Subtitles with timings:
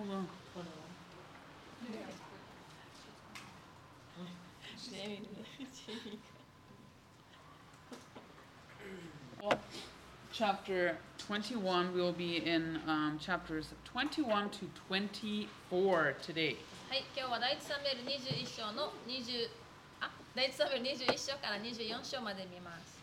[0.00, 0.28] Hold on.
[9.42, 9.58] Well,
[10.32, 16.56] chapter 21, we will be in um, chapters 21 to 24 today.
[16.88, 19.48] はい、今日は第一サムエル21章の20
[20.00, 22.96] あ第一サムエル21章から24章まで見ます。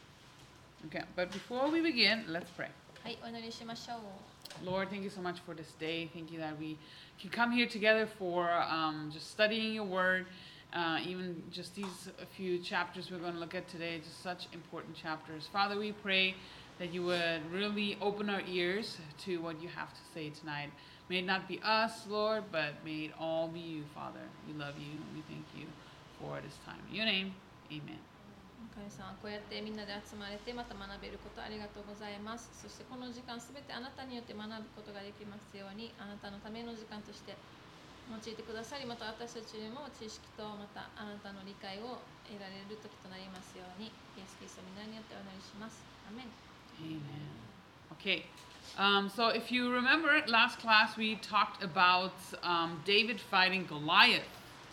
[0.89, 2.69] Okay, but before we begin, let's pray.
[3.03, 4.26] はい、お祈りしましょう。
[4.64, 6.10] Lord, thank you so much for this day.
[6.12, 6.78] Thank you that we
[7.20, 10.26] can come here together for um, just studying your word.
[10.72, 14.94] Uh, even just these few chapters we're going to look at today, just such important
[14.94, 15.48] chapters.
[15.50, 16.34] Father, we pray
[16.78, 20.70] that you would really open our ears to what you have to say tonight.
[21.08, 24.20] May it not be us, Lord, but may it all be you, Father.
[24.46, 25.66] We love you and we thank you
[26.20, 26.80] for this time.
[26.90, 27.34] In your name,
[27.72, 28.07] amen.
[28.74, 37.34] 神様こうやってみんなで集まれてまた学べることありがとうございますそしてこの時間すべてあなたによって学ぶことができますようにあなたのための時間として
[38.08, 46.30] 用いてくださりまた私たちにも知識とまたあなたの理解を得られる時となりますようにイエス・キリストの皆によってお祈りしますアメン
[46.78, 47.02] Amen.
[47.98, 48.24] Okay.
[48.78, 52.14] Um, so if you remember last class, we talked about
[52.44, 54.22] um, David fighting Goliath.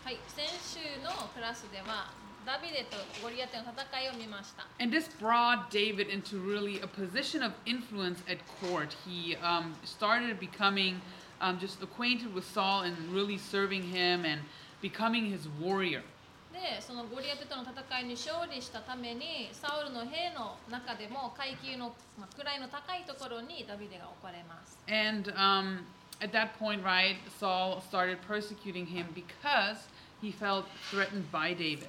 [0.04, 2.14] はい先週のクラスでは
[2.46, 8.94] ダビデとゴリアテの戦いを見ました And this brought David into really a position of influence at court.
[9.04, 11.00] He um, started becoming
[11.40, 14.42] um, just acquainted with Saul and really serving him and
[14.80, 16.02] becoming his warrior.
[16.52, 25.80] でそのゴリアテとの戦いに勝利したためにサウルの兵の中でも階級の、まあ、位の高いところにダビデが置かれます And um,
[26.22, 29.88] at that point, right, Saul started persecuting him because
[30.22, 31.88] he felt threatened by David.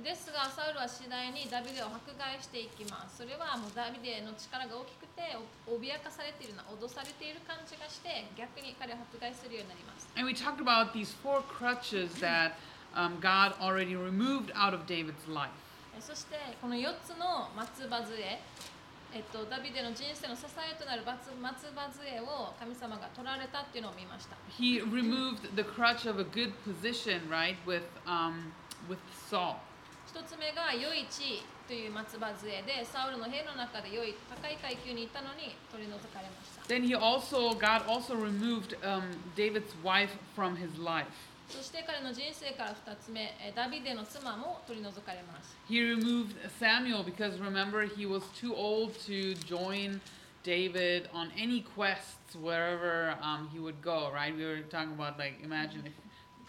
[0.00, 5.36] ですがサウルは次第にダビデを迫害していきますそれはもうダビデの力が大きくて
[5.68, 12.56] お脅かされているな脅されている感じがして逆に彼を迫害するようになります And we talked about these four crutches that
[12.96, 15.52] um, God already removed out of David's life.
[15.92, 18.40] えそしてこの4つの松葉杖
[19.14, 28.52] えっと、ダビデの人生の支えとなる松松葉杖を神様が取られたっていうのを見ました He removed the crutch of a good position, right, with um,
[28.88, 28.98] with
[29.28, 29.60] Saul.
[30.12, 41.08] 一つ目が良い地位という松葉杖でサウルの兵の中で良い高い階級にいたのに取り除かれました Then he also, God also removed um, David's wife from his life.
[41.48, 49.98] そして彼の人生から2つ目えダビデの妻も取り除かれます He removed Samuel because remember he was too old to join
[50.44, 54.36] David on any quests wherever um, he would go, right?
[54.36, 55.92] We were talking about like imagine if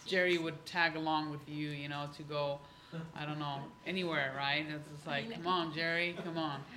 [0.06, 2.60] Jerry would tag along with you, you know, to go,
[3.15, 4.65] I don't know, anywhere, right?
[4.69, 6.61] It's just like, come on, Jerry, come on.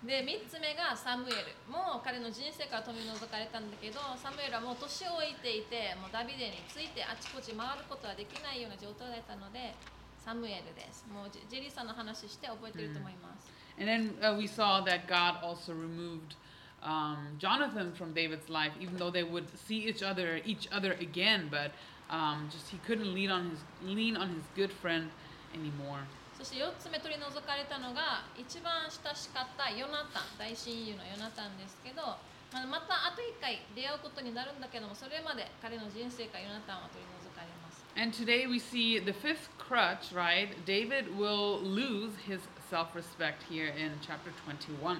[0.00, 9.76] で3つ目がサムエルもう彼の人生から取り除かれたんだけどサムエルはもう年老いていてもうダビデについてあちこち回ることはできないような状態だったので
[10.16, 16.36] サムエルですもうジェジェリーさんの話して覚えてると思います、 And then uh, we saw that God also removed
[16.82, 21.48] um, Jonathan from David's life, even though they would see each other, each other again,
[21.50, 21.72] but
[22.10, 25.10] um, just he couldn't lean on his lean on his good friend
[25.55, 26.03] anymore.
[26.37, 32.03] そして4つ目取り除かれたのが一番親しかったヨナタン大親友のヨナタンですけど
[32.51, 40.51] まあまたあと1回出会うことになるんだけどもそれまで彼の人生からヨナタンは取り除かれます And today we see the fifth crutch, right?
[40.67, 44.99] David will lose his self-respect here in chapter 21.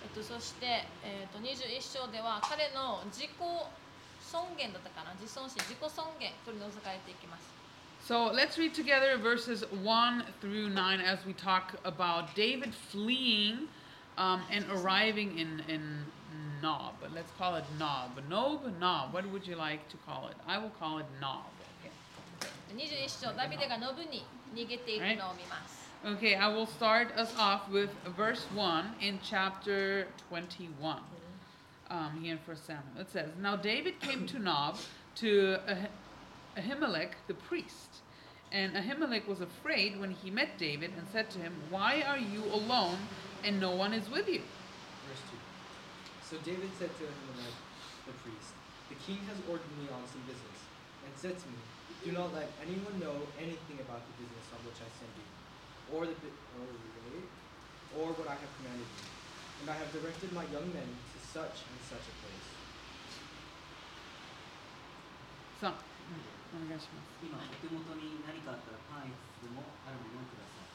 [0.00, 3.30] えっと、そして、えっと、21章では彼の自己
[4.24, 5.12] 尊厳だったかな？
[5.20, 7.55] 自尊心自己尊厳取り除かれていきます
[8.06, 13.66] So let's read together verses 1 through 9 as we talk about David fleeing
[14.16, 16.04] um, and arriving in, in
[16.62, 16.94] Nob.
[17.12, 18.12] Let's call it Nob.
[18.30, 19.12] Nob, Nob.
[19.12, 20.36] What would you like to call it?
[20.46, 21.46] I will call it Nob.
[21.80, 21.92] Okay.
[25.00, 25.18] Right?
[26.12, 31.00] Okay, I will start us off with verse 1 in chapter 21
[31.90, 33.00] um, here in 1 Samuel.
[33.00, 34.76] It says, Now David came to Nob,
[35.16, 35.58] to
[36.56, 38.02] Ahimelech the priest.
[38.52, 42.44] And Ahimelech was afraid when he met David and said to him, Why are you
[42.44, 42.98] alone
[43.44, 44.42] and no one is with you?
[45.06, 45.36] Verse 2.
[46.22, 47.56] So David said to Ahimelech
[48.06, 48.54] the priest,
[48.88, 50.58] The king has ordered me on some business,
[51.04, 51.58] and said to me,
[52.04, 55.28] Do not let anyone know anything about the business on which I send you,
[55.92, 56.16] or the
[57.94, 59.06] or, or what I have commanded you.
[59.60, 62.48] And I have directed my young men to such and such a place.
[65.60, 65.72] So,
[66.54, 70.66] お願いします今お手元に何かあったらパンいつもあるものをください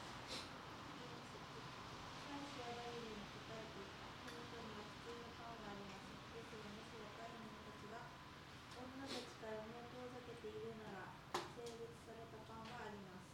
[7.72, 11.08] 女たちから身を遠ざけているなら
[11.56, 13.32] 性別されたパンはあります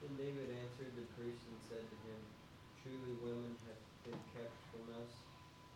[0.00, 2.20] Then David answered the priest and said to him,
[2.80, 5.12] Truly women have been kept from us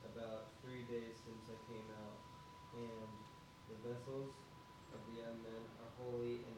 [0.08, 2.18] about three days since I came out,
[2.78, 3.10] and
[3.68, 4.39] the vessels
[6.12, 6.49] men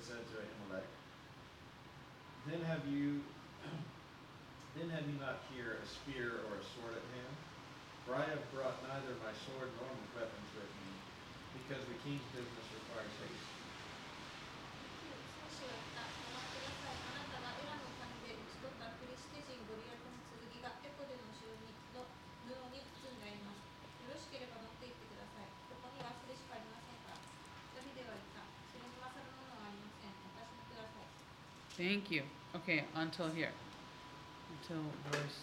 [0.00, 0.88] Said to Ahimelech,
[2.48, 3.20] Then have you,
[4.76, 7.36] then have you not here a spear or a sword at hand?
[8.08, 10.90] For I have brought neither my sword nor my weapons with me,
[11.52, 13.59] because the king's business requires haste.
[31.77, 32.23] Thank you.
[32.55, 33.49] Okay, until here.
[34.61, 35.39] Until verse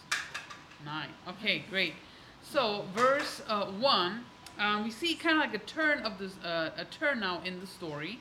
[0.85, 1.09] 9.
[1.29, 1.95] Okay, great.
[2.43, 4.25] So, verse uh, 1,
[4.59, 7.61] um, we see kind of like a turn of this, uh, a turn now in
[7.61, 8.19] the story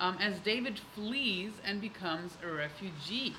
[0.00, 3.34] um, as David flees and becomes a refugee.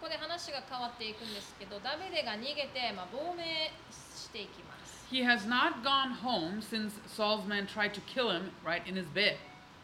[0.00, 5.06] ここで話が変わっていくんですけど、ダビデが逃げて、まあ、亡命していきます。
[5.12, 9.06] He has not gone home since Saul's men tried to kill him right in his
[9.14, 9.36] bed.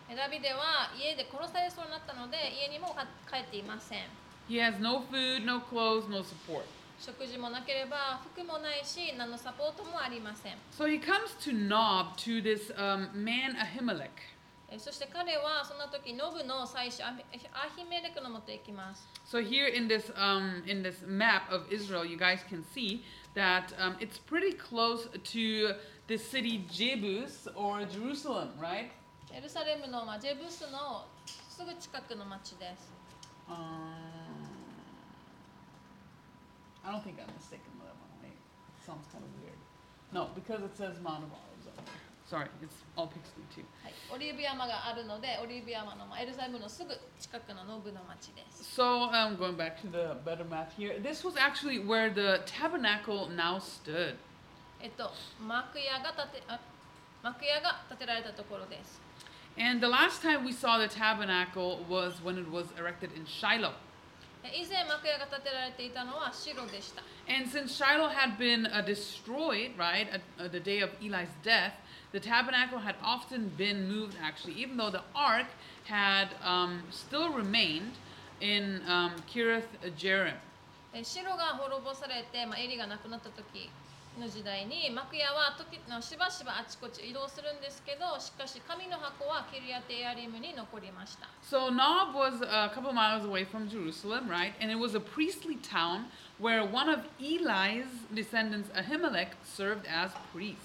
[0.09, 3.99] えダビデは家で殺されそうになったので、家にもか帰っていません。
[4.49, 6.63] He has no food, no clothes, no support.
[6.99, 14.09] 食事もなければ服もないし何のサポートもありません So he comes to Nob to this um, man Ahimelech.
[14.69, 23.03] えそして彼はそんな時ノブの祭司アヒアヒメレクのもとへ行きます So here in this um, in this map of Israel, you guys can see
[23.35, 25.73] that um, it's pretty close to
[26.07, 28.91] the city Jebus or Jerusalem, right?
[29.33, 32.93] エルサレムの、まあ、ジェブスのすぐ近くの町です
[33.49, 33.59] Um,
[36.85, 38.07] I don't think I'm mistaken with that one.
[38.23, 39.59] Wait, it sounds kind of weird.
[40.13, 41.67] No, because it says Mount of Olives.
[42.25, 43.65] Sorry, it's all pixely too.
[43.83, 52.41] はい、オリーブ山があるのでオリーブ山の、まあ、エルサレムのすぐ近くのノブの町です So um, going back to the better map here, this was actually where the
[52.45, 54.15] tabernacle now stood.
[54.79, 56.59] えっと幕屋が建てあ
[57.23, 59.01] 幕屋が建てられたところです
[59.58, 63.74] And the last time we saw the tabernacle was when it was erected in Shiloh.
[64.44, 71.28] え以前幕屋が建てられていたのは白でした And since Shiloh had been uh, destroyed, right, at uh, the day of Eli's
[71.42, 71.72] death,
[72.12, 75.46] the tabernacle had often been moved, actually, even though the ark
[75.84, 77.92] had um, still remained
[78.40, 79.66] in um, Kirith
[79.98, 80.36] Jearim.
[80.94, 83.68] え白が滅ぼされて、まあ、エリが亡くなった時
[84.19, 94.53] の時代に幕屋は時のしばしばあちこち移動するんですけどしかし神の箱はキリアテエアリムに残りました So Nob was a couple miles away from Jerusalem, right?
[94.61, 100.61] And it was a priestly town where one of Eli's descendants, Ahimelech, served as priest.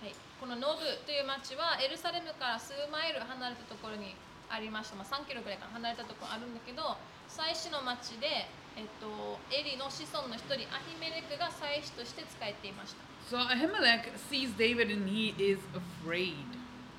[0.00, 4.14] はい、このノブという町はエルサレムから数マイル離れたところに
[4.48, 16.34] ありました、まあ、3キロぐらいから離れたところあるんだけど祭司の町で、えっと、エリの子孫の一人アヒメレクが祭司として仕えていました So Ahimelech sees David and he is afraid.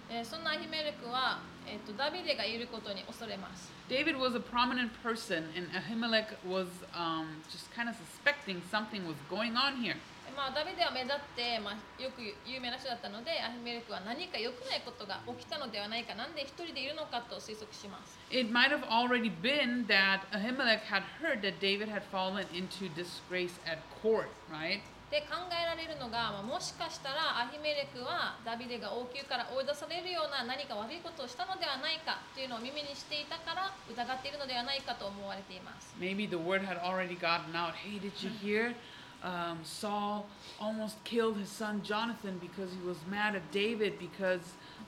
[0.09, 9.05] えーそんなアヒメレクは、えっと、ダビデがいることに恐れます David was a prominent person, and Ahimelech was um, just kind of suspecting something
[9.05, 9.97] was going on here.
[10.33, 22.89] でまあ、ダビデは目立って、まあ、よく有名な人だったのでアヒメレクは何か良くないことが起きたのではないかなんで一人でいるのかと推測します It might have already been that Ahimelech had heard that David had fallen into
[22.97, 24.81] disgrace at court, right?
[25.13, 37.77] で考えられるのが、まあ、もしかしたらアヒメレクはダビデが王宮から追い出されるような何か悪いことをしたのではないかというのを耳にしていたから疑っているのではないかと思われています Maybe the word had already gotten out.
[37.77, 38.73] Hey, did you hear?
[39.22, 40.26] Um, Saul
[40.60, 44.40] almost killed his son Jonathan because he was mad at David because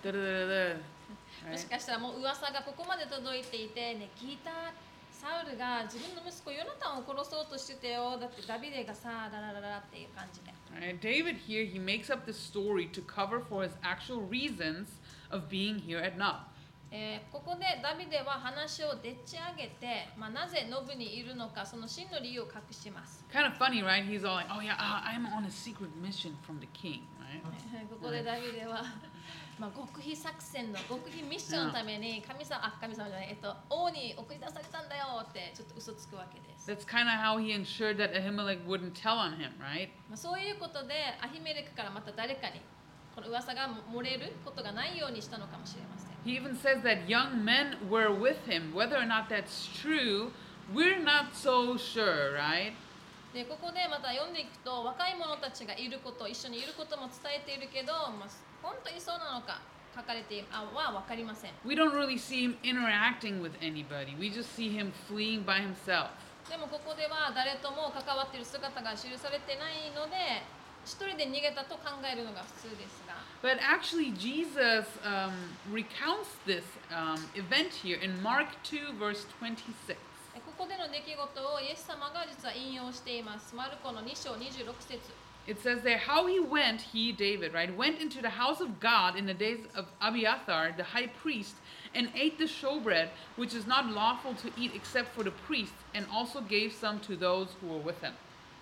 [0.05, 0.75] da da da da.
[1.50, 1.71] もし Right?
[1.71, 4.73] かしたらもう噂がここまで届いていてね聞いた
[5.11, 11.00] サウルが自分の息子ヨナタンを殺そうとしてたよだってダビデがさララララっていう感じで Right?
[11.00, 14.87] David here, he makes up this story to cover for his actual reasons
[15.31, 16.47] of being here at Nob.
[16.96, 23.25] えーここでダビデは話をでっち上げて、まあ、なぜノブにいるのかその真の理由を隠します。
[23.30, 24.08] Kind of funny, right?
[24.08, 27.44] He's all like, "Oh yeah, uh, I'm on a secret mission from the king," right?
[27.92, 28.84] ここでダビデは、
[29.60, 36.72] まあ、極秘作戦の極秘ミッションのために神様あ神様じゃない、えっと、王に送り出されたんだよってちょっと嘘つくわけです。
[36.72, 39.90] That's kind of how he ensured that Ahimelech wouldn't tell on him, right?
[40.08, 42.62] まあ、そういうことでアヒメレクからまた誰かに
[43.14, 45.95] この噂が漏れることがないようにしたのかもしれません。
[46.25, 48.74] He even says that young men were with him.
[48.74, 50.32] Whether or not that's true,
[50.74, 52.74] we're not so sure, right?
[53.32, 58.29] でここでまた読んでいくと若い者たちがいること一緒にいることも伝えているけど、まあ、
[58.63, 59.60] 本当にそうなのか
[59.94, 64.15] 書かれているあは分かりません We don't really see him interacting with anybody.
[64.17, 66.10] We just see him fleeing by himself.
[66.50, 70.15] でもここでは誰とも関わっている姿が記されてないので
[70.85, 75.33] 一人で逃げたと考えるのが普通ですが But actually, Jesus um,
[75.73, 79.97] recounts this um, event here in Mark 2, verse 26.
[80.35, 85.00] えここでの出来事をイエス様が実は引用していますマルコの2章26節
[85.47, 89.17] It says there, how he went, he, David, right, went into the house of God
[89.17, 91.55] in the days of Abiathar, the high priest,
[91.95, 96.07] and ate the showbread, which is not lawful to eat except for the priests, and
[96.12, 98.12] also gave some to those who were with him.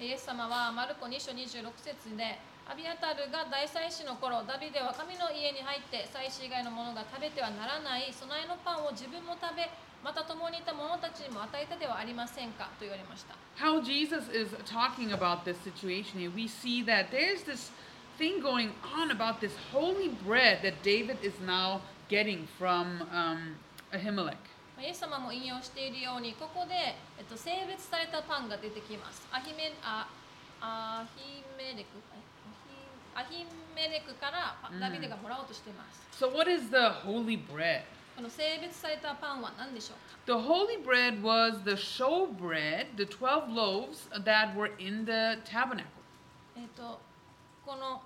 [0.03, 2.35] イエス様はマルコ2章26節で
[2.67, 9.63] アビアタルが大祭司の頃ダビデは神の家に入って祭司以外の者が食べてはならない備えのパンを自分も食べ
[10.03, 17.71] また共にいた者たちにも与えたではありませんかと言われました How Jesus is talking about this situation here, we see that there's this
[18.19, 21.79] thing going on about this holy bread that David is now
[22.09, 23.55] getting from um,
[23.93, 24.52] Ahimelech.
[24.83, 26.75] まあイエス様も引用しているようにここで、
[27.17, 29.25] えっと、性別されたパンが出てきます。
[29.31, 30.07] アヒメあ
[30.59, 31.87] アヒメレク？
[33.15, 37.83] アヒメレクからダビデがもらおうとしています、So, what is the holy bread?
[38.15, 45.85] この性別されたパンは何でしょうか？The holy bread was the showbread, the 12 loaves that were in the tabernacle.
[46.57, 46.99] えっ、と
[47.65, 48.01] このん？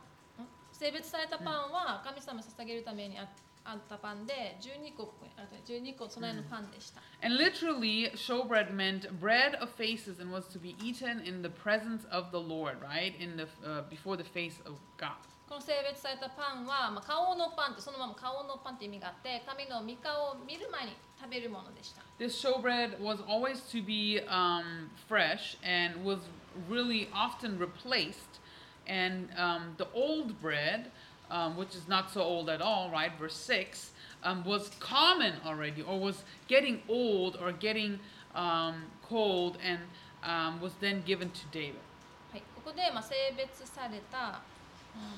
[0.74, 3.28] 性別されたパンは神様に捧げるためにあ
[3.67, 12.05] あったパンで12個ここにある12個備えのパンでした、 And literally, showbread meant bread of faces and was to be eaten in the presence
[12.11, 13.15] of the Lord, right?
[13.21, 15.15] In the uh, before the face of God.
[15.49, 26.21] この性別されたパンは、まあ、顔のパンってそのまま顔のパンって意味があって神の御顔を見る前に食べるものでした This showbread was always to be um, fresh and was
[26.69, 28.41] really often replaced.
[28.87, 30.91] And um, the old bread,
[31.30, 33.12] um, which is not so old at all, right?
[33.20, 33.92] Verse 6,
[34.24, 38.00] um, was common already or was getting old or getting
[38.36, 39.80] um, cold and
[40.24, 41.82] um, was then given to David.
[42.32, 44.42] はい、ここで、まあ、性別された、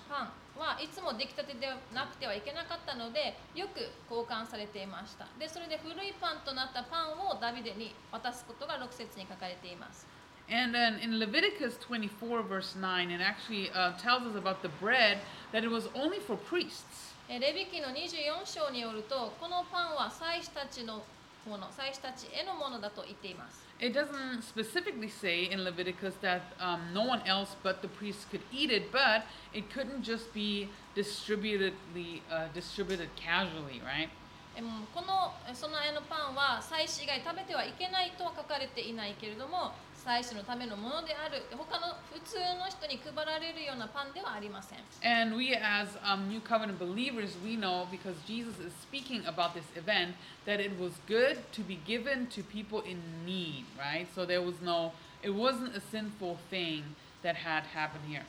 [0.08, 3.80] パンはいつも出来たてでなくてはいけなかったのでよく
[4.12, 10.06] 交換されていましたでそれで古いパンとなったパンをダビデに渡すことが6節に書かれています
[10.51, 15.19] And then in Leviticus 24, verse 9, it actually uh, tells us about the bread
[15.53, 17.15] that it was only for priests.
[17.27, 21.03] えレビ記の24章によるとこのパンは祭司たちの
[21.49, 28.41] もの祭司たちへのものだと言っています It doesn't specifically say in Leviticus that um, no one else but the priests could
[28.53, 34.11] eat it, but it couldn't just be distributedly uh, distributed casually, right?
[34.57, 39.73] えもうこのえ備えのパンは祭司以外食べてはいけないとは書かれていないけれども
[40.04, 49.54] 祭司のためのものである他の普通の人に配られるようなパンではありません And we, as um, New Covenant believers, we know because Jesus is speaking about
[49.54, 50.16] this event
[50.46, 54.08] that it was good to be given to people in need, right?
[54.16, 58.26] So there was no, it wasn't a sinful thing that had happened here.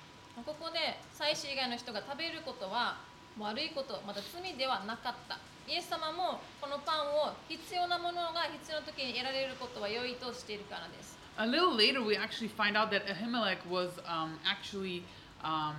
[0.47, 2.97] ここで祭司以外の人が食べることは
[3.39, 15.04] 悪いことまた罪ではなかったイエス様もこのパンを必要なものが必要な時に得られることは良いとしているからです A little later, we actually find out that Ahimelech was um, actually
[15.44, 15.76] um,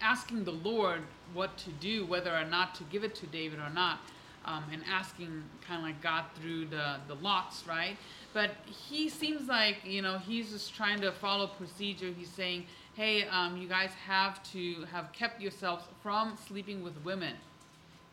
[0.00, 1.02] asking the Lord
[1.34, 4.00] what to do, whether or not to give it to David or not,
[4.46, 7.96] um, and asking kind of like God through the, the lots, right?
[8.32, 12.10] But he seems like, you know, he's just trying to follow procedure.
[12.16, 17.34] He's saying, hey, um, you guys have to have kept yourselves from sleeping with women.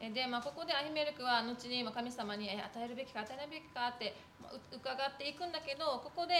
[0.03, 4.34] えで、まあ、ここでアヒメルクは後にまあ神様にえ与えるべきか与えないべきかってまあう
[4.72, 6.34] 伺っていくんだけどここで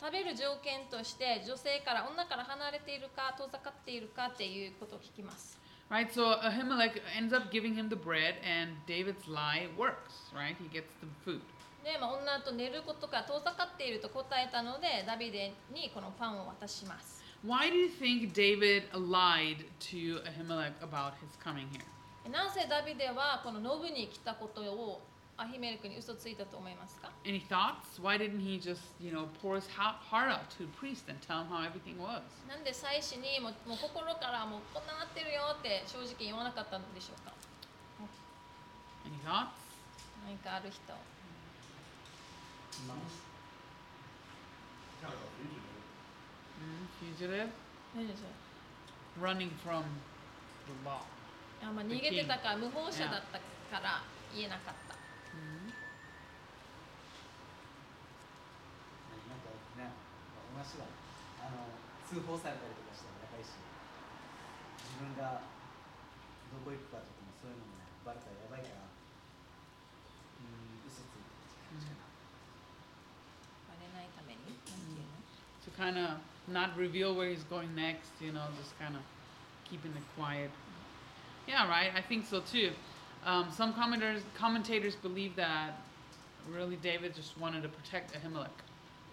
[0.00, 5.58] 食べる条件として女性から女から離れているか遠ざかっているかっていうことを聞きます
[5.88, 10.56] Right, so Ahimelech ends up giving him the bread, and David's lie works, right?
[10.58, 11.40] He gets the food.
[11.84, 21.84] で、まあ、女と寝ることから遠ざかっていると答えたのでダビデにこのパンを渡します Why do you think David lied to Ahimelech about his coming here?
[22.28, 25.00] なぜダビデはこのノブに来たことを
[25.38, 28.00] アヒメレクに嘘ついたと思いますか Any thoughts?
[28.00, 31.44] Why didn't he just, you know, pour his heart out to the priest and tell
[31.44, 32.22] him how everything was?
[32.48, 37.32] なんで祭司にもうもう心からもうこんななってるよって正直言わなかったのでしょうか
[39.04, 39.52] Any thoughts?
[40.24, 40.80] 何かある人
[45.06, 45.26] fugitive.
[46.60, 47.48] Mm, fugitive?
[47.94, 49.84] 何でしょう Running from
[50.66, 51.00] the law.
[51.62, 54.02] あまあ、逃げてたから無法者だったから
[54.34, 54.85] 言えなかった、
[60.55, 60.85] 同じだ。
[61.41, 61.73] あの
[62.05, 65.47] 通報されたりとかしたらやばいし、自分が
[66.51, 68.91] どこ行くかとかもそういうのもね、バレたらやばいから、
[70.43, 72.05] うん、嘘ついてる感じかな。
[73.71, 75.17] バレないためになんていうの
[75.63, 76.19] To kind of
[76.51, 79.01] not reveal where he's going next, you know, just kind of
[79.63, 80.51] keeping it quiet.
[81.47, 81.91] Yeah, right.
[81.95, 82.71] I think so too.
[83.25, 85.79] Um, some commentators commentators believe that
[86.49, 88.49] really David just wanted to protect Ahimelech.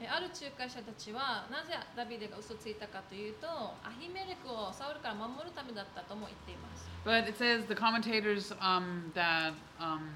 [0.03, 10.11] えある仲介者たちはなぜダビデが嘘ついたかというとアヒメレクをサウルから守るためだったとも言っています But it says the commentators um, that um,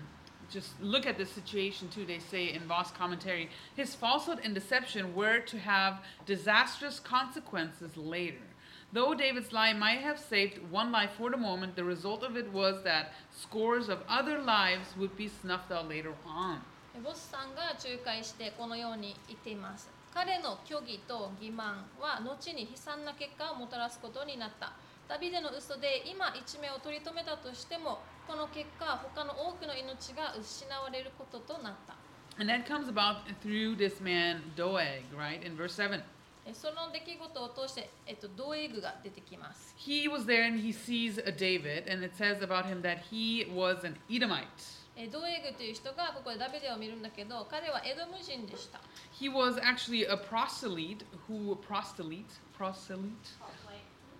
[0.53, 2.05] just look at this situation too.
[2.05, 8.45] They say in Voss commentary, his falsehood and deception were to have disastrous consequences later.
[8.93, 12.53] Though David's lie might have saved one life for the moment, the result of it
[12.53, 16.61] was that scores of other lives would be snuffed out later on.
[16.98, 21.62] えボスさんが仲介してこのように言っています彼の虚偽と欺瞞
[22.02, 24.74] は後に悲惨な結果をもたらすことになった
[25.08, 31.94] ダビデの嘘で今一命を取り留めたとしてもこの結果他の多くの命が失われることとなった
[32.40, 35.46] And that comes about through this man Doeg, right?
[35.46, 36.02] In verse 7.
[36.46, 43.00] えその出来事を通して、えっと、ドエグが出てきます He was there and he sees a David, and it says about him that
[43.12, 44.77] he was an Edomite.
[44.97, 48.81] えドエグという人がここでダビデを見るんだけど彼はエドム人でした
[49.19, 52.25] He was actually a proselyte who proselyte
[52.57, 53.37] proselyte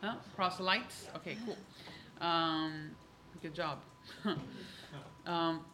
[0.03, 0.17] huh?
[0.37, 1.09] proselytes.
[1.17, 1.57] Okay, cool.
[2.21, 2.91] Um,
[3.41, 3.79] good job.
[5.27, 5.65] um,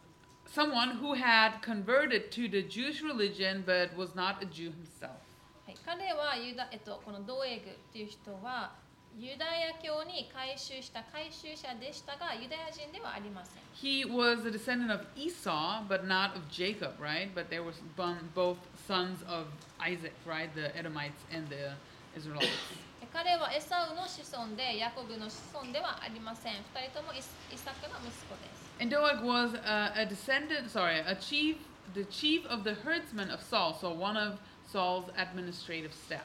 [0.45, 5.17] someone who had converted to the Jewish religion but was not a Jew himself.
[5.65, 8.71] はい、彼はユダ、えっと、このドエグっていう人は
[9.17, 17.33] ユダヤ教に改宗した改宗者でしたがユダヤ人ではありません He was a descendant of Esau, but not of Jacob, right?
[17.33, 18.57] But there was bon- both
[18.87, 19.47] sons of
[19.79, 20.49] Isaac, right?
[20.55, 21.75] The Edomites and the
[22.17, 22.47] Israelites.
[23.01, 31.57] え彼はエサウの子孫でヤコブの子孫ではありません二人ともイスイサクの息子です And Doeg was uh, a descendant, sorry, a chief,
[31.93, 34.39] the chief of the herdsmen of Saul, so one of
[34.71, 36.23] Saul's administrative staff.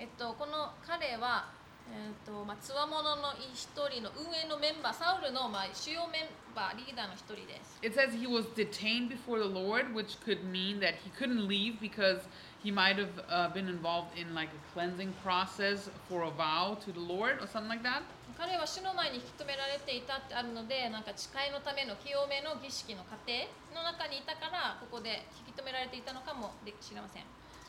[0.00, 1.46] えっとこの彼は
[1.91, 11.47] えっとまあ強者の一人の運営のメンバーサウルのまあ主要メンバーリーダーの一人です It says he was detained before the Lord, which could mean that he couldn't
[11.47, 12.21] leave because
[12.63, 16.91] he might have uh, been involved in like a cleansing process for a vow to
[16.93, 18.03] the Lord or something like that.
[18.37, 27.23] 彼は主の前に引き止められていたってあるのでなんか誓いのための清めの儀式の過程の中にいたからここで引き止められていたのかもで知りません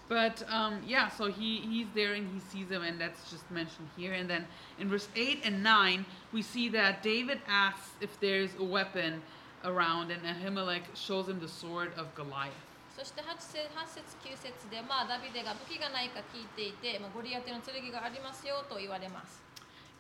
[0.10, 3.88] But um, yeah, so he, he's there and he sees him, and that's just mentioned
[3.96, 4.14] here.
[4.14, 4.48] And then
[4.80, 9.22] in verse 8 and 9, we see that David asks if there's a weapon
[9.64, 12.66] around, and Ahimelech shows him the sword of Goliath.
[12.98, 19.42] そして 8, 節8節9節で、まあ、ダビデが武器がないか聞いていて、まあ、ゴリアテの剣がありますよと言われます。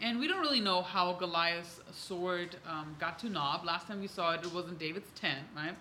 [0.02, 3.65] And we don't really know how Goliath's sword um, got to Nob.
[3.65, 5.76] Last time we saw it, it was in David's tent, right?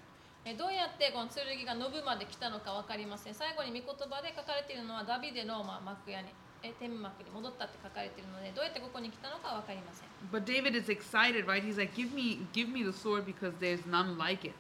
[0.46, 3.34] えどうやってこの剣がノブまで来たのか分かりません。
[3.34, 6.28] 最後に御言葉で書かれているのはダビデの、まあ、幕屋に
[6.64, 10.08] え天幕に戻ったって書かれているのでどうやってここに来たのか分かりません。
[10.32, 11.64] But David is excited, right?
[11.64, 14.56] He's like, "Give me, give me the sword because there's none like it."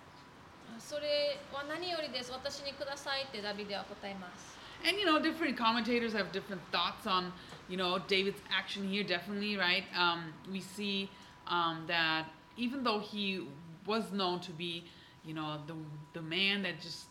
[0.79, 2.31] それは何よりです。
[2.31, 4.59] 私にくださいってダビデは答えます。
[4.85, 7.31] And you know, different commentators have different thoughts on,
[7.69, 9.03] you know, David's action here.
[9.03, 9.85] Definitely, right?
[9.95, 11.09] Um, we see
[11.47, 12.25] um, that
[12.57, 13.47] even though he
[13.85, 14.83] was known to be,
[15.24, 15.74] you know, the
[16.12, 17.06] the man that just,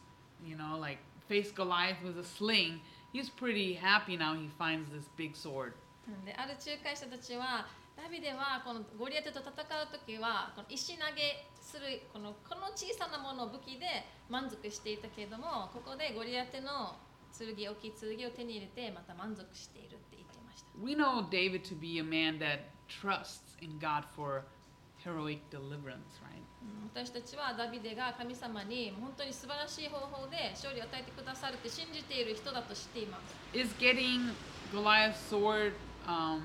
[0.46, 4.34] you know, like faced Goliath with a sling, he's pretty happy now.
[4.36, 5.74] He finds this big sword.
[6.08, 9.56] うんである仲介者たちはダビデはこのゴリアテと戦う
[9.92, 16.96] 時はこの石投げするこのこの小さなものを武器で満足していたけれどもここでゴリアテの
[17.38, 24.46] 剣大きい剣を手に入れてまた満足しているって言っていました We know David to be a man that trusts in God for
[25.04, 26.31] heroic deliverance, right?
[26.63, 33.19] うん私たちはダビデが神様に本当に素晴らしい方法で勝利を与えてくださるって信じている人だと知っていま
[33.53, 34.35] す Is getting
[34.73, 35.73] Goliath's sword,
[36.07, 36.43] um,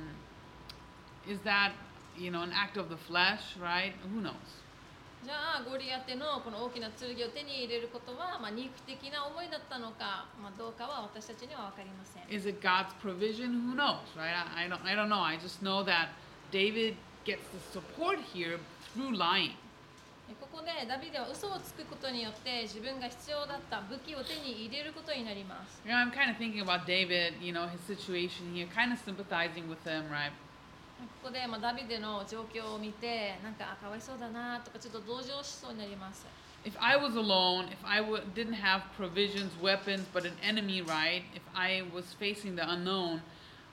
[1.27, 1.71] is that
[2.17, 3.93] you know, an act of the flesh, right?
[4.13, 4.33] Who knows?
[5.23, 13.51] じゃあゴリアテのこの大きな剣を手に入れることは、まあ、肉的な思いだったのか、まあ、どうかは私たちには分かりません Is it God's provision?
[13.51, 14.31] Who knows, right?
[14.31, 15.19] I, I don't, I don't know.
[15.19, 16.09] I just know that
[16.51, 18.59] David gets the support here
[18.93, 19.51] through lying.
[20.57, 28.91] ここでダビデは嘘をつくことによって自分が必要だった武器を手に入れることになります You know, I'm kind of thinking about David, you know, his situation here, kind
[28.91, 30.33] of sympathizing with him, right?
[31.21, 36.25] ここで、まあ、ダビデの状況を見てなんかあかわいそうだなとかちょっと同情しそうになります
[36.65, 41.21] If I was alone, if I w- didn't have provisions, weapons, but an enemy, right?
[41.35, 43.21] If I was facing the unknown,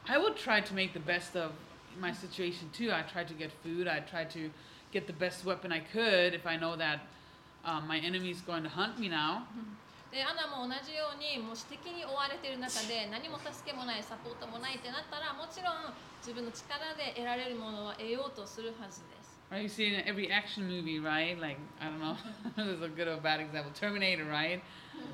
[0.07, 1.53] I would try to make the best of
[1.99, 2.93] my situation too.
[2.93, 3.89] I tried to get food.
[3.89, 4.51] I tried to
[4.94, 7.00] get the best weapon I could if I know that
[7.66, 9.44] um, my enemy is going to hunt me now.
[10.12, 19.62] でアナも同じようにもし敵に追われている中で何も助けもないサポートもないってなったらもちろん自分の力で得られるものは得ようとするはずです Right?
[19.64, 21.40] You see it in every action movie, right?
[21.40, 22.16] Like, I don't know,
[22.56, 23.72] this is a good or bad example.
[23.74, 24.62] Terminator, right?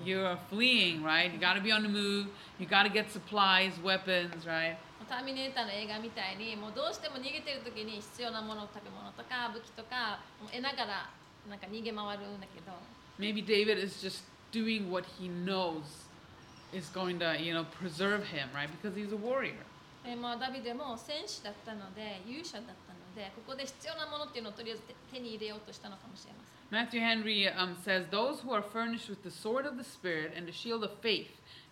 [0.03, 1.31] You're fleeing, right?
[1.31, 2.27] You gotta be on the move.
[2.59, 4.77] You gotta get supplies, weapons, right?
[5.10, 11.10] ターミネーターの映画みたいにもうどうしても逃げてる時に必要なもの食べ物とか武器とか得ながら
[11.50, 12.70] なんか逃げ回るんだけど
[13.18, 14.22] Maybe David is just
[14.54, 16.06] doing what he knows
[16.72, 18.70] is going to, you know, preserve him, right?
[18.70, 19.66] Because he's a warrior.
[20.04, 30.32] でまあ、ダビデも戦士だったので勇者だったのでここで必要なものっていうのをとりあえず手手に入れようとしたのかもしれません Matthew Henry um, says, Those who are furnished with the sword of the Spirit
[30.36, 31.26] and the shield of faith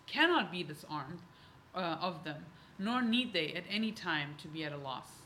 [0.05, 1.19] cannot be disarmed
[1.73, 2.43] uh, of them,
[2.79, 5.19] nor need they at any time to be at a loss.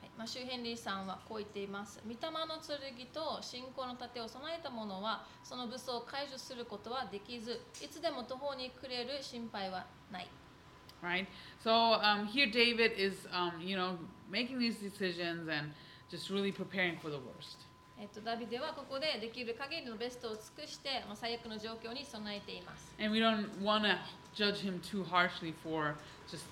[0.00, 2.00] はいマシュー・ヘンリーさんはこう言っています。
[2.06, 10.28] 御霊の剣と信仰の盾を備えた者は、その武装を解除することはできず、いつでも途方に暮れる心配はない。
[11.02, 11.26] right?
[11.62, 13.98] So um, here David is, um, you know,
[14.30, 15.72] making these decisions and
[16.10, 17.66] just really preparing for the worst.
[17.98, 22.92] えっと、ダビデはここでできる限りのベストを尽くして、まあ、最悪の状況に備えています。
[22.98, 23.96] And we don't want to
[24.35, 25.95] judge him too harshly for
[26.29, 26.45] just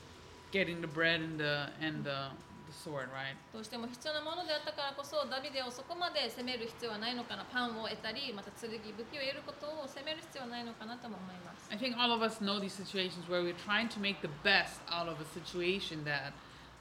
[0.51, 2.29] getting the bread and the and the,
[2.67, 3.35] the sword, right?
[3.53, 11.69] どうしても必要なものであったからこそ、ダビデをそこまで攻める必要はないのかな、パンを得たり、また剣、武器を得ることを責める必要はないのかなとも思います。
[11.71, 14.81] I think all of us know these situations where we're trying to make the best
[14.89, 16.33] out of a situation that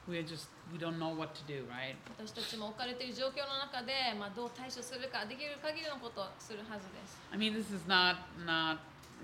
[0.09, 1.97] we're just we don't know what to do, right?
[2.18, 7.18] 私たちも置かれている状況の中で、まあ、どう対処するか、できる限りのことをするはずです。
[7.33, 8.79] I mean, this is not not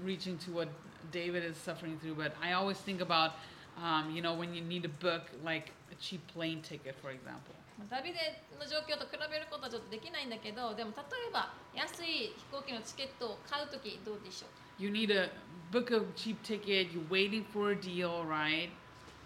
[0.05, 0.69] reaching to what
[1.13, 3.33] David is suffering through, but I always think about,
[3.79, 7.55] um, you know, when you need a book like a cheap plane ticket, for example.
[7.79, 8.19] まあダビデ
[8.59, 15.31] の状況と比べることはちょっとできないんだけどでも例えば安い飛行機のチケットを買うときどうでしょうか You need a
[15.73, 16.93] book a cheap ticket.
[16.93, 18.71] You're waiting for a deal, right?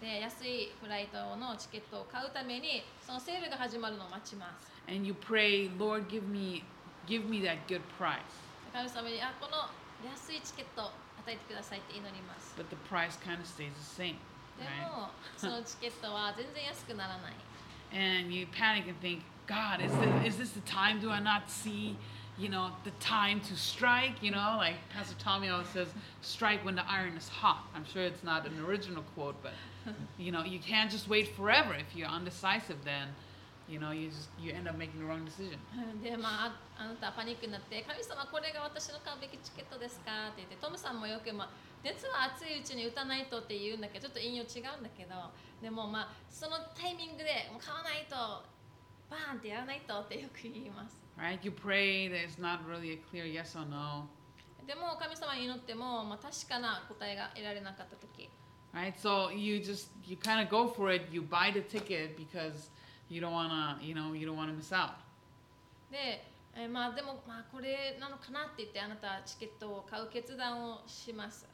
[0.01, 6.63] で安いフライトのチケットを買うためにそのセールが始まるのを待ちます And you pray, Lord, give me,
[7.05, 8.17] give me that good price.
[8.73, 9.69] 神様にあこの
[10.09, 10.91] 安いチケット
[11.23, 14.15] を与えてくださいって祈ります But the price kind of stays the same,
[14.59, 14.89] で right?
[14.91, 17.33] もそのチケットは全然安くならない
[17.91, 20.99] And you panic and think, God, is this, is this the time?
[20.99, 21.97] Do I not see,
[22.37, 24.21] you know, the time to strike?
[24.21, 25.87] You know, like Pastor Tommy always says,
[26.21, 27.65] strike when the iron is hot.
[27.73, 29.53] I'm sure it's not an original quote, but
[30.19, 31.73] you know, you can't just wait forever.
[31.73, 33.07] If you're undecisive, then
[33.68, 35.58] you know, you just you end up making the wrong decision.
[36.02, 41.50] でまあああなたはパニックになって「神様これが私の買うべきチケットですか?」って言ってトムさんもよく、まあ
[41.82, 45.30] 「熱は熱いうちに打たないと」って言うんだけどちょっと引用違うんだけど
[45.62, 48.16] でもまあそのタイミングでもう買わないと
[49.10, 51.38] バーンってやらないとってよく言います Right?
[51.44, 52.08] You pray.
[52.10, 54.08] There's not really a clear yes or no.
[54.66, 58.28] でも神様に祈っても、まあ、確かな答えが得られなかった時
[58.72, 58.94] Right?
[58.96, 61.06] So you just you kind of go for it.
[61.12, 62.70] You buy the ticket because
[63.14, 64.90] you don't wanna, you know, you don't wanna miss out.
[65.90, 71.46] で、えーまあでもまあこれなのかなって言ってあなたはチケットを買う決断をします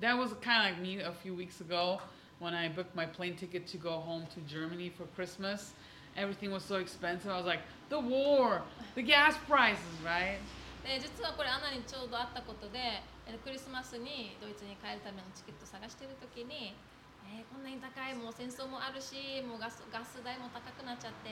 [0.00, 2.00] That was kind of like me a few weeks ago
[2.40, 5.72] when I booked my plane ticket to go home to Germany for Christmas.
[6.16, 7.30] Everything was so expensive.
[7.30, 8.62] I was like, the war,
[8.94, 10.40] the gas prices, right?
[10.84, 12.78] で実はこれアナにちょうどあったことで
[13.26, 16.76] えークリスマスにドイツに帰るためのチケットを探してる時に、
[17.25, 21.29] えーこんなに高いもう戦争もあるしもうガスガス代も高くなっちゃって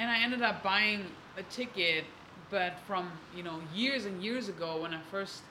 [0.00, 1.04] And I ended up buying
[1.36, 2.04] a ticket,
[2.50, 5.42] but from, you know, years and years ago when I first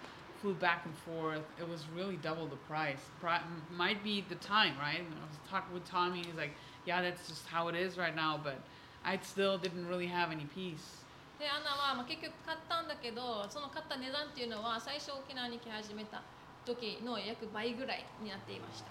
[0.42, 2.98] flew back and forth, it was really double the price.
[3.22, 3.42] Pri-
[3.78, 4.98] might be the time, right?
[5.00, 6.54] And I was talking with Tommy, he's like,
[6.86, 8.58] yeah, that's just how it is right now, but
[9.06, 10.98] I still didn't really have any peace.
[11.42, 16.22] でアナは、まあ、結局買ったんだけどその買った値段っていうのは最初沖縄に来始めた
[16.67, 18.91] 時の約倍ぐらいになっていました。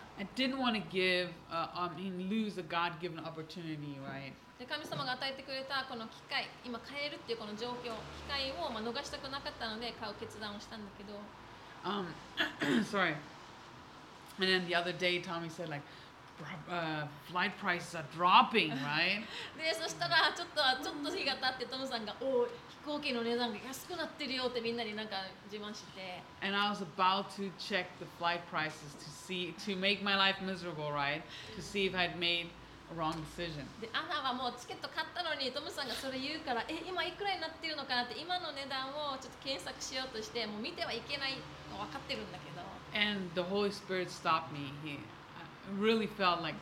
[4.66, 11.20] 神様が与えてくれたこの機会、今買えるっていうこの状況、機会をまあ逃したくなかったので買う決断をしたんだけど。
[14.38, 15.84] And then the other day, Tommy said like,
[16.70, 19.24] uh, flight prices are dropping, right?
[19.58, 22.52] でそしたらちょっとちょっと日が経ってトムさんが「おお飛
[22.86, 25.16] 行機の値段が安くなってるよ」ってみんなになんか
[25.52, 30.42] 自慢して And I was about to check the flight prices to see, to make my life
[30.42, 31.22] miserable, right?
[31.56, 32.48] To see if I'd made
[32.92, 33.66] a wrong decision.
[33.82, 41.38] でアナはもうチケット買ったのにトムさんがそれ言うから「え今いくらになってるのかな?」って今の値段をちょっと検索しようとしてもう見てはいけない
[41.72, 42.62] の分かってるんだけど
[42.96, 44.72] And the Holy Spirit stopped me.
[44.86, 45.00] He
[45.79, 46.55] really felt like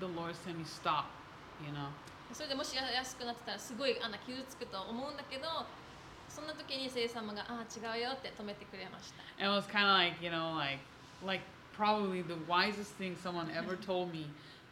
[0.00, 1.06] the Lord said me stop,
[1.64, 1.88] you know.
[2.32, 5.46] それでもし安くなってたらすごいアナ傷つくと思うんだけど
[6.28, 10.80] そんな時に聖様が「ああ違うよ」って止めてくれました And it was kind of like, you know, like,
[11.24, 11.42] like
[11.76, 14.26] probably the wisest thing someone ever told me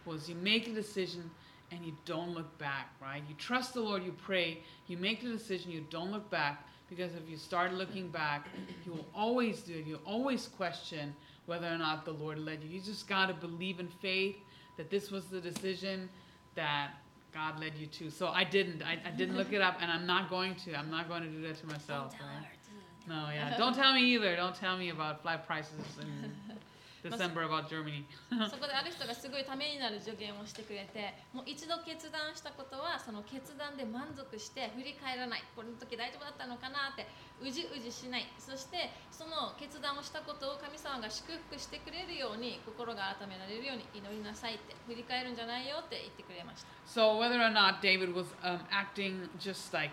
[0.05, 1.31] was you make a decision
[1.71, 3.23] and you don't look back, right?
[3.29, 7.15] You trust the Lord, you pray, you make the decision, you don't look back, because
[7.15, 8.47] if you start looking back,
[8.85, 9.87] you will always do it.
[9.87, 11.15] You always question
[11.48, 12.70] whether or not the Lord led you.
[12.70, 14.36] You just got to believe in faith
[14.78, 16.08] that this was the decision
[16.54, 16.92] that
[17.34, 18.12] God led you to.
[18.12, 18.84] So I didn't.
[18.84, 20.76] I, I didn't look it up, and I'm not going to.
[20.76, 22.12] I'm not going to do that to myself.
[22.12, 23.28] Don't tell right?
[23.28, 23.58] No, yeah.
[23.58, 24.36] Don't tell me either.
[24.36, 26.32] Don't tell me about flight prices in
[27.10, 28.06] December about Germany.
[28.50, 37.08] そこである人がすごいためになる助言をしてくれてもう一度決断したことはその決断で満足して振り返らないこの時大丈夫だったのかなって
[37.42, 49.92] うじうじしないそしてその決断をしたことを神様が祝福してくれるように心が改められるように祈りなさいって振り返るんじゃないよって言ってくれました So whether or not David was um, acting just like,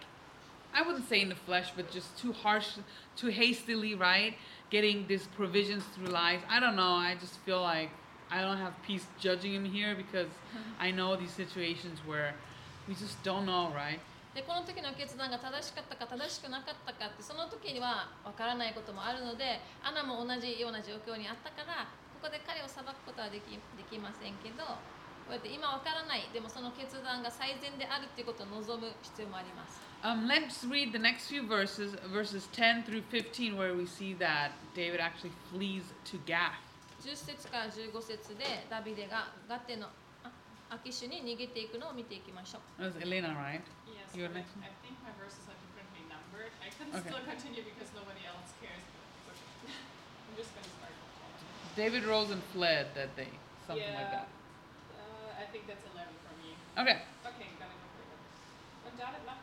[0.73, 2.79] I wouldn't say in the flesh, but just too harsh,
[3.17, 4.35] too hastily, right?
[4.75, 6.43] Getting these provisions through life.
[6.51, 6.99] I don't know.
[6.99, 7.91] I just feel like
[8.27, 10.33] I don't have peace judging him here because
[10.81, 12.35] I know these situations where
[12.89, 14.01] we just don't know, right?
[14.35, 21.87] でこの時の決断が正しかったか正しくなかったかってその時には分からないこともあるのでアナも同じような状況にあったから
[22.19, 34.52] ここで彼を裁くことはできできませんけどこうやって今分からないでもその決断が最善であるっていうことを望む必要もあります Um, let's read the next few verses, verses 10 through 15, where we see that
[34.74, 36.56] David actually flees to Gath.
[37.04, 39.88] 10節から15節でダビデがガテの
[40.24, 40.30] あ
[40.70, 43.62] アキシュに逃げていくのを見ていきましょう That was Elena, right?
[43.88, 46.52] Yes, You're but next I think my verses are differently numbered.
[46.64, 47.08] I can Okay.
[47.08, 48.84] still continue because nobody else cares.
[49.28, 49.80] But it's okay.
[49.80, 50.92] I'm just gonna start.
[51.76, 53.32] David rose and fled that day,
[53.68, 54.28] something yeah, like that.
[55.00, 56.52] Uh, I think that's 11 for me.
[56.84, 57.00] Okay.
[57.24, 58.20] Okay, gonna go further.
[58.88, 59.43] Und David machte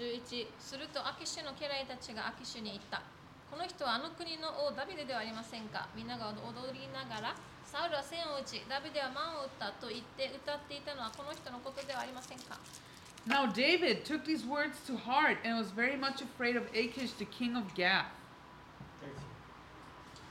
[0.00, 3.04] 11するとアキシュの家来たちがアキシュに言った
[3.52, 7.36] この人はあの国の王ダビデではありませんかみんなが踊りながら
[7.68, 12.56] サウルは千を打ちダビデは万を打ったと言って歌っていたのはこの人のことではありませんか
[13.28, 17.28] Now David took these words to heart and was very much afraid of Achish, the
[17.28, 18.08] king of Gath.
[19.04, 19.12] 13.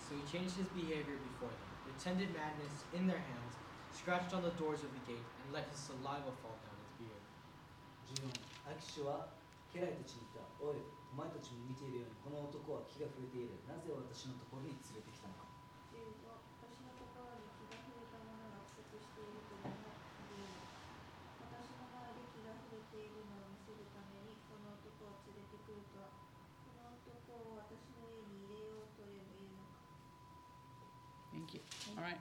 [0.01, 3.53] So he changed his behavior before them, pretended madness in their hands,
[3.93, 7.21] scratched on the doors of the gate, and let his saliva fall down his beard.
[8.25, 9.27] 14アキシュは
[9.69, 10.82] 家来たちに言ったおい
[11.13, 15.45] お前たちも見ているようにこの男は気が触れているなぜ私のところに連れてきたのか
[15.93, 19.77] 私のところに気が触れた者が不足しているという
[21.45, 26.10] 私の前で気が触れているのを見せるためにこの男を連れてくるとは
[26.65, 29.77] この男を私の家に入れようとでも言うのか
[31.29, 31.62] Thank you.
[31.93, 32.17] All right.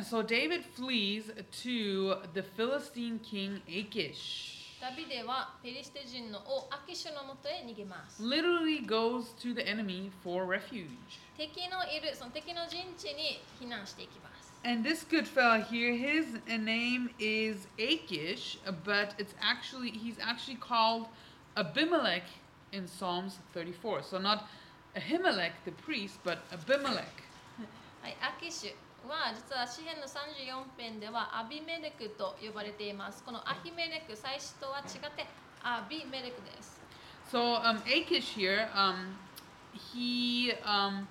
[0.08, 4.55] So David flees to the Philistine king Achish.
[4.81, 10.87] ダビデはペリシテ人の王アキシュのもとへ逃げます Literally goes to the enemy for refuge.
[11.37, 20.57] 敵のいるその敵の陣地に避難していきます And this good fella here, his name is Achish, but it's actually he's actually
[20.57, 21.07] called
[21.57, 22.25] Abimelech
[22.71, 24.03] in Psalms 34.
[24.03, 24.47] So not
[24.95, 27.07] Ahimelech the priest, but Abimelech.
[28.01, 28.73] はい、アキシュ
[29.06, 33.22] は実は詩篇の34編ではアビメレクと呼ばれています。
[33.22, 35.26] このアヒメレク、最初とは違って
[35.62, 36.80] アビメレクです。
[37.30, 39.16] So um, Achish here, um,
[39.92, 41.08] he, um,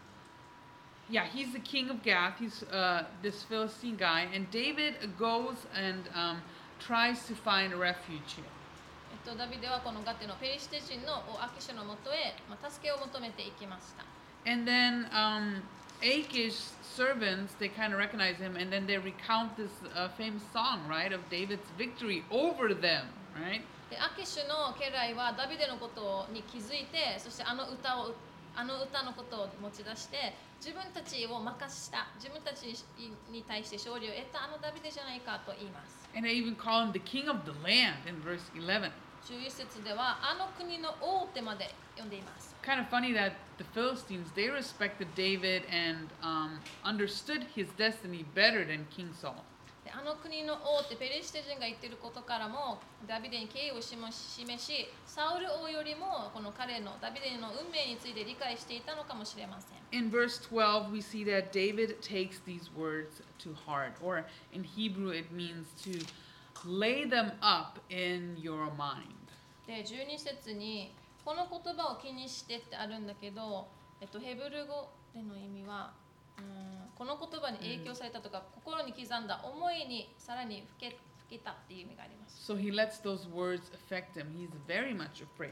[1.09, 2.39] yeah, he's the king of Gath.
[2.39, 6.41] He's uh, this Philistine guy, and David goes and um,
[6.79, 8.45] tries to find a refuge here.
[9.25, 14.05] えっと、ダビデはこのガテのペリシテ人の王アキシュのもとへ、まあ、助けを求めていきました。
[14.45, 15.63] And then um,
[16.01, 20.87] Achish's servants, they kind of recognize him, and then they recount this uh, famous song,
[20.89, 23.05] right, of David's victory over them.
[23.35, 23.61] right?
[23.89, 28.15] でアキシュの家来はダビデのことに気づいてそしてあの歌を
[28.55, 32.65] あの歌のことを持ち出して自分たちを任した自分たち
[33.29, 38.89] に対して勝利を得たあのダビデじゃないかと言います And they even call him the king of the land in verse 11.
[39.25, 48.25] 11節ではあの国の王ってまで呼んでいます Kind of funny that the Philistines, they respected David and um, understood his destiny
[48.33, 49.35] better than King Saul.
[49.85, 64.63] であの国の王ってペリシテ人が言ってることからもダビデに敬意を示しサウル王よりもこの彼のダビデの運命について理解していたのかもしれません In verse 12, we see that David takes these words to heart, or in
[64.63, 66.03] Hebrew, it means to
[66.65, 69.15] lay them up in your mind.
[69.67, 73.67] で12節にこの言葉を気にしてってあるんだけど、
[73.99, 75.93] えっと、ヘブル語での意味は
[76.37, 80.97] うんこの言葉に影響されたとか、心に刻んだ思いにさらに吹け
[81.27, 82.51] 吹けたっていう意味があります。
[82.51, 84.31] So he lets those words affect him.
[84.37, 85.51] He's very much afraid,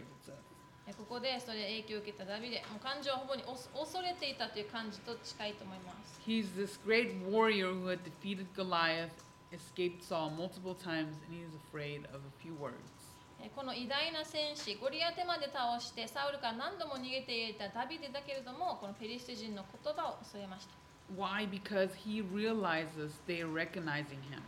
[0.98, 6.20] ここでそれ影響を受けたダビデもう感情はほぼに恐恐れていたという感じと近いと思います。
[6.26, 9.10] He's this great warrior who had defeated Goliath,
[9.54, 13.14] escaped Saul multiple times, and he's afraid of a few words.
[13.42, 20.72] えこの偉大な戦士ゴリアテまで倒してサウルから何度も逃げていたダビデだけれどもこのペリシテ人の言葉を恐れました。
[21.18, 21.46] Why?
[21.50, 24.40] Because he realizes they're recognizing him.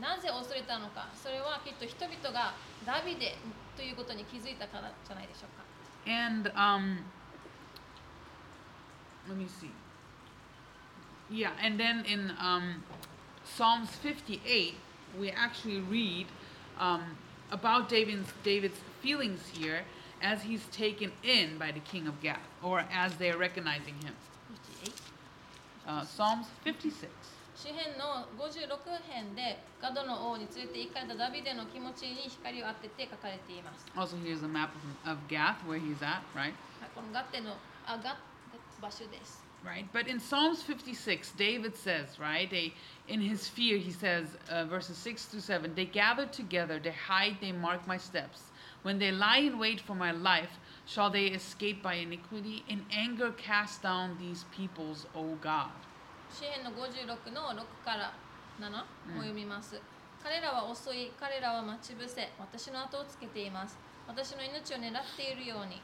[0.00, 2.54] なぜ恐れたのかそれはきっと人々が
[2.84, 3.36] ダビデ
[3.76, 5.64] ということに気づいたからじゃないでしょうか
[6.06, 6.98] And um,
[9.28, 9.70] let me see.
[11.30, 12.82] Yeah, and then in um,
[13.43, 14.75] Psalms 58,
[15.19, 16.27] we actually read
[16.79, 17.03] um,
[17.51, 19.81] about David's, David's feelings here
[20.21, 24.13] as he's taken in by the king of Gath, or as they're recognizing him.
[25.87, 27.07] Uh, Psalms 56.
[27.59, 28.79] 詩編の56
[29.11, 33.85] 編でガドの王に連れて行かれたダビデの気持ちに光を当てて書かれています。
[33.97, 34.69] Also, here's a map
[35.03, 36.55] of, of Gath where he's at, right?
[36.79, 38.15] はいこのガッテのあガッ
[38.81, 39.43] 場所です。
[39.63, 42.71] Right, but in Psalms 56, David says, right, they,
[43.09, 47.37] in his fear, he says, uh, verses 6 through 7, they gather together, they hide,
[47.41, 48.43] they mark my steps.
[48.83, 52.63] When they lie in wait for my life, shall they escape by iniquity?
[52.69, 55.71] In anger, cast down these peoples, O God.
[56.31, 58.13] 詩編の56の6から
[58.59, 59.81] 7うんを読みます、
[60.23, 63.79] 彼らは遅い、彼らは待ち伏せ、私の後をつけています。
[64.07, 65.81] 私の命を狙っているように。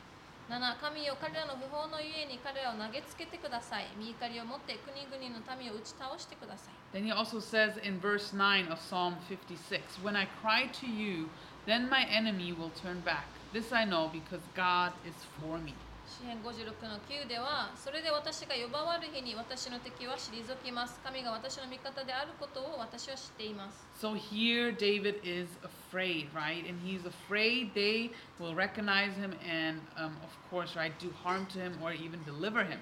[0.51, 3.87] 7、神よ彼らの不法のゆえに彼らを投げつけてください。
[3.97, 6.75] 見怒りを持って国々の民を打ち倒してください。
[6.93, 11.29] Then he also says in verse 9 of Psalm 56, When I cry to you,
[11.67, 13.27] then my enemy will turn back.
[13.53, 15.75] This I know because God is for me.
[16.11, 20.99] 詩編56の9では、それで私が呼ばわる日に私の敵は退きます。
[21.05, 23.87] 神が私の味方であることを私は知っています。
[23.95, 26.69] So here David is afraid, right?
[26.69, 31.61] And he's afraid they will recognize him and, um, of course, right, do harm to
[31.61, 32.81] him or even deliver him.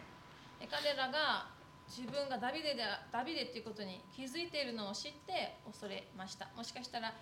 [0.61, 1.51] え彼らが
[1.87, 7.15] 自分がダビデでダビデっていうことに気づいているのを知って恐れましたもしかしたら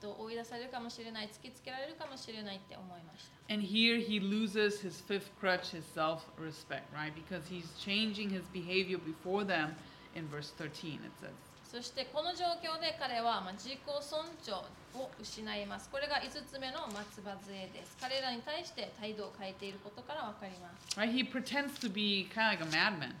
[0.00, 7.12] と追い出されるかもしれない突きつけられるかもしれないって思いました And here he loses his fifth crutch, his self respect, right?
[7.14, 9.74] Because he's changing his behavior before them
[10.14, 11.32] in verse 13, it says.
[11.74, 14.52] そしてこの状況で彼はまあ自己尊重
[14.96, 21.10] を失いますこれが5つ目の松葉杖です彼らに対して態度を変えていることから分かります Right?
[21.10, 23.14] He pretends to be kind of like a madman.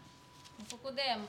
[0.70, 1.26] ここでえ待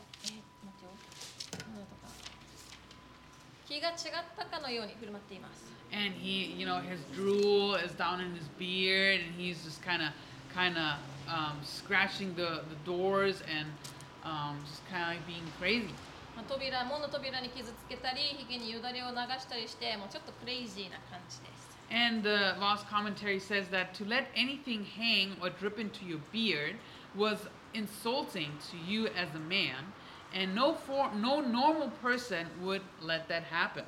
[3.69, 3.97] 気が違っ
[4.37, 10.03] たかのように振る舞っています And he, you know, his drool is down in his beard and he's just kind
[10.03, 10.11] of,
[10.55, 13.67] kind of um, scratching the, the doors and
[14.23, 15.95] um, just kind of like being crazy.
[16.37, 26.21] まあ、扉門の扉に傷つけたりひげによだれを流したりしてもうちょっとクレイジーな感じです And the Voss commentary says that to let anything hang or drip into your
[26.33, 26.77] beard
[27.17, 29.93] was insulting to you as a man,
[30.36, 33.86] And no for, no normal person would let that happen.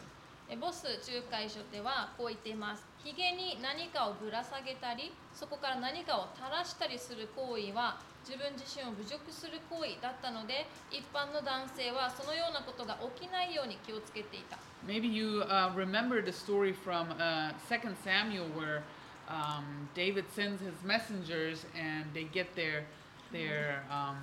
[0.50, 18.84] えボス仲介書ではこう言っていますひげに何かをぶら下げたりそこから何かを垂らしたりする行為は自分自身を侮辱する行為だったので一般の男性はそのようなことが起きないように気をつけていた Maybe you uh, remember the story from uh, 2 Samuel where
[19.28, 22.86] um, David sends his messengers and they get their
[23.34, 24.16] their um,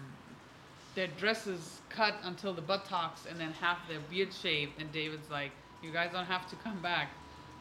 [0.95, 4.73] their dresses cut until the buttocks and then half their beard shaved.
[4.79, 5.51] And David's like,
[5.81, 7.09] "You guys don't have to come back.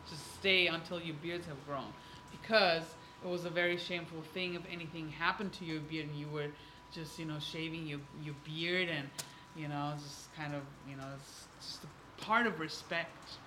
[0.09, 1.93] Just stay until your beards have grown,"
[2.31, 2.85] because
[3.23, 6.51] it was a very shameful thing if anything happened to your beard and you were
[6.93, 9.09] just you know shaving your your beard and
[9.57, 13.39] you know just kind of you know it's just a part of respect.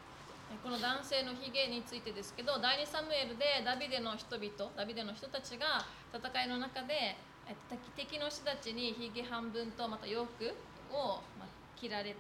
[0.52, 7.16] えこの男性のヒゲについてですけど第2サムエルでダビデの人々ダビデの人たちが戦いの中で
[7.49, 10.45] え敵敵の人たちにヒゲ半分とまた洋服
[10.93, 12.17] を、まあ、切られ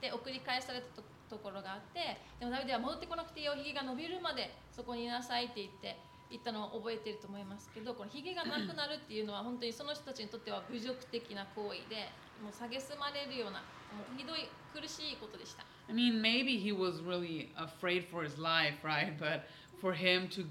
[0.00, 5.96] て送り返されたところがあってでもダビデは戻ってこなくていいよヒゲが伸びるまでそこにいなさいって言って
[6.30, 12.10] 言ったのを覚えていると思いますけどこのヒゲがなくなるっていうのは本当にその人たちにとっては侮辱的な行為で
[12.42, 13.62] もう蔑まれるような
[13.94, 15.64] もうひどい苦しいことでした。
[15.88, 19.16] I mean, maybe he was really afraid for his life, right?
[19.16, 19.42] But
[19.80, 20.44] for him to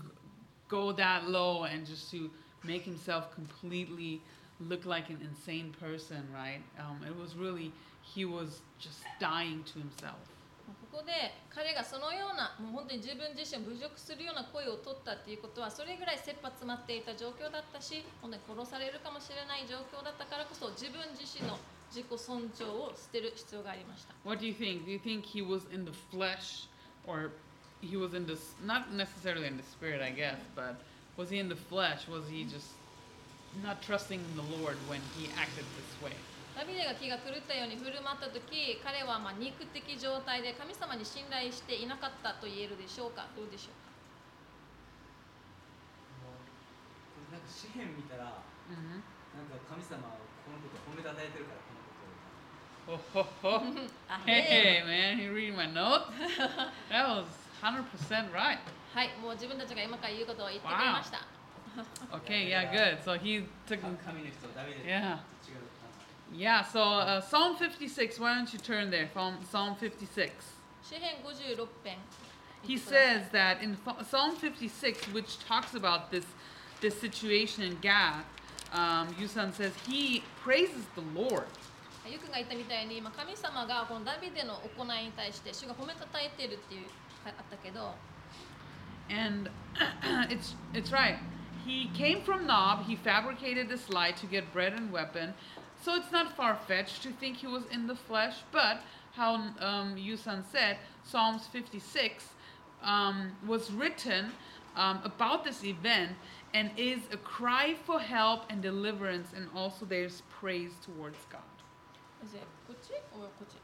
[0.70, 2.32] go that low and just to
[2.66, 4.22] make himself completely
[4.60, 6.62] look like an insane person, right?
[6.80, 10.18] Um, it was really, he was just dying to himself.
[10.92, 11.12] ここで
[11.54, 21.60] 彼がそのようなもう本当に自分自身を侮辱するような声を取ったっていうことはそれぐらい切羽詰まっていた状況だったし本当に殺されるかもしれない状況だったからこそ自分自身の
[21.94, 24.86] 自己尊重を捨てる必要がありました What do you think?
[24.86, 26.66] Do you think he was in the flesh
[27.06, 27.30] or
[27.82, 30.82] he was in the, not necessarily in the spirit, I guess, but
[31.18, 32.08] was he in the flesh?
[32.08, 32.72] Was he just
[33.64, 36.14] not trusting the lord when he acted this way?
[36.56, 43.28] ダビデが気が狂ったように振る舞ったと、彼はまあ肉的状態で神様に信頼していなかったと言えるでしょうか？
[43.36, 43.92] どうでしょうか？
[47.36, 48.40] なんか詩編見たら、
[48.72, 49.04] なん
[49.52, 50.16] か神様
[50.48, 51.62] このこと褒めたたえてるから、
[52.88, 53.60] このこと。
[58.96, 61.20] はいもう自分たちが今から言うことを言ってくれました
[62.10, 63.04] Okay, yeah, good.
[63.04, 63.80] So he took.
[64.88, 65.18] Yeah.
[66.32, 69.10] Yeah, so uh, Psalm 56, why don't you turn there?
[69.14, 70.32] Psalm, Psalm 56.
[70.82, 71.98] 詩篇56編
[72.64, 73.78] He says that in
[74.10, 76.24] Psalm 56, which talks about this,
[76.80, 78.24] this situation in Gath,
[78.72, 81.48] um, Yusan says he praises the Lord.
[82.08, 86.86] ユクが言ったみたいに今神様がこのダビデの行いに対して主が褒めたたえてるっていう
[87.26, 87.96] あったけど
[89.09, 89.49] And
[90.31, 91.19] it's it's right.
[91.65, 92.85] He came from Nob.
[92.87, 95.35] He fabricated this lie to get bread and weapon.
[95.83, 98.37] So it's not far fetched to think he was in the flesh.
[98.53, 102.29] But how um, Yusan said, Psalms 56
[102.83, 104.33] um, was written
[104.77, 106.13] um, about this event
[106.55, 111.43] and is a cry for help and deliverance, and also there's praise towards God.
[112.23, 113.57] じゃあこっちおこっち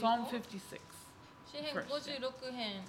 [0.00, 0.80] Psalm 56.
[1.44, 2.84] 詩篇 First, 56編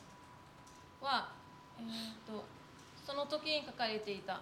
[1.01, 1.40] は、え
[1.82, 2.44] ー、と
[3.06, 4.40] その時に書かれていた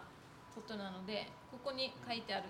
[0.54, 2.44] ことなのでここに書いてある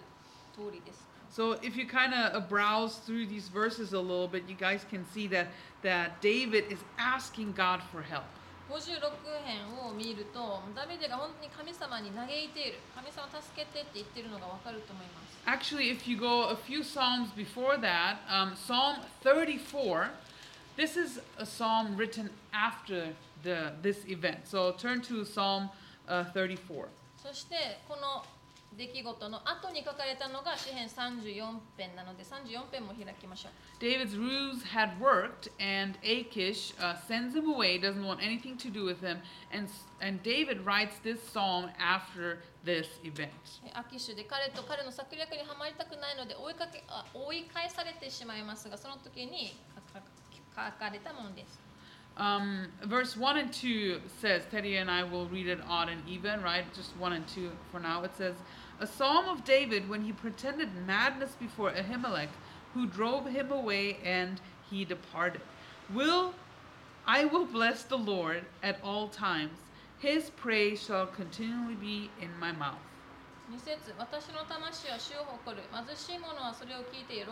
[0.55, 4.84] 通りです So if you kind of browse through these verses a little bit, you guys
[4.91, 5.47] can see that
[5.82, 8.24] that David is asking God for help.
[8.70, 9.01] 56
[9.45, 20.11] 編を見るとダビデが本当に神様に嘆いている神様助けてって言ってるのがわかると思います Actually, if you go a few psalms before that, um, Psalm 34,
[20.76, 24.47] this is a psalm written after the this event.
[24.47, 25.70] So turn to Psalm
[26.09, 26.88] uh, 34.
[27.16, 28.24] そしてこの
[28.76, 38.84] 出来事の後に書かれたのが詩編34編なので34編も開きましょう David's ruse had worked, and Achish uh, sends him away, doesn't want anything to do
[38.84, 39.18] with him,
[39.53, 39.68] and
[40.01, 43.30] and David writes this psalm after this event.
[43.66, 49.57] えアキッシュで彼と彼の策略にはまりたくないので追いかけあ追い返されてしまいますがその時に
[50.55, 51.60] 書かれたものです
[52.20, 56.41] Um, verse 1 and 2 says, Teddy and I will read it odd and even,
[56.41, 56.64] right?
[56.74, 58.03] Just 1 and 2 for now.
[58.03, 58.36] It says,
[58.80, 62.30] A psalm of David when he pretended madness before Ahimelech,
[62.74, 64.39] who drove him away and
[64.70, 65.41] he departed.
[65.93, 66.34] Will
[67.08, 69.60] I will bless the Lord at all times.
[69.99, 72.82] His praise shall continually be in my mouth.
[73.53, 77.32] 2節私の魂は主を誇る貧しい者はそれを聞いて喜ぶ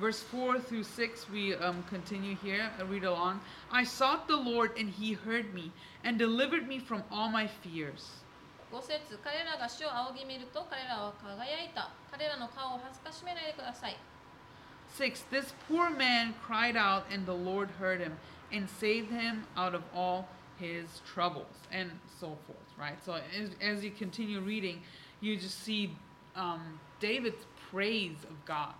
[0.00, 2.70] Verse 4 through 6, we um, continue here.
[2.78, 3.40] I read along.
[3.72, 5.72] I sought the Lord, and he heard me,
[6.04, 8.10] and delivered me from all my fears.
[8.72, 13.96] 5節彼らが主を仰ぎ見ると彼らは輝いた彼らの顔を恥ずかしめないでください
[14.98, 15.30] 6.
[15.30, 18.18] This poor man cried out, and the Lord heard him,
[18.52, 20.26] and saved him out of all
[20.58, 21.90] his troubles, and
[22.20, 22.96] so forth, right?
[23.04, 24.82] So as, as you continue reading,
[25.20, 25.94] you just see
[26.34, 28.74] um, David's praise of God.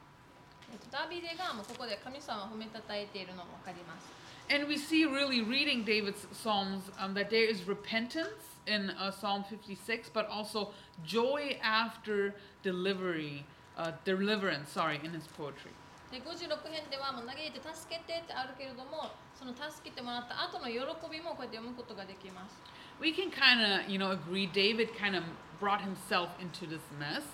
[0.72, 4.06] えっとダビデがもうここで神様を褒めたたえているのもわかります
[4.48, 9.44] And we see really reading David's Psalms um, that there is repentance in uh, Psalm
[9.44, 10.70] 56, but also
[11.04, 13.44] joy after delivery,
[13.76, 15.72] uh, deliverance, sorry, in his poetry.
[16.12, 20.78] で56編ではもう嘆いて助けてってあるけれどもその助けてもらった後の喜
[21.10, 22.62] びもこうやって読むことができます
[23.00, 25.24] We can kind of, you know, agree David kind of
[25.60, 27.24] brought himself into this mess.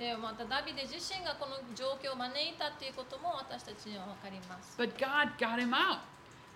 [0.00, 6.00] でまたダビデ自身がこの状況を招いたっていうことも私たちには分かります But God got him out.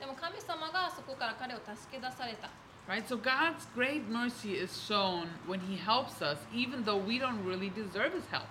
[0.01, 2.49] でも神様がそこから彼を助け出された
[2.89, 3.05] Right?
[3.05, 7.69] So God's great mercy is shown when He helps us, even though we don't really
[7.69, 8.49] deserve His help.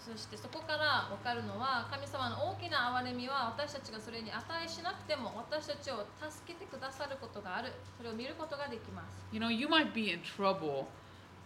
[0.00, 10.86] そしてそこから分かるのは神様の大きな憐れみは私たちがそれに値しなくても私たちを助けてくださることがあるそれを見ることができます You know, you might be in trouble,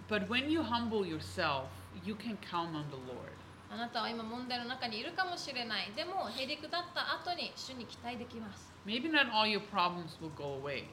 [0.09, 1.67] but when you humble yourself,
[2.05, 3.33] you can count on the Lord.
[3.71, 10.85] あなたは今問題の中にいるかもしれないでもへりくだった後に主に期待できます Maybe not all your problems will go away.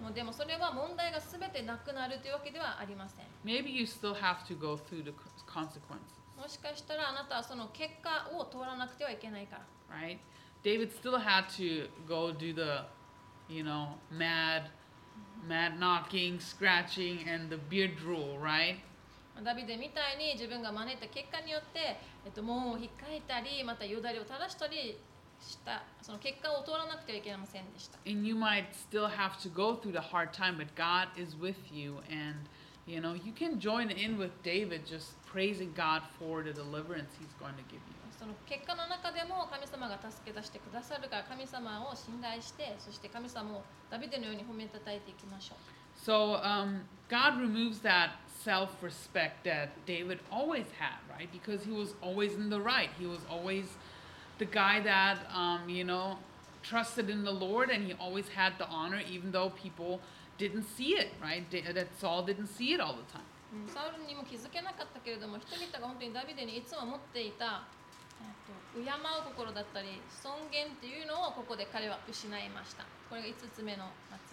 [0.00, 5.12] もうでもそれは問題が全てなくなるというわけではありません Maybe you still have to go through the
[5.46, 10.18] consequences, もしかしたらあなたはその結果を通らなくてはいけないから right?
[10.62, 12.86] David still had to go do the,
[13.48, 14.70] you know, mad,
[15.46, 18.78] mad knocking, scratching, and the beard drool, right?
[19.34, 24.98] まあダビデみたいに自分が招いた結果によって、えっと、門を引っかいたりまたよだれを垂らしたり
[25.40, 31.56] したその結果を通らなくてはいけませんでした And you might still have to go through the hard time, but God is with
[31.72, 32.48] you, and
[32.86, 37.34] you know you can join in with David, just praising God for the deliverance He's
[37.38, 38.04] going to give you.
[38.18, 48.10] その結果の中でも神様が助け出してくださるから神様を信頼してそして神様をダビデのように褒めたたえていきましょう So um, God removes that
[48.43, 51.29] self-respect that David always had, right?
[51.31, 52.89] Because he was always in the right.
[52.99, 53.65] He was always
[54.37, 56.17] the guy that um, you know
[56.63, 59.99] trusted in the Lord, and he always had the honor, even though people
[60.37, 61.43] didn't see it, right?
[61.49, 63.25] Da- That Saul didn't see it all the time.
[63.51, 67.63] うんサウルにも気づけなかったけれども人々が本当にダビデにいつも持っていた
[68.21, 74.32] えっと敬う心だったり尊厳っていうのをここで彼は失いましたこれが5つ目の松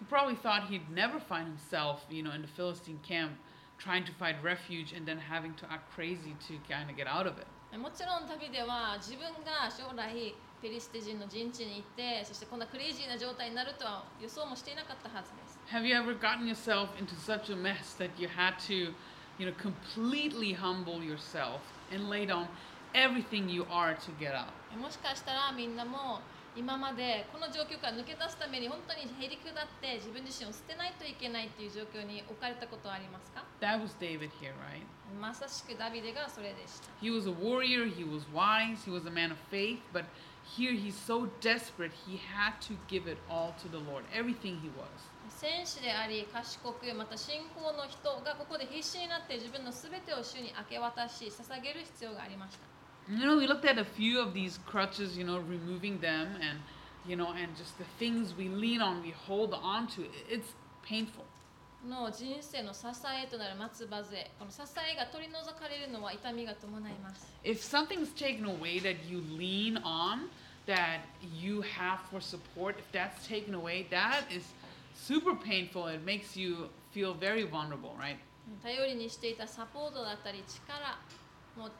[0.00, 3.32] He probably thought he'd never find himself, you know, in the Philistine camp,
[3.78, 7.26] trying to find refuge and then having to act crazy to kind of get out
[7.26, 7.46] of it.
[7.76, 18.94] もちろんダビデは自分が将来ペリシテ人の陣地に行ってそしてこんなクレイジーな状態になるとは予想もしていなかったはずです Have you ever gotten yourself into such a mess that you had to,
[19.38, 21.60] you know, completely humble yourself
[21.92, 22.46] and lay down
[22.94, 24.46] everything you are to get out?
[24.80, 26.20] もしかしたらみんなも
[26.55, 34.83] 今までこの状況から抜け出すために本当にへりくだって自分自身を捨てないといけないっていう状況に置かれたことはありますか That was David here, right?
[35.15, 40.03] まさしくダビデがそれでした He was a warrior, he was wise, he was a man of faith, but
[40.43, 44.67] here he's so desperate, he had to give it all to the Lord, everything he
[44.75, 44.89] was.
[45.29, 52.70] 戦士であり賢くまた信仰の人がここで必死になって自分の全てを主に明け渡し捧げる必要がありました
[53.08, 56.58] You know, we looked at a few of these crutches, you know, removing them and,
[57.06, 60.06] you know, and just the things we lean on, we hold on to.
[60.28, 60.52] It's
[60.82, 61.24] painful.
[61.86, 64.58] の人生の支えとなる松葉杖この支
[64.92, 70.28] えが取り除かれるのは痛みが伴います If something's taken away that you lean on,
[70.66, 71.02] that
[71.40, 74.42] you have for support, if that's taken away, that is
[74.94, 75.86] super painful.
[75.86, 78.16] It makes you feel very vulnerable, right?
[78.62, 80.98] 頼りにしていたサポートだったり力
[81.56, 81.72] もう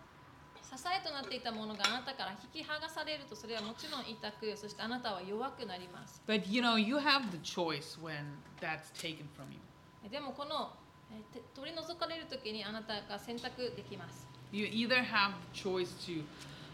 [0.74, 8.24] 支えとなっていたものがあなたから引き剥がされるとそれはもちろん痛くそしてあなたは弱くなります But you know, you have the choice when
[8.62, 10.10] that's taken from you.
[10.10, 10.72] でもこの
[11.54, 16.24] 取り除かれる時にあなたが選択できます You either have the choice to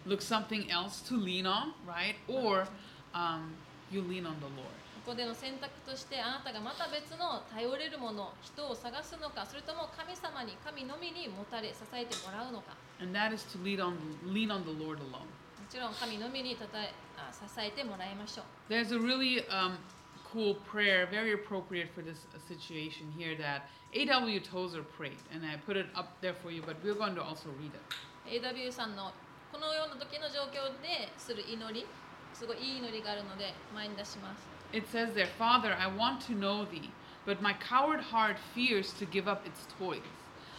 [0.06, 2.16] look something else to lean on, right?
[2.28, 2.68] Or
[3.14, 3.54] um,
[3.92, 4.77] you lean on the Lord.
[5.08, 13.96] ここでの選択としてあなたがまた別の頼れるもの人を探すのかそれとも神様に神のみにもたれ支えてもらうのか And that is to lean on
[14.28, 15.24] lean on the Lord alone.
[15.24, 19.80] もちろん神のみにたたえあ支えてもらいましょう There's a really um,
[20.28, 24.42] cool prayer, very appropriate for this uh, situation here that A.W.
[24.44, 27.48] Tozer prayed, and I put it up there for you, but we're going to also
[27.56, 28.44] read it.
[28.44, 29.14] AW さんの
[29.54, 31.88] このような時の状況でする祈り
[32.34, 36.92] すごいいい祈りがあるので前に出します It says there, Father, I want to know thee,
[37.26, 40.02] but my coward heart fears to give up its toys.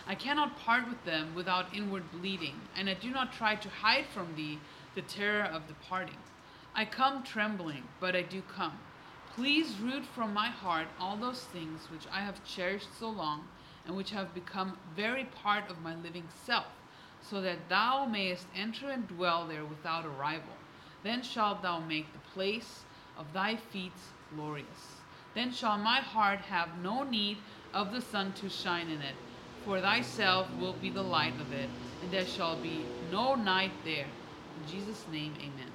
[0.07, 4.07] I cannot part with them without inward bleeding, and I do not try to hide
[4.07, 4.59] from thee
[4.95, 6.17] the terror of departing.
[6.75, 8.79] I come trembling, but I do come.
[9.35, 13.47] Please root from my heart all those things which I have cherished so long,
[13.87, 16.67] and which have become very part of my living self,
[17.21, 20.57] so that thou mayest enter and dwell there without a rival.
[21.03, 22.85] Then shalt thou make the place
[23.19, 23.93] of thy feet
[24.35, 25.03] glorious.
[25.35, 27.39] Then shall my heart have no need
[27.75, 29.15] of the sun to shine in it,
[29.65, 31.69] for thyself will be the light of it,
[32.03, 34.07] and there shall be no night there.
[34.07, 35.73] In Jesus' name, amen.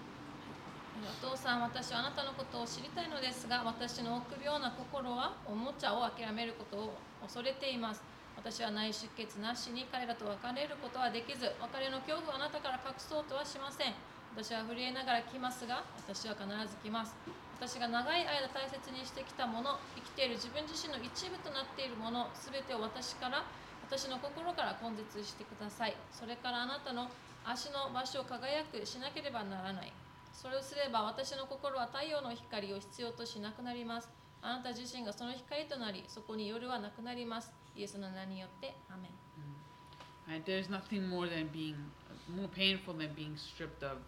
[1.03, 8.01] お父さん私はあなたのことを知りたいのですが私の臆病な心はおもちゃを諦めることを恐れています
[8.37, 13.93] 私は内出血なしに彼らと別れることはできず別れの恐怖をあなたから隠そうとはしません
[14.35, 17.13] 私は震えながら来ますが私は必ず来ます。
[17.61, 23.45] 私が長い間大切にしてきたもの生きている自分自身の一部となっているもの全てを私から
[23.85, 25.95] 私の心から根絶してください。
[26.11, 27.07] それからあなたの
[27.45, 29.93] 足の場所を輝くしなければならない。
[30.33, 34.09] それをすれば私の心は太陽の光を必要としなくなります。
[34.41, 37.53] あなた自身がその光となりそこに夜はなくなります。
[37.75, 39.11] イエスの名によってアメン。
[40.27, 40.43] Right?
[40.43, 41.75] There's nothing more than being
[42.33, 43.99] more painful than being stripped of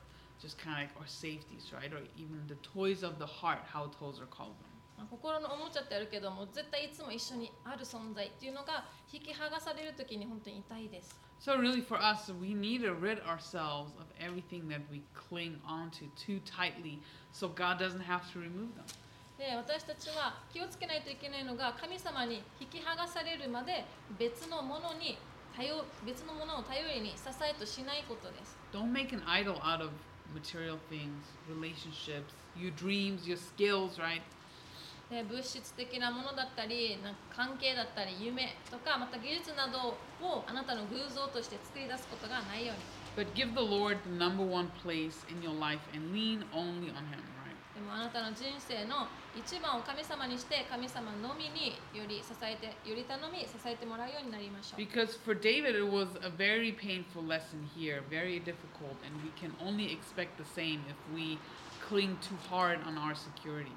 [0.41, 1.91] just kind of like our safeties, right?
[1.93, 4.71] Or even the toys of the heart, how toes are called them.
[4.97, 15.59] まあ心のおもちゃってあるけども絶対いつも一緒にある存在っていうのが引き剥がされる時に本当に痛いです So really for us, we need to rid ourselves of everything that we cling
[15.67, 16.99] onto too tightly
[17.33, 18.85] so God doesn't have to remove them.
[19.37, 23.83] で私たちは気をつけないといけないのが神様に引き剥がされるまで
[24.17, 25.17] 別のものに
[25.55, 25.75] 頼
[26.05, 29.91] 別のものを頼りに支えとしないことです Don't make an idol out of
[30.35, 34.21] material things, relationships, your dreams, your skills, right?
[35.09, 39.93] で物質的なものだったりなんか関係だったり夢とかまた技術など
[40.25, 42.81] をあなたの偶像として作り出すことがないように
[43.15, 47.05] But give the Lord the number one place in your life and lean only on
[47.05, 47.34] Him?
[47.75, 54.79] でもあなたの人生の一番を神様にして神様のみにより支えてより頼み支えてもらうようになりましょう。
[54.79, 59.91] Because for David, it was a very painful lesson here, very difficult, and we can only
[59.91, 61.37] expect the same if we
[61.83, 63.67] cling too hard on our securities.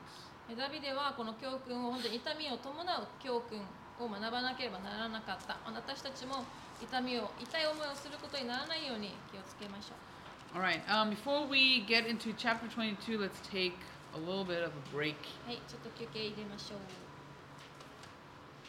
[0.46, 3.58] でダビデはこの教訓を本当に痛みを伴う教訓
[3.98, 5.58] を学ばなければならなかった。
[5.66, 6.46] 私たちも
[6.80, 10.07] 痛みを痛い思いをすることにならないように気をつけましょう
[10.55, 13.75] All right, um, before we get into chapter 22, let's take
[14.15, 15.17] a little bit of a break.
[15.45, 16.79] はいちょっと休憩入れましょう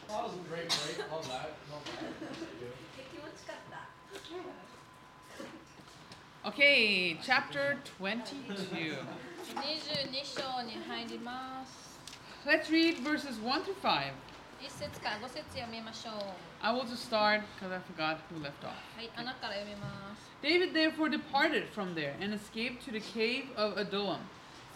[0.07, 1.01] That was a great break.
[1.11, 1.53] All that.
[1.71, 1.99] All that.
[3.11, 3.89] 気持ちかった。
[6.49, 8.45] Okay, chapter 22.
[9.55, 11.99] 22章に入ります
[12.45, 14.11] Let's read verses 1 through 5.
[14.61, 18.76] 1節から5節読みましょう I will just start because I forgot who left off.
[20.42, 24.20] David therefore departed from there and escaped to the cave of Adullam.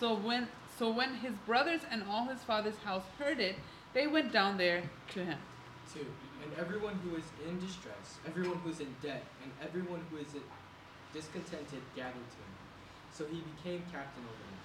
[0.01, 3.57] So when so when his brothers and all his father's house heard it,
[3.93, 4.83] they went down there
[5.13, 5.39] to him.
[5.93, 6.07] Two.
[6.43, 10.35] And everyone who is in distress, everyone who is in debt, and everyone who is
[11.13, 12.55] discontented gathered to him.
[13.13, 14.61] So he became captain over them.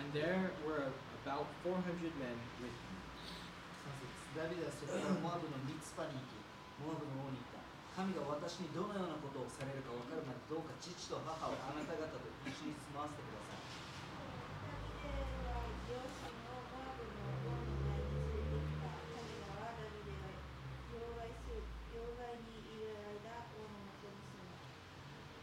[0.00, 0.88] And there were
[1.22, 1.84] about 400
[2.18, 2.96] men with him.
[6.82, 7.62] 3節ダビデはそこからモアブの王に言った
[7.94, 13.62] 神が私にどのようなことをされるか分かるまでどうか父と母をあなた方と一緒に住まわせてください。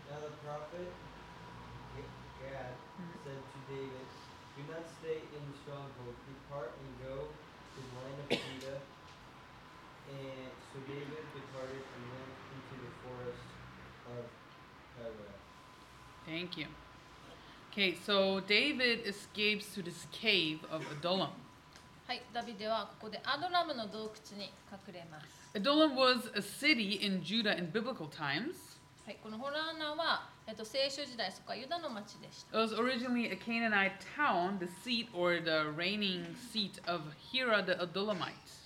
[0.09, 0.89] Now the prophet
[2.41, 2.73] Gad
[3.23, 4.07] said to David,
[4.57, 6.17] Do not stay in the stronghold,
[16.28, 16.66] Thank you.
[17.72, 21.30] Okay, so David escapes to this cave of Adullam.
[22.06, 28.78] はいダビデはここでアドラムの洞窟に隠れます Adullam was a city in Judah in biblical times.
[29.06, 37.62] はい、このホラーナは、えっと、聖書時代そこはユダの町でした It was originally a Canaanite town, the seat or the reigning seat of Hira
[37.62, 38.57] the Adullamite.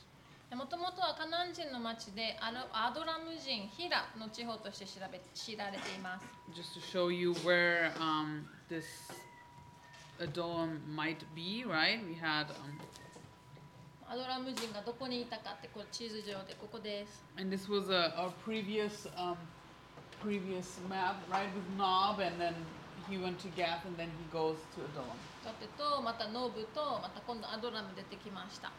[0.56, 8.86] もともとはカナン人の町でアドラム人ヒラの地方として調べ知られています Just to show you where um, this
[10.20, 12.00] Adullam might be, right?
[12.06, 12.80] We had, um,
[14.08, 19.36] アドラム人がどこにいたかってこれ地図上でここです and this was a, a previous um,
[20.22, 22.54] previous map, right, with Nob, and then
[23.10, 25.18] he went to Gath, and then he goes to Adullam.
[25.44, 28.72] だってとまたノブとまた今度アドラム出てきました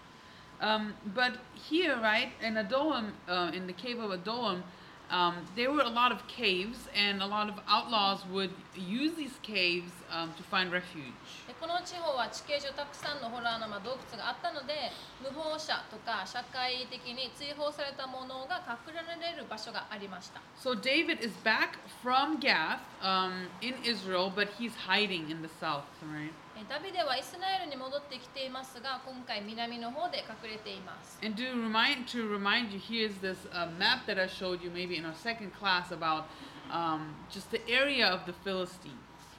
[0.62, 4.64] Um, but here, right, in Adullam, uh, in the cave of Adullam,
[5.10, 9.40] um, there were a lot of caves, and a lot of outlaws would use these
[9.42, 11.14] caves um, to find refuge.
[11.48, 25.50] でこの地方は地形上たくさんのホラー沼洞窟があったので無法者とか社会的に追放されたものが隠れられる場所がありました So David is back from Gath um, in Israel, but he's hiding in the
[25.60, 26.32] south, right?
[26.57, 34.71] えダビデはイスラエルに戻ってきていますが今回南の方で隠れています And to remind to remind you, here's this uh, map that I showed you
[34.71, 36.27] maybe in our second class about
[36.71, 38.95] um, just the area of the Philistines.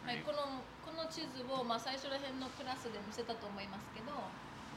[0.06, 0.26] はい、Right?
[0.26, 4.12] このこの地図を、まあ、最初ら辺のクラスで見せたと思いますけど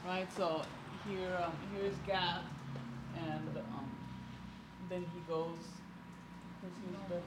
[0.07, 0.27] Right.
[0.31, 0.63] So
[1.05, 2.43] here, um, here's Gath,
[3.17, 3.91] and um,
[4.89, 5.59] then he goes.
[6.61, 6.73] Here's
[7.03, 7.23] Bethlehem.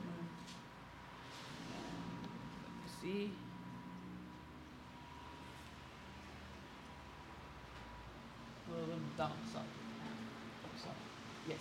[3.02, 3.32] See.
[9.17, 9.65] down south.
[10.77, 10.93] South.
[11.47, 11.57] Yes.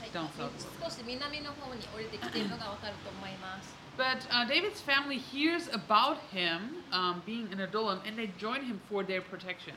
[0.00, 0.50] はい Down south.
[0.82, 3.74] 少し南の方に降りてきているのがわかると思います。
[3.98, 8.80] But uh, David's family hears about him um, being in Adullam and they join him
[8.88, 9.74] for their protection.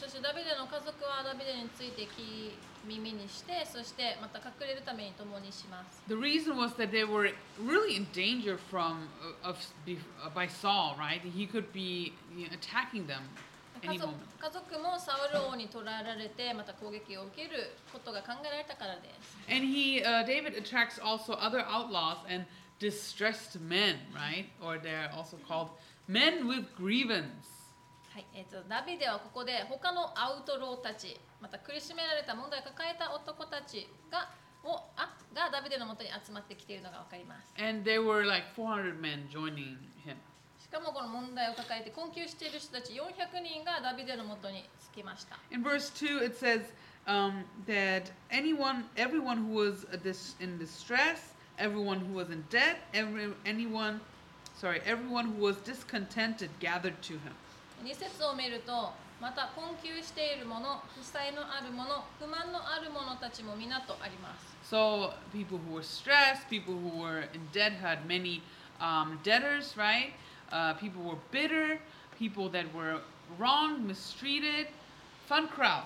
[0.00, 2.54] そしてダビデの家族はダビデについて聞き
[2.86, 6.00] 耳にして、そしてまた隠れるために共にします。
[6.08, 9.08] The reason was that they were really in danger from
[9.44, 11.20] uh, of be- uh, by Saul, right?
[11.20, 13.28] He could be you know, attacking them
[13.81, 19.37] 家族.家族もサウル王に捕らえられてまた攻撃を受けることが考えられたからです。
[19.49, 22.45] And he, uh, David attracts also other outlaws and
[22.79, 24.45] distressed men, right?
[24.61, 25.69] Or they're also called
[26.07, 27.61] men with grievance.
[28.13, 34.29] はいえー、とダビデはここで他のアウトローたちまた苦しめられた問題を抱えた男たちが
[34.63, 37.47] をあがダビデのもとに集まってきているのが分かります。
[37.57, 39.77] And there were like 400 men joining
[40.71, 45.37] かもこの問題を抱えて困窮している人たち400人がダビデのもとにつきました。
[45.51, 46.61] In verse 2, it says
[47.05, 49.97] um, that anyone, everyone who was uh,
[50.39, 53.99] in distress, everyone who was in debt, every, anyone,
[54.55, 57.35] sorry, everyone who was discontented gathered to him.
[57.83, 68.41] 2節を見るとまた困窮している者負債のある者不満のある者たちも皆とあります So people who were stressed, people who were in debt had many
[68.79, 70.13] um, debtors, right?
[70.51, 71.79] Uh, people were bitter,
[72.19, 72.99] people that were
[73.39, 74.67] wronged, mistreated.
[75.27, 75.83] Fun crowd.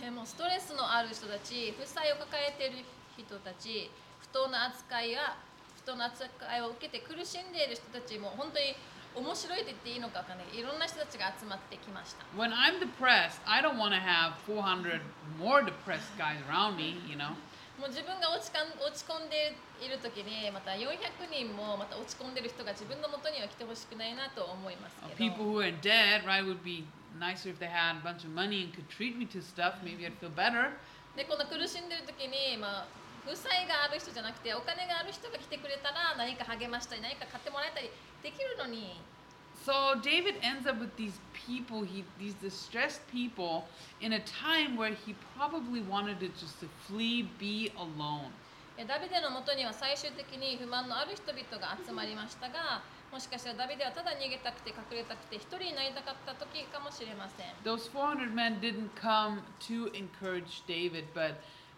[0.00, 2.84] でもストレスのある人たち負債を抱えている
[3.18, 3.90] 人たち
[4.20, 5.36] 不当な扱いや
[5.76, 8.74] 不当な扱いを受けて苦しんでいる人たちも本当に
[9.14, 15.02] 面白いと言っていいのかわかんないいろんな人たちが集まってきました When I'm depressed, I don't want to have 400
[15.38, 17.34] more depressed guys around me, you know.
[17.80, 21.00] もう自分が落ちかん落ち込んでいる時にまた400
[21.32, 26.84] 人もまた落ち込んでる人が自分のもとには来てほしくないなと思います Uh, け people ど who are debt, right, would be
[27.16, 29.80] nicer if they had a bunch of money and could treat me to stuff.
[29.80, 30.76] Maybe I'd feel better.
[31.16, 32.86] でこの苦しんでる時に、まあ、
[33.24, 37.90] 負債がある人じゃなくてお金がある人が来てくれたら何か励ましたり何か買ってもらえたり
[38.22, 39.00] できるのに
[39.64, 43.66] So David ends up with these people, he these distressed people,
[44.00, 48.32] in a time where he probably wanted to just to flee, be alone.
[48.78, 52.80] えダビデのもとには最終的に不満のある人々が集まりましたが
[53.12, 61.34] もしかしたらダビデはただ逃げたくて隠れたくて一人になりたかった時かもしれません Those 400 men didn't come to encourage David, but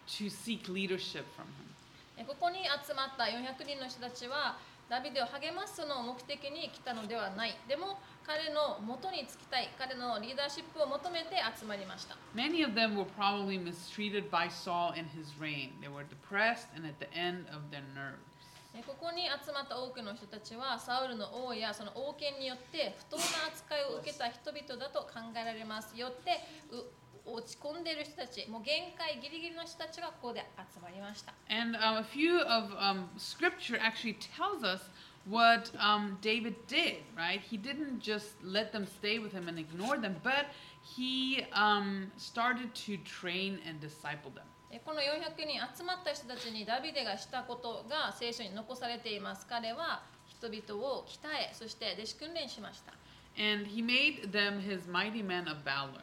[0.07, 1.67] to seek leadership from him.
[2.15, 4.55] えここに集まった400人の人たちは
[4.89, 15.71] ダビデを励ますのを目的に来たのではないでも彼の元につきたい彼のリーダーシップを求めて集まりました Many of them were probably mistreated by Saul in his reign.
[15.81, 18.33] They were depressed and at the end of their nerves.
[18.75, 23.23] えここに集まった多くの人たちはサウルの王やその王権によって不当な
[23.53, 26.81] 扱いを受けた人々だと考えられますよってう
[27.25, 34.81] 落ち込んでいる人たちもう限界ギリギリの人たちがここで集まりました And um, a few of um, scripture actually tells us
[35.29, 37.39] what um, David did, right?
[37.39, 40.47] He didn't just let them stay with him and ignore them, but
[40.81, 44.43] he um, started to train and disciple them.
[44.69, 52.91] えこの400人集まった人たちにダビデがしたことが聖書に残されています彼は人々を鍛えそして弟子訓練しました
[53.37, 56.01] And he made them his mighty men of valor.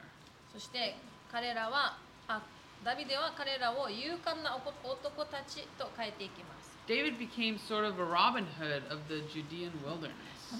[0.52, 0.94] そして
[1.30, 1.96] 彼らは
[2.28, 2.42] あ
[2.84, 10.10] ダビデは彼らを勇敢な男男たちと変えていきます David became sort of a Robin Hood of the Judean wilderness.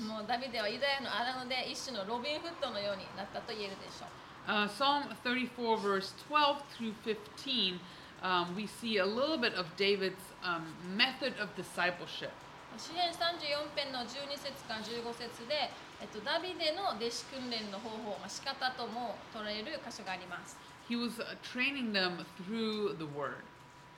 [0.07, 4.09] もうダビデはユダヤの荒野で一種のロビン・フッドのようになったと言えるでしょう
[4.47, 7.79] Uh, Psalm 34, verse 12 through 15,
[8.23, 10.64] um, we see a little bit of David's um,
[10.97, 12.31] method of discipleship.
[12.79, 15.71] 詩篇34編の12節から15節で、
[16.01, 20.58] えっと、ダビデの弟子訓練の方法、まあ、仕方とも捉える箇所があります。
[20.89, 23.41] He was uh, training them through the word.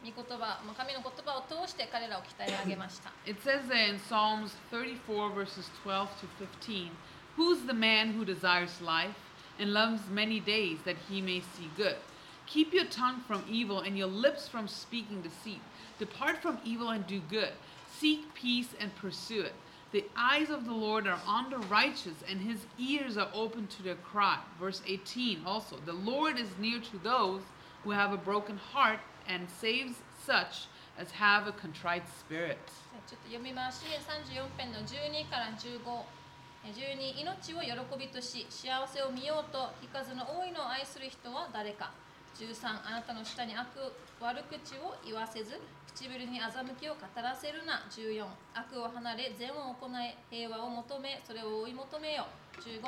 [0.03, 3.11] 御言葉、まあ、神の言葉を通して彼らを鍛え上げました。
[3.25, 6.27] It says there in Psalms 34, verses 12 to
[6.61, 6.91] 15
[7.37, 9.15] Who's the man who desires life
[9.59, 11.97] and loves many days that he may see good?
[12.47, 15.61] Keep your tongue from evil and your lips from speaking deceit.
[15.99, 17.51] Depart from evil and do good.
[17.99, 19.53] Seek peace and pursue it.
[19.91, 23.83] The eyes of the Lord are on the righteous, and his ears are open to
[23.83, 24.39] their cry.
[24.59, 27.41] Verse 18 also The Lord is near to those
[27.83, 29.95] who have a broken heart and saves
[30.25, 32.59] such as have a contrite spirit.
[33.07, 33.85] ちょっと読みます。
[33.85, 36.17] 詩篇34編の12から15。
[36.65, 41.91] え12命を喜びとし幸せを見ようと引かずの多いのを愛する人は誰か
[42.35, 43.67] 13あなたの下に悪
[44.22, 45.58] 悪口を言わせず
[45.98, 48.22] 唇に欺きを語らせるな14
[48.54, 52.26] 悪を離れ善を行い平和を求めそれを追い求めよ
[52.62, 52.86] 15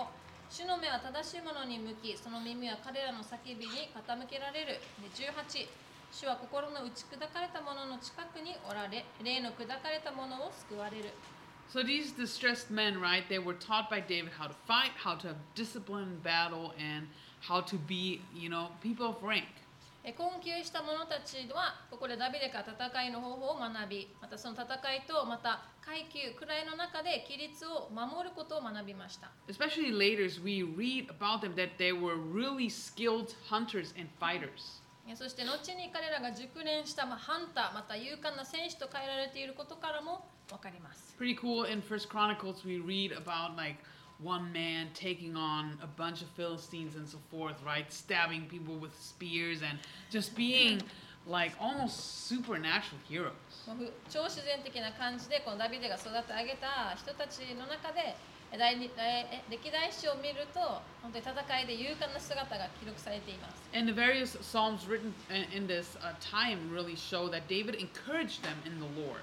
[0.49, 4.79] 主の目は正しいものに向きその耳は彼らの叫びに傾けられる
[5.11, 5.67] 18
[6.13, 11.11] 主は心の打ち砕かれた者のの近くにおられ霊の砕かれた者を救われる
[11.67, 15.29] So these distressed men, right, they were taught by David how to fight, how to
[15.29, 17.09] have discipline in battle, and
[17.41, 19.64] how to be, you know, people of rank.
[20.07, 34.85] え困窮した者たちはここでダビデから戦いの方法を学びまたその戦いとまた階級位の中で規律を守ることを学びました Especially later, we read about them that they were really skilled hunters and fighters.
[35.09, 41.65] えそして後に彼らが熟練した、まあ、ハンターまた勇敢な戦士と変えられていることからも分かります Pretty cool.
[41.65, 43.79] In First Chronicles, we read about like
[44.24, 47.92] one man taking on a bunch of Philistines and so forth, right?
[47.92, 50.82] Stabbing people with spears and just being
[51.26, 53.32] like almost supernatural heroes.
[53.68, 58.16] もうふ超自然的な感じでこのダビデが育て上げた人たちの中で
[58.52, 60.60] え第二第え歴代史を見ると
[61.04, 68.42] 本当に戦いで勇敢な姿が記録されています And the various psalms written in, in this uh, time really show that David encouraged
[68.44, 69.22] them in the Lord.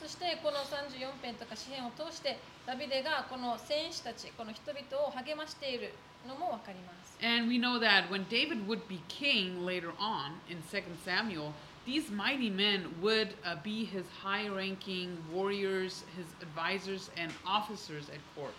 [0.00, 5.92] そしてこの34編とか詩編を通してダビデがこの戦士たちこの人々を励ましている
[6.26, 11.52] のも分かります And we know that when David would be king later on in 2 Samuel,
[11.84, 18.20] these mighty men would uh, be his high ranking warriors, his advisors, and officers at
[18.34, 18.54] court.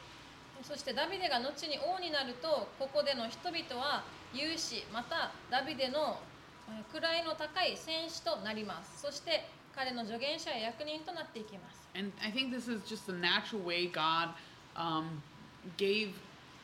[0.62, 6.20] そしてダビデが後に王になるとここでの人々は勇士またダビデの
[6.70, 14.30] えー位の高い戦士となりますそして彼の助言者や役人となっていきます And I think this is just the natural way God
[14.76, 15.22] um,
[15.78, 16.13] gave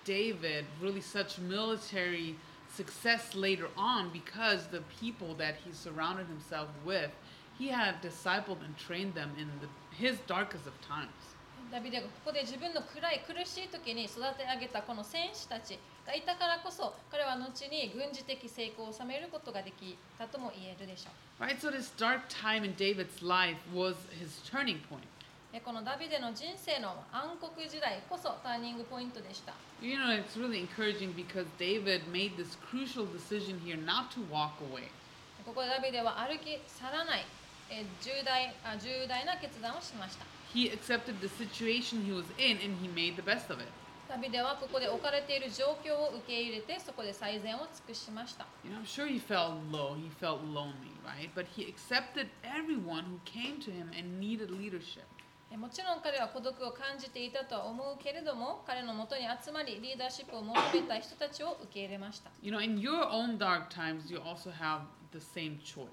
[0.06, 2.36] David really such military
[2.74, 7.12] success later on because the people that he surrounded himself with,
[7.58, 11.12] he had discipled and trained them in the, his darkest of times.
[11.70, 15.78] ダビデがここで自分の暗い苦しい時に育て上げたこの戦士たち
[16.08, 21.60] がいたからこそ彼は後に軍事的成功を収めることができたとも言えるでしょう Right?
[21.60, 25.04] So this dark time in David's life was his turning point.
[25.54, 34.22] えこのダビデの人生の暗黒時代こそターニングポイントでした You know, it's really encouraging because David made this crucial decision here not to
[34.32, 34.90] walk away.
[35.46, 37.26] ここでダビデは歩き去らない
[37.70, 43.68] え重大あ重大な決断をしました He accepted the situation he was in and he made the best of it.
[44.08, 51.30] ダビデはここで置かれている状況を受け入れてそこで最善を尽くしました You know, I'm sure he felt low, he felt lonely, right?
[51.36, 55.04] But he accepted everyone who came to him and needed leadership.
[55.52, 64.82] えもちろん彼は孤独を感じていたとは思うけれども彼のもとに集まりリーダーシップを求めた人たちを受け入れました You know, in your own dark times, you also have
[65.14, 65.88] the same choice.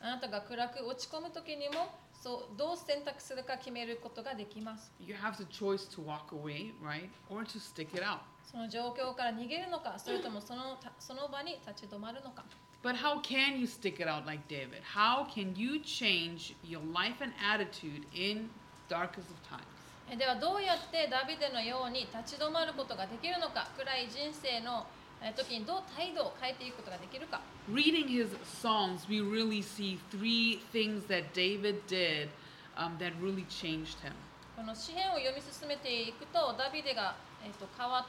[0.00, 1.88] あなたが暗く落ち込む時にも
[2.22, 7.08] そうどう選択するか決めることができます You have the choice to walk away, right?
[7.30, 8.18] Or to stick it out.
[8.50, 12.44] その状況から逃げるのかそれともそのたその場に立ち止まるのか
[12.82, 14.82] But how can you stick it out like David?
[14.94, 18.48] How can you change your life and attitude in
[18.88, 19.64] darkest of times?
[20.08, 24.95] えではどうやってダビデのように立ち止まることができるのか暗い人生のえ
[25.36, 27.40] 時にどう態度を変えていくことができるか
[27.72, 32.28] Reading his songs, we really see three things that David did
[32.76, 34.12] um, that really changed him.
[34.56, 38.06] この詩篇を読み進めていくとダビデが、えっと変わ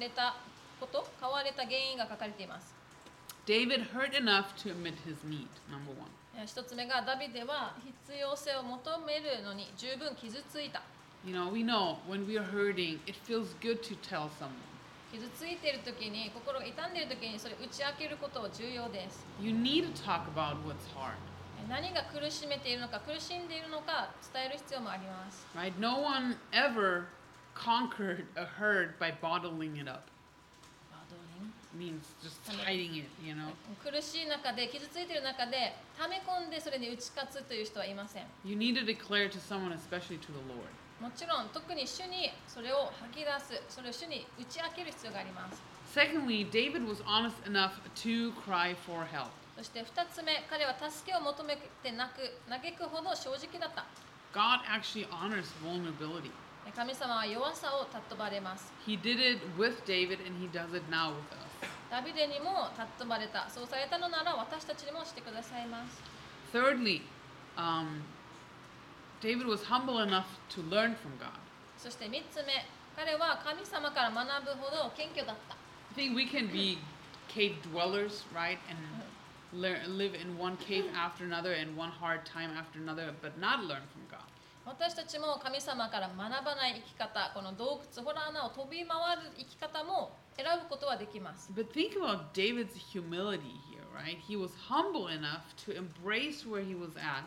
[0.00, 0.36] れた
[0.80, 2.74] こと変われた原因が書かれています
[3.46, 6.08] David hurt enough to admit his need, number one.
[6.36, 7.74] え一つ目がダビデは
[8.06, 10.82] 必要性を求めるのに十分傷ついた
[11.26, 14.67] You know, we know when we are hurting, it feels good to tell someone.
[15.12, 21.16] 傷ついている時に心が痛んでいる時にそれ打ち明けることは重要です You need to talk about what's hard,
[21.64, 25.72] え何が苦しめているのか苦しんでいるのか伝える必要もあります right?
[25.80, 27.06] No one ever
[27.54, 30.02] conquered a hurt by bottling it up.
[31.76, 33.52] Means just hiding it, you know.
[33.84, 40.72] 苦しい中で傷ついている中で溜め込んでそれに打ち勝つという人はいません You need to declare to someone, especially to the Lord.
[41.00, 45.62] もちろん特に主にそれを吐き出すそれを主に打ち明ける必要があります
[45.94, 47.72] Secondly, David was honest enough
[48.04, 49.28] to cry for help.
[49.56, 53.86] そして2つ目彼は助けを求めて泣く嘆くほど正直だった
[54.34, 56.30] God actually honors vulnerability.
[56.76, 61.48] 神様は弱さを尊ばれます He did it with David and he does it now with us.
[61.90, 66.02] ダビデにも尊ばれたそうされたのなら私たちにもしてくださいます
[66.52, 67.00] Thirdly,
[67.56, 68.02] um,
[69.21, 71.31] David was humble enough to learn from God.
[71.77, 72.53] そして3つ目
[72.95, 75.55] 彼は神様から学ぶほど謙虚だった
[75.95, 76.77] I think we can be
[77.27, 78.57] cave dwellers, right?
[78.69, 78.77] And
[79.53, 83.63] lear live in one cave after another and one hard time after another, but not
[83.65, 84.19] learn from God.
[84.65, 94.17] 私たちも神様から学ばない生き方この洞窟ホラー穴を飛び回る生き方も選ぶことはできます But think about David's humility here, right?
[94.25, 97.25] He was humble enough to embrace where he was at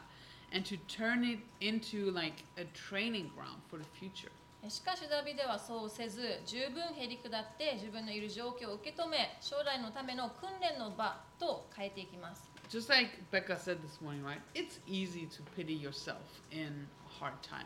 [0.52, 4.32] And to turn it into like a training ground for the future.
[4.70, 14.40] しかしダビデはそうせず十分へり下って自分のいる状況を受け止め将来のための訓練の場と変えていきます Just like Becca said this morning, right?
[14.54, 16.22] It's easy to pity yourself
[16.52, 16.88] in
[17.20, 17.66] hard time.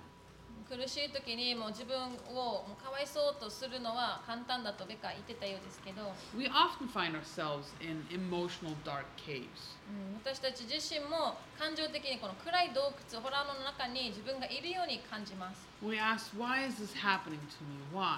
[0.65, 1.95] 苦しい時にもう自分
[2.33, 9.77] をもうかわいそうとするのは簡単だとベカ言ってたようですけど、We often find ourselves in emotional dark caves.
[9.85, 17.77] うん私たち自身も感情的にこの暗い洞窟ホラーの中に自分がいるように感じます We ask, why is this happening to me?
[17.93, 18.17] Why?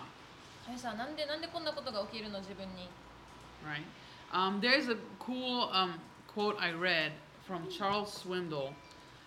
[0.65, 2.87] 神様なんでなんでこんなことが起きるの自分に
[3.65, 3.83] Right?
[4.31, 5.99] Um, there's a cool um,
[6.33, 7.11] quote I read
[7.45, 8.73] from Charles Swindle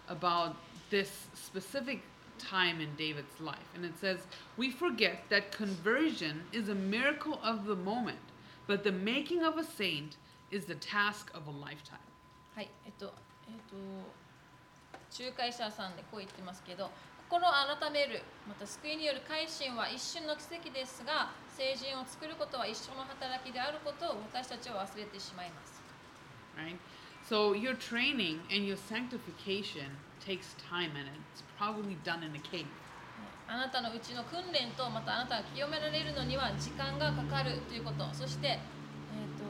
[0.09, 0.55] about
[0.91, 2.01] this specific
[2.41, 3.69] time in David's life.
[3.75, 4.19] And it says,
[4.57, 8.19] We forget that conversion is a miracle of the moment,
[8.67, 10.17] but the making of a saint
[10.51, 12.07] is the task of a lifetime.
[12.55, 13.13] はいえっと
[13.49, 13.77] えっと
[15.23, 16.91] 仲介者さんでこう言ってますけど
[17.29, 25.81] 心を改めるまた救いによる改心は一瞬の奇跡ですが聖人を作ることは一生の働きであることを私たちは忘れてしまいます
[26.59, 26.77] Right?
[27.31, 29.87] So your training and your sanctification
[30.19, 32.67] takes time and it's probably done in a cave.
[33.47, 38.59] あなたのうちの訓練とまたあなたが清められるのには時間がかかるということそしてえっ、
[39.39, 39.47] と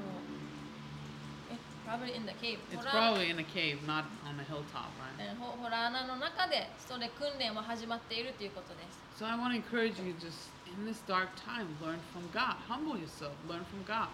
[1.52, 1.56] え
[1.88, 5.36] probably in the cave It's probably in a cave, not on a hilltop, right?
[5.40, 8.80] ホラー穴の中でそれ訓練は始まっているということで
[9.16, 12.56] す So I want to encourage you just in this dark time, learn from God.
[12.68, 14.08] Humble yourself, learn from God.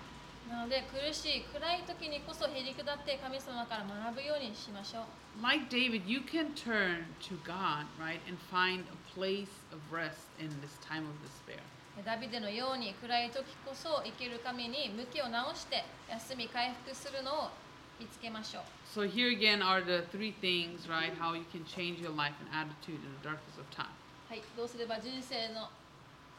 [0.50, 5.04] なので苦しい暗い時にこそへり下って神様から学ぶようにしましょう
[5.42, 10.48] Like David, you can turn to God, right, and find a place of rest in
[10.62, 11.60] this time of despair.
[12.04, 17.50] ダビデのように暗い時こそ生きる神に向きを直して休み回復するのを
[17.98, 22.48] 見つけましょう So here again are the three things, right, how you can change your life and
[22.52, 23.88] attitude in the darkness of time.
[24.28, 25.68] はいどうすれば人生の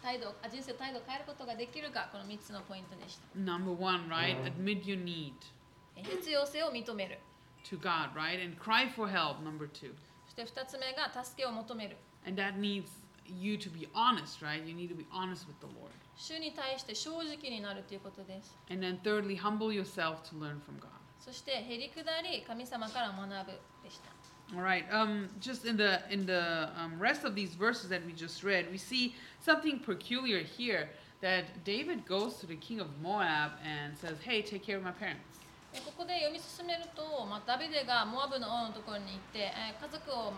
[0.02, 5.34] 態度あ人生の態度を変えることができるかこの3つのポイントでした Number one, right, admit your need
[5.96, 7.20] え必要性を認める
[7.70, 9.40] to God, right, and cry for help.
[9.44, 9.94] Number two.
[10.26, 12.86] そして2つ目が助けを求める And that needs
[13.26, 14.64] you to be honest, right?
[14.66, 15.92] You need to be honest with the Lord.
[16.16, 20.88] 主に対して正直になるということです And then thirdly, humble yourself to learn from God.
[21.20, 23.52] そしてへり下り神様から学ぶ
[23.84, 24.10] でした
[24.55, 24.85] All right.
[24.93, 28.67] Um, just in the in the um, rest of these verses that we just read,
[28.71, 30.91] we see something peculiar here.
[31.23, 34.93] That David goes to the king of Moab and says, "Hey, take care of my
[34.93, 35.41] parents."
[35.73, 40.35] でここで読み進めると、まあ、ダビデがモアブの王のところに行って、えー家族を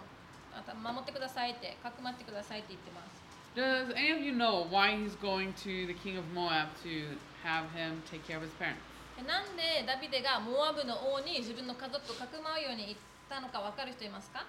[0.55, 3.25] また守ってくださいってかくまってくださいって言ってます
[3.59, 7.67] Does any of you know why he's going to the king of Moab to have
[7.75, 8.79] him take care of his parents?
[9.17, 12.99] でなんでダビデがモアブの王に自分の家族をかくまうように言っ
[13.30, 14.44] たのか分かる人いますか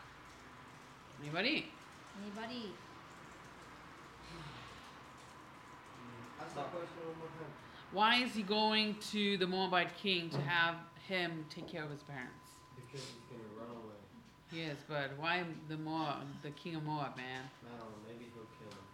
[6.73, 7.53] question one more time.
[7.93, 10.77] Why is he going to the Moabite king to have
[11.09, 12.49] him take care of his parents?
[12.77, 13.99] Because he's gonna run away.
[14.53, 17.51] Yes, but why the Moab, the king of Moab, man?
[17.67, 18.01] I don't know.
[18.07, 18.87] Maybe he'll kill him.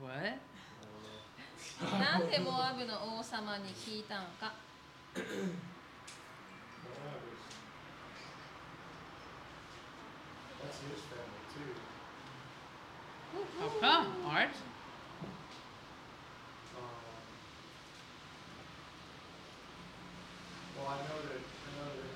[0.00, 0.12] What?
[0.14, 0.38] I
[0.86, 1.98] don't know.
[1.98, 4.52] なんでモアブの王様に聞いたのか
[10.72, 11.68] That's his family too.
[13.60, 14.48] How come, Art?
[16.72, 16.88] Um,
[20.78, 22.08] well, I know that, I know that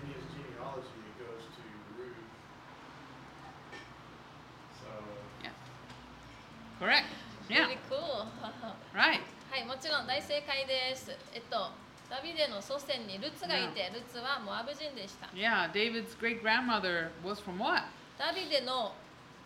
[0.00, 1.62] in his genealogy, it goes to
[2.00, 2.24] Ruth.
[4.80, 4.88] So,
[6.78, 7.04] Correct.
[7.50, 7.66] Yeah.
[7.66, 8.32] Very cool.
[8.94, 9.20] Right.
[9.50, 11.10] はい、もちろん大正解です。
[11.34, 11.72] えっと、
[12.10, 15.28] ダビデの祖先にルツがいて、ルツはモアブ人でした。
[15.32, 17.84] Yeah, David's great grandmother was from what?
[18.18, 18.92] ダビデの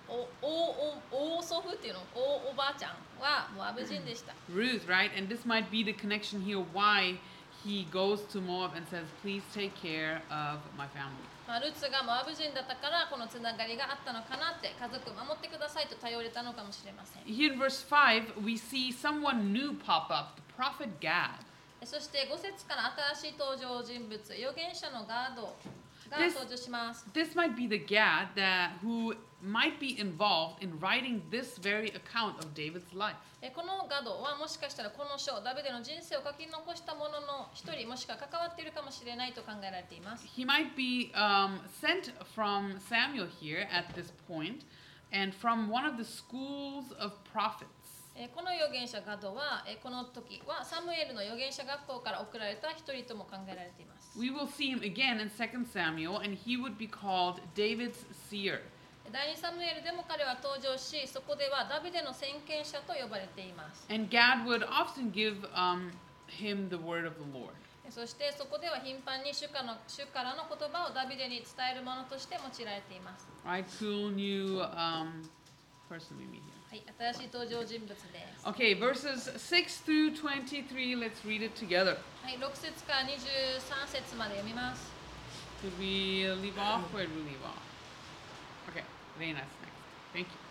[0.08, 4.32] おおお大祖父っていうの、大おばあちゃんはモアブ人でした。
[4.50, 5.12] Ruth, right?
[5.16, 7.18] And this might be the connection here why
[7.62, 11.12] he goes to Moab and says, Please take care of my family.
[11.46, 21.44] まあ、ルツがモアブ人だったからこのつながりがあったのかなって家族を守ってくださいと頼れたのかもしれません Here in verse 5, we see someone new pop up, the prophet Gad.
[21.86, 25.56] そして5節から新しい登場人物預言者のガード
[26.10, 31.58] が This- 登場します This might be the Gad that who might be involved in writing this
[31.60, 33.16] very account of David's life.
[33.42, 44.64] えこのガドはもしかしたらこの書ダビデの人生を書き残したものの一人もしくは関わっているかもしれないと考えられています He might be um, sent from Samuel here at this point
[45.12, 47.68] and from one of the schools of prophets.
[48.16, 58.06] えこの預言者ガドはえこの時はサムエルの預言者学校から送られた一人とも考えられています We will see him again in 2 Samuel, and he would be called David's
[58.30, 58.60] seer.
[59.10, 65.90] 第2サムエルでも彼は登場しそこではダビデの先見者と呼ばれています And Gad would often give um,
[66.30, 67.50] him the word of the Lord.
[67.84, 73.66] えそしてそこでは頻繁に主からの主からの言葉をダビデに伝えるものとして用いられています Right?
[73.66, 75.26] Cool new um,
[75.90, 76.24] person we
[76.73, 76.85] meet here.
[76.99, 77.95] はい新しい登場人物で
[78.37, 81.97] す Okay, verses 6 through 23, let's read it together.
[82.23, 84.89] はい6節から23節まで読みます
[85.63, 86.81] Did we leave off?
[86.93, 87.59] Where did we leave off?
[88.69, 88.83] Okay,
[89.19, 89.75] Reina's next.
[90.13, 90.42] Thank you.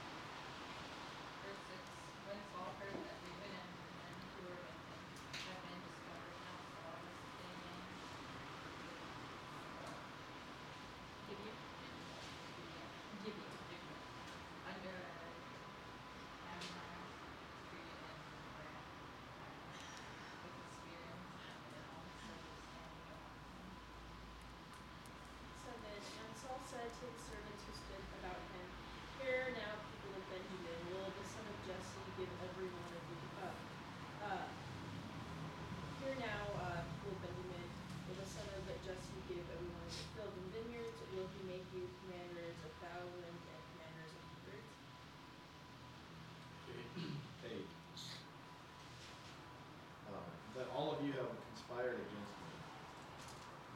[50.64, 52.56] That all of you have conspired against me.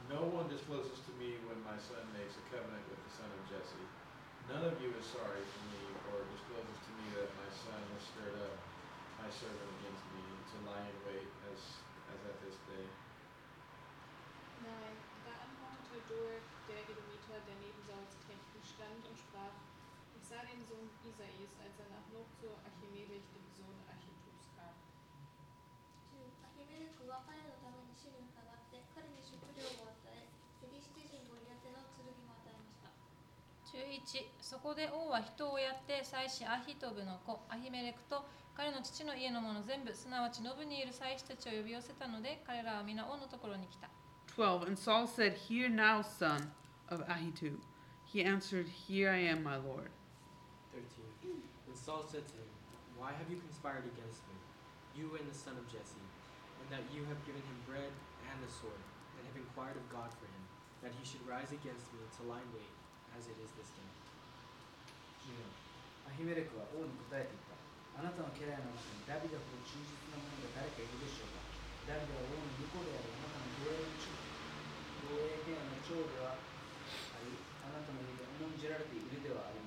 [0.08, 3.44] No one discloses to me when my son makes a covenant with the son of
[3.44, 3.88] Jesse.
[4.48, 8.02] None of you is sorry for me or discloses to me that my son has
[8.08, 8.56] stirred up
[9.20, 11.60] my servant against me to lie in wait as,
[12.08, 12.88] as at this day.
[14.64, 14.96] Nein,
[15.28, 16.40] da antwortete Doeg,
[16.72, 19.60] der Edomiter, der neben Sauls Knechten stand, und sprach,
[20.16, 23.76] ich sah den Sohn Isais, als er nach Nob zu Achimelech, dem Sohn.
[23.88, 24.27] 10
[26.78, 30.30] アヒメレクは彼のために主に伺って彼に食料を与え
[30.62, 32.94] フィリシテ人ゴリアテの剣も与えました
[33.66, 38.22] 11そこで王は人をやって祭司アヒトブの子アヒメレクと
[38.54, 43.90] 彼の父の家の者全部すなわちノブにいる祭司たちを呼び寄せたので彼らは皆王のところに来た
[44.38, 44.70] 12.
[44.70, 46.52] And Saul said, Hear now, son
[46.88, 47.58] of Ahitub.
[48.06, 49.90] He answered, Here I am, my lord.
[50.70, 51.42] 13.
[51.66, 52.46] And Saul said to him,
[52.96, 54.38] Why have you conspired against me,
[54.94, 56.06] you and the son of Jesse,
[56.73, 57.93] that you have given him bread
[58.29, 58.81] and the sword,
[59.19, 60.43] and have inquired of God for him,
[60.81, 62.73] that he should rise against me to lie in wait,
[63.13, 63.91] as it is this day?
[65.23, 65.39] 14
[66.03, 67.55] アヒメレクは王に答えていった
[67.95, 71.39] あなたの家来の中にダビデほど忠実な者が誰かいるでしょうか
[71.87, 74.11] ダビデは王の婿であるあなたの護衛の長
[75.07, 79.66] 護衛権の長ではありあなたの家で重んじられているではありま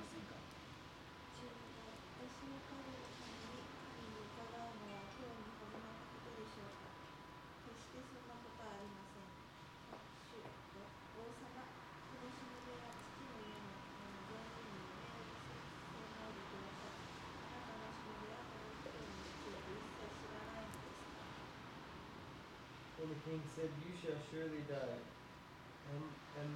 [23.22, 26.02] King said, You shall surely die, and,
[26.42, 26.52] and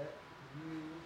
[0.00, 0.16] that
[0.56, 0.96] you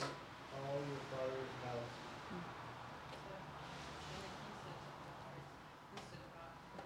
[0.00, 1.92] and all your father's house.
[2.32, 5.42] So, and the king said to the Lord,
[5.92, 6.80] who stood about him,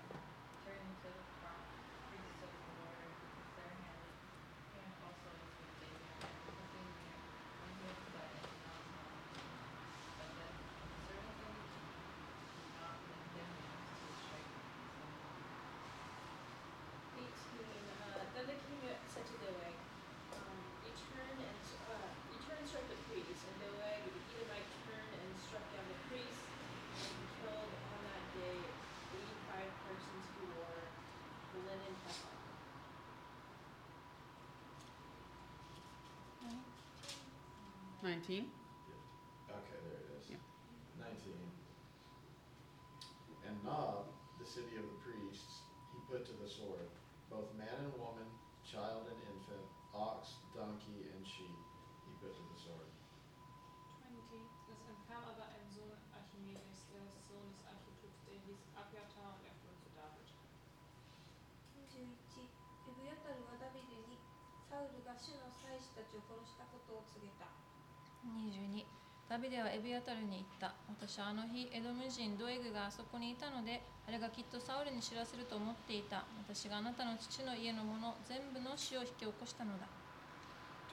[0.67, 1.71] turning to the pro-
[2.11, 4.11] priests of the Lord, because their hand,
[4.75, 7.15] hand also is with David, and looking near,
[7.63, 9.55] when he had fled and did not tell him.
[10.19, 10.51] But the
[11.07, 11.87] servants of the king
[12.59, 13.51] did not permit them
[14.03, 14.59] to strike him.
[17.19, 17.27] 18.
[17.99, 18.79] Uh, then the king
[19.11, 19.75] said to Doeg,
[20.39, 21.59] um, Return and
[21.91, 23.43] uh, return and struck the priests.
[23.51, 28.23] And Doeg, the Edomite, turned and struck down the priests, and he killed on that
[28.39, 28.71] day
[29.51, 30.95] 85 persons who wore
[31.79, 32.39] the linen ephod.
[38.03, 38.47] 19.
[39.51, 40.31] Okay, there it is.
[40.31, 40.39] Yeah.
[41.03, 41.43] Nineteen.
[43.47, 44.07] And Nob,
[44.39, 46.87] the city of the priests, he put to the sword,
[47.31, 48.29] both man and woman,
[48.63, 51.59] child and infant, ox, donkey, and sheep,
[52.07, 52.87] he put to the sword.
[54.07, 54.47] 20.
[54.71, 57.59] Es entkam aber ein Sohn Achimelechs, des Sohnes
[58.29, 59.48] der hieß Abiathar, und
[64.69, 67.49] サウルが主の祭司たちを殺したことを告げた
[68.29, 68.85] 22
[69.29, 70.73] ダビデはエビアタルに言った。
[70.89, 76.25] 私はあの日、エドム人ドエグがあそこにいたので、あれがきっとサウルに知らせると思っていた。
[76.49, 79.85] 私があなたの父の家のもの、全部の死を引き起こしたのだ。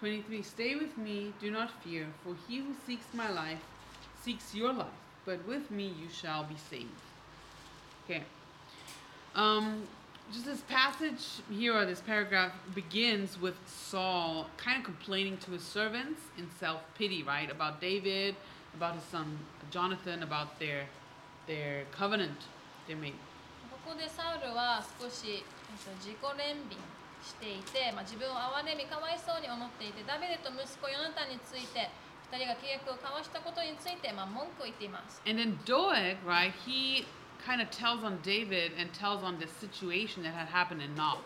[0.04, 3.64] 23 Stay with me, do not fear, for he who seeks my life
[4.26, 4.88] seeks your life,
[5.24, 6.90] but with me you shall be saved.
[8.06, 8.24] Okay.
[9.36, 9.88] Um,
[10.33, 15.63] just this passage here, or this paragraph, begins with Saul kind of complaining to his
[15.63, 17.51] servants in self pity, right?
[17.51, 18.37] About David,
[18.75, 19.39] about his son
[19.71, 20.87] Jonathan, about their,
[21.47, 22.39] their covenant
[22.87, 23.15] they made.
[23.85, 25.43] ここでサウルは少し、えっ
[25.83, 26.79] と、自己憐憫
[27.25, 31.91] していて、まあ、自分を憐れみかわいそうに思っていてダビデと息子ヨナタンについて
[32.31, 37.05] 2人が契約を交わしたことについて、まあ、文句を言っています And then Doeg, right, he
[37.45, 41.19] kind of tells on David and tells on the situation that had happened in Nob.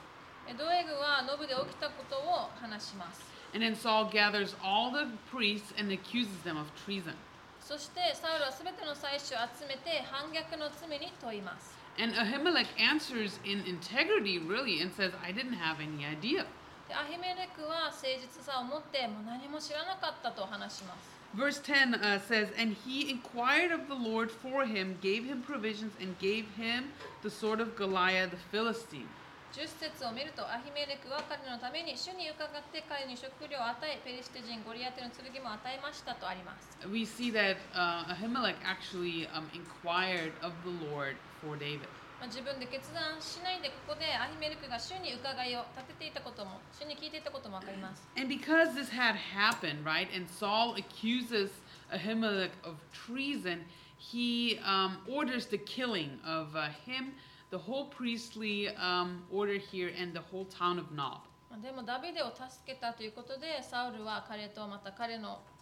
[0.46, 3.24] えドエグはノブで起きたことを話します
[3.54, 7.14] And then Saul gathers all the priests and accuses them of treason.
[7.60, 16.44] そしてサウルは全ての祭司を集めて反逆の罪に問います And Ahimelech answers in integrity, really, and says, I didn't have any idea.
[16.88, 25.42] でアヒメレクは誠実さを持ってもう何も知らなかったと話します Verse 10 uh, says, And he inquired of the Lord for him, gave him
[25.42, 26.92] provisions, and gave him
[27.22, 29.08] the sword of Goliath the Philistine.
[29.54, 41.86] 10節を見るとアヒメレクは彼のために主に伺って彼に食料を与えペリシテ人ゴリアテの剣も与えましたとあります We see that uh, Ahimelech actually um, inquired of the Lord for David.
[42.19, 51.49] まあ、自分で決断しないでここでアヒメレクが主に伺いを立てていたことも主に聞いていたことも分かります And because this had happened, right, and Saul accuses
[51.93, 53.63] Ahimelech of treason,
[53.97, 57.13] he um, orders the killing of uh, him,
[57.51, 61.21] the whole priestly um, order here, and the whole town of Nob.
[61.49, 65.58] まあでもダビデを助けたということでサウルは彼とまた彼のうん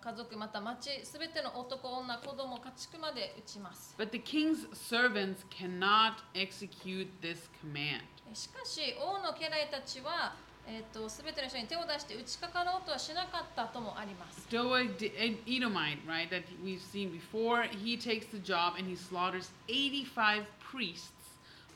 [0.00, 8.02] 家族また町すべての男女子供家畜まで撃ちます But the king's servants cannot execute this command.
[8.32, 10.34] しかし王の家来たちは
[10.66, 14.46] えー、と全ての人に手を出して打ちかかろうとはしなかったともあります。
[14.48, 14.96] Doeg
[15.44, 21.10] Edomite, right, that we've seen before, he takes the job and he slaughters 85 priests,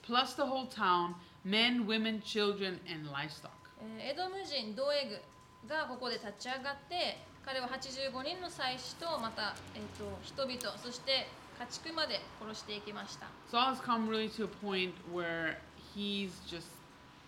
[0.02, 3.50] plus the whole town, men, women, children, and livestock.
[3.98, 11.28] えーエドム人ドエグがここで立ち上がって彼は85人の祭司とまた、えー、と人々そして
[11.60, 13.26] 家畜まで殺していきました。
[13.50, 15.58] Saul has come really to a point where
[15.94, 16.66] he's just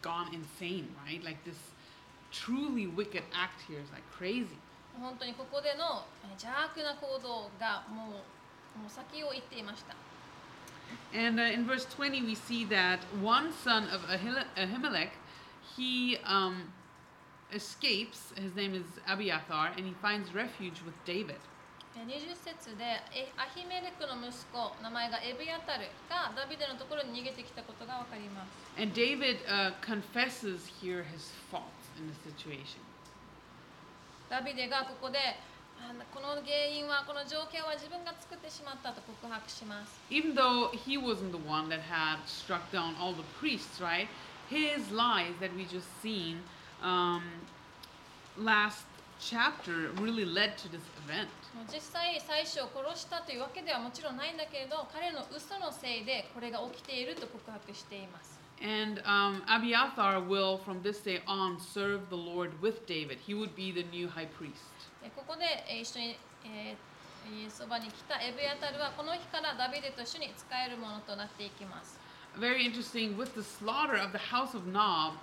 [0.03, 1.23] gone insane, right?
[1.24, 1.55] Like this
[2.32, 4.59] truly wicked act here is like crazy.
[5.01, 8.11] 本当にここでのえー邪悪な行動がも
[8.77, 9.95] うもう先を行っていました。
[11.15, 15.11] And uh, in verse 20, we see that one son of Ahimelech,
[15.77, 16.73] he um,
[17.53, 18.34] escapes.
[18.36, 21.40] His name is Abiathar, and he finds refuge with David.
[21.95, 22.84] えー20節で
[23.14, 28.82] えアヒメレクの息子名前がエビアタルがダビデのところに逃げてきたことがわかります。
[28.82, 31.70] And David uh, confesses here his faults
[32.02, 32.82] in the situation.
[34.28, 35.20] ダビデがここで
[35.78, 40.02] あのこの原因はこの条件は自分が作ってしまったと告白します。
[40.10, 44.07] Even though he wasn't the one that had struck down all the priests, right?
[44.49, 46.41] His lies that we just seen
[46.83, 47.23] um,
[48.37, 48.85] last
[49.21, 51.29] chapter really led to this event.
[51.73, 58.39] 実際妻子を殺したというわけではもちろんないんだけれど彼の嘘のせいでこれが起きていると告白しています。
[58.61, 63.19] And um, Abiathar will, from this day on, serve the Lord with David.
[63.25, 64.67] He would be the new high priest.
[65.03, 66.77] でここでえー一緒に、えー
[67.45, 71.99] えーそばに来たエビアタルはこの日からダビデと一緒に使えるものとなっていきます。
[72.39, 75.15] Very interesting, with the slaughter of the house of Nob,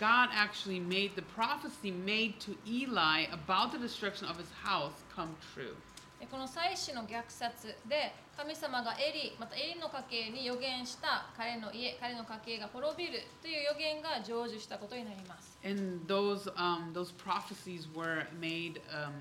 [0.00, 5.34] God actually made the prophecy made to Eli about the destruction of his house come
[5.54, 5.74] true.
[6.20, 15.58] でこの祭司の虐殺で神様がエリまたエリの家系に予言した彼の家彼の家系が滅びるという予言が成就したことになります。
[15.62, 19.12] And those, um, those prophecies were made um,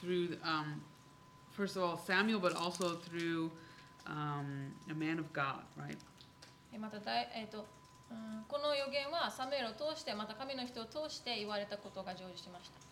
[0.00, 0.82] through, um,
[1.56, 3.50] first of all, Samuel, but also through
[4.06, 5.96] um, a man of God, right?
[6.72, 7.66] えまただい、えーと
[8.11, 12.91] うん、この予言はサムエルを通してまた神の人を通して言われたことが成就しました。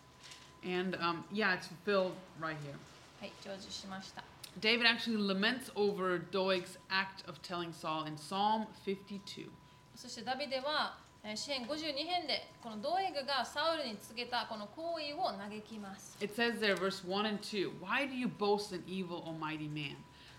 [0.62, 2.76] And um, yeah, it's fulfilled right here.
[3.20, 4.24] はい、成就しました。
[4.58, 9.48] David actually laments over Doeg's act of telling Saul in Psalm 52.
[9.94, 16.16] そしてダビデはえー詩編52編でこのドエグがサウルに告げたこの行為を嘆きます。
[16.20, 19.96] It says there, verse 1 and 2 Why do you boast in evil, O mighty man?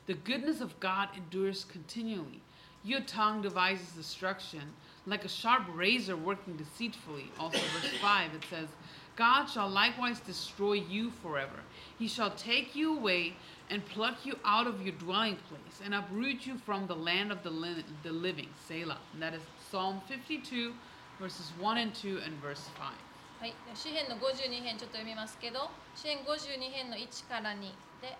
[0.07, 2.41] The goodness of God endures continually.
[2.84, 4.74] Your tongue devises destruction.
[5.06, 7.30] like a sharp razor working deceitfully.
[7.38, 8.68] Also, verse 5, it says,
[9.14, 11.60] God shall likewise destroy you forever.
[11.98, 13.34] He shall take you away
[13.70, 17.43] and pluck you out of your dwelling place and uproot you from the land of
[17.43, 18.48] the, li- the living.
[18.68, 18.98] Selah.
[19.14, 20.74] And that is Psalm 52,
[21.20, 22.93] verses 1 and 2, and verse 5.
[23.38, 27.60] はい、詩編の52編ちょっと読みますけど詩編52編の1から2
[28.01, 28.16] で、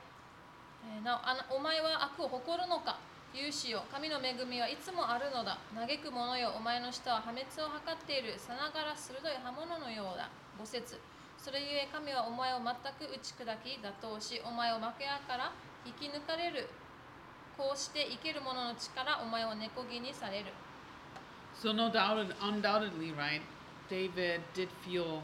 [0.85, 2.99] えーなおあなお前は悪を誇るのか
[3.34, 5.58] 勇士よ神の恵みはいつもあるのだ。
[5.74, 8.36] 嘆く者よお前の舌は破滅を図っている。
[8.38, 10.30] さながら鋭い刃物のようだ。
[10.60, 11.00] 5節。
[11.38, 15.52] それゆえ神はお前を全く打ち砕き打倒しお前を負け屋から
[15.86, 16.68] 引き抜かれる。
[17.58, 20.52] こうして生ける者の力お前を根こぎにされる。
[21.56, 23.42] So, no doubt, undoubtedly, right?
[23.90, 25.22] David did feel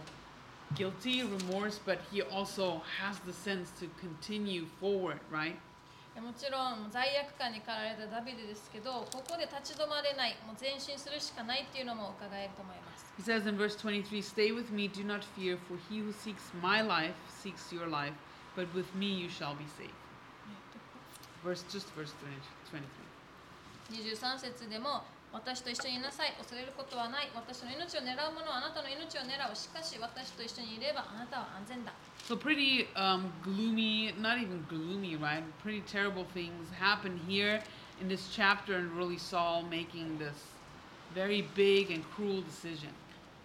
[0.75, 5.55] guilty, remorse, but he also has the sense to continue forward, right?
[6.21, 16.11] もちろん罪悪感に駆られたダビデですけどここで立ち止まれないもう前進するしかないっていうのも伺えると思います He says in verse 23 Stay with me, do not fear, for he who
[16.13, 18.13] seeks my life seeks your life,
[18.55, 19.89] but with me you shall be safe.
[21.43, 22.35] Verse, just verse 20,
[22.69, 23.07] 23.
[23.89, 25.03] 23節でも
[25.33, 31.93] 私と一緒にいなさい恐れることはない私の命を狙う者はあなたの命を狙うしかし私と一緒にいればあなたは安全だ
[32.27, 35.43] So, pretty um, gloomy, not even gloomy, right?
[35.63, 37.61] Pretty terrible things happen here
[38.01, 40.35] in this chapter, and really Saul making this
[41.15, 42.89] very big and cruel decision.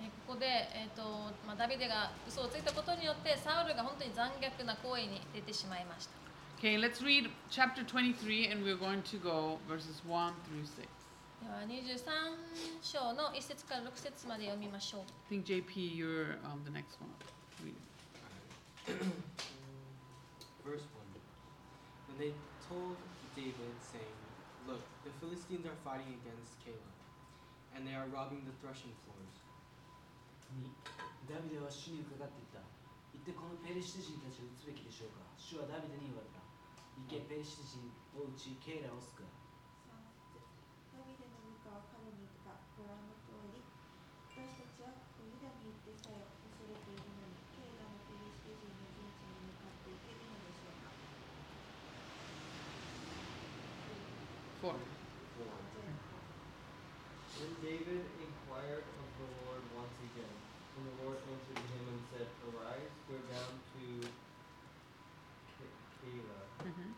[0.01, 6.13] えここで、えーとまあ、ダビデが嘘をついたことによってサウルが本当に残虐な行為に出てしまいました
[6.59, 11.02] Okay, let's read chapter 23, and we're going to go verses 1 through 6.
[11.43, 12.39] では23
[12.82, 15.01] 章の1節から6節まで読みましょう
[15.35, 17.10] I think JP, you're um, the next one.
[17.66, 17.74] Read
[18.86, 18.94] it.
[20.62, 21.02] Verse 1
[22.14, 22.31] When they
[22.70, 22.94] told
[23.35, 24.05] David, saying,
[24.69, 26.78] Look, the Philistines are fighting against Caleb,
[27.74, 29.36] and they are robbing the threshing floors.
[30.60, 30.69] に
[31.24, 32.60] ダビデは主に伺っていった
[33.16, 36.44] 行ってこのペリシテ人たちを撃つべきでしょうか主はダビデに言われた
[37.09, 37.89] 行けペリシテ人
[38.20, 39.41] を撃ちケイラを救う
[57.63, 60.35] David inquired of the Lord once again.
[60.75, 63.85] And the Lord answered him and said, Arise, go down to
[65.55, 65.71] Ke-
[66.03, 66.91] Keilah, Mhm.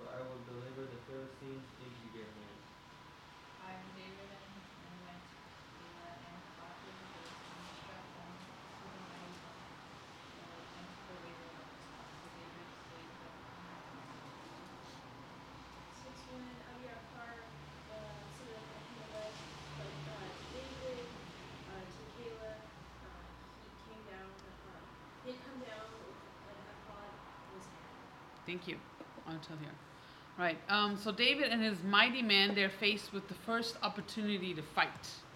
[0.00, 2.60] for I will deliver the Philistines into your hand.
[3.60, 4.56] I, David, and,
[4.88, 5.36] and went to
[5.76, 8.32] Keilah and fought with the Philistines, struck them
[8.80, 9.60] with a mighty blow,
[10.40, 11.84] uh, and took away their weapons.
[11.92, 13.36] So David stayed with them.
[15.92, 17.52] Since when Abiathar,
[17.92, 19.36] uh, son of Ahimelech,
[19.76, 21.12] but, uh, David,
[21.68, 22.62] uh, to Caleb,
[23.04, 23.26] uh,
[23.60, 24.32] he came down,
[24.64, 24.80] uh,
[25.24, 26.16] he had come down with
[26.48, 27.12] an ephod
[27.50, 28.00] in his hand.
[28.45, 28.77] Thank you.
[29.27, 29.75] Until here.
[30.37, 30.57] Right.
[30.69, 34.89] Um, so David and his mighty men, they're faced with the first opportunity to fight.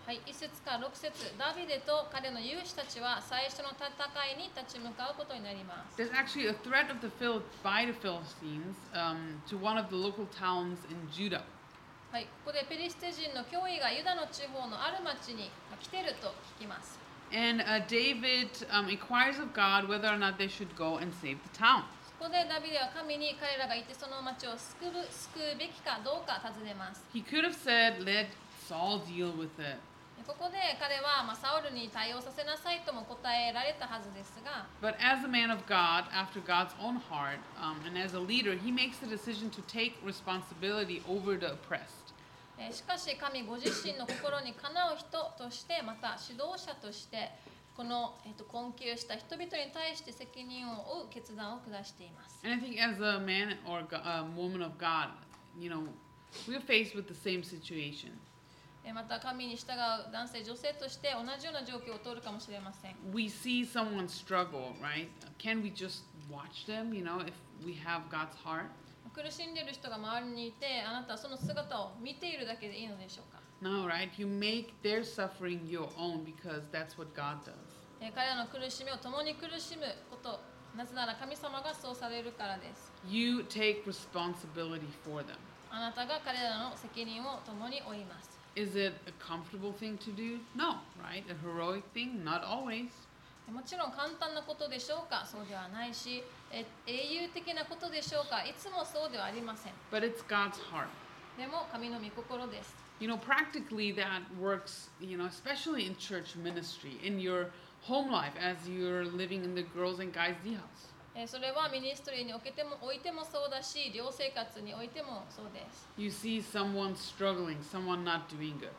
[0.05, 9.89] はい、1節から6節ダビデと彼の勇士たちは最初の戦いに立ち向かうことになります There's actually a threat of the Phil- by the Philistines um, to one of
[9.89, 11.41] the local towns in Judah.
[12.11, 16.29] はい、ここでペリシテ人の脅威がユダの地方のある町にまあ来てると
[16.61, 16.99] 聞きます
[17.33, 21.41] And uh, David um, inquires of God whether or not they should go and save
[21.41, 21.81] the town.
[22.20, 28.28] そこでダビデは神に彼らがいてその町を救う救うべきかどうか尋ねます He could have said, let
[28.68, 29.80] Saul deal with it.
[30.20, 38.20] でここで彼は、まあ、サウルに対応させなさいとも答えられたはずですが But as a man of God, after God's own heart, um, and as a
[38.20, 42.12] leader, he makes the decision to take responsibility over the oppressed.
[42.58, 47.32] えーしかし神ご自身の心にかなう人としてまた指導者として
[47.76, 55.10] この、えー、と困窮した人々に対して責任を負う決断を下しています And I think as a man or a woman of God,
[55.58, 55.86] you know,
[56.46, 58.10] we're faced with the same situation.
[58.84, 65.08] えーまた神に従う男性女性として同じような状況を通るかもしれません We see someone struggle, right?
[65.38, 67.32] Can we just watch them, you know, if
[67.64, 68.66] we have God's heart?
[69.12, 74.08] 苦しんでいる人が周りにいてあなたはその姿を見ているだけでいいのでしょうか No, right?
[74.16, 77.54] You make their suffering your own because that's what God does.
[78.00, 80.40] えー彼らの苦しみを共に苦しむこと
[80.76, 85.36] なぜなら神様がそうされるからです You take responsibility for them.
[85.70, 90.38] あなたが彼らの責任を共に負います Is it a comfortable thing to do?
[90.56, 91.22] No, right?
[91.30, 92.24] A heroic thing?
[92.24, 92.88] Not always.
[93.52, 96.22] もちろん簡単なことでしょうかそうではないし
[96.52, 100.86] え英雄的なことでしょうかいつもそうではありません But it's God's heart.
[101.36, 107.49] でも神の御心です You know, practically that works, you know, especially in church ministry, in your
[107.81, 110.91] home life as you're living in the girls and guys D house.
[111.17, 118.69] えーそれはミニストリーにおけてもおいてもそうだし寮生活においてもそうです You see someone struggling, someone not doing good.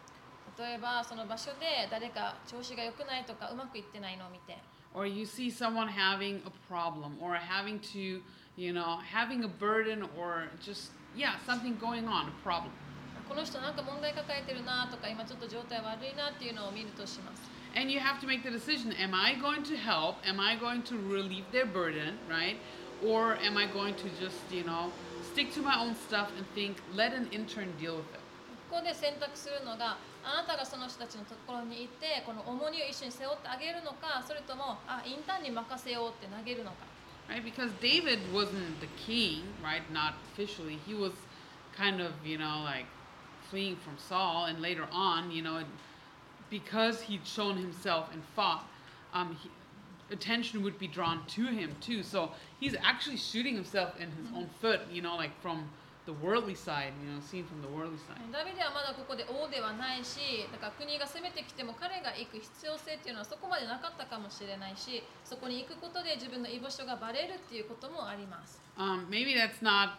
[0.58, 4.56] 例えばその場所で誰か調子が良くないとかうまくいってないのを見て
[4.94, 8.22] Or you see someone having a problem or having to,
[8.56, 12.70] you know, having a burden or just, yeah, something going on, a problem.
[13.31, 17.47] この人なんか問題抱えてるなとか今ちょっと状態悪いなっていうのを見るとします
[17.79, 20.19] And you have to make the decision am I going to help?
[20.27, 22.59] Am I going to relieve their burden, right?
[22.99, 24.91] Or am I going to just, you know,
[25.31, 28.19] stick to my own stuff and think, let an intern deal with it?
[28.69, 29.95] ここで選択するのが
[30.27, 36.83] あなたがその人たちのところに行ってこの重荷を一緒に背負ってあげるのかそれともあインターンに任せようって投げるのか
[37.29, 37.45] Right?
[37.45, 39.83] Because David wasn't the king, right?
[39.89, 40.79] Not officially.
[40.85, 41.13] He was
[41.71, 42.87] kind of, you know, like
[43.50, 44.46] fleeing from Saul.
[44.46, 45.62] And later on, you know,
[46.50, 48.64] because he'd shown himself and fought,
[49.14, 49.50] um, he,
[50.12, 52.02] attention would be drawn to him too.
[52.02, 52.30] So
[52.60, 55.68] he's actually shooting himself in his own foot, you know, like from
[56.06, 58.22] the worldly side, you know, seen from the worldly side.
[58.32, 69.98] ダビデはまだここで王ではないしだから国が攻めてきても彼が行く必要性っていうのはそこまでなかったかもしれないしそこに行くことで自分の居場所がバレるっていうこともあります Um, maybe that's not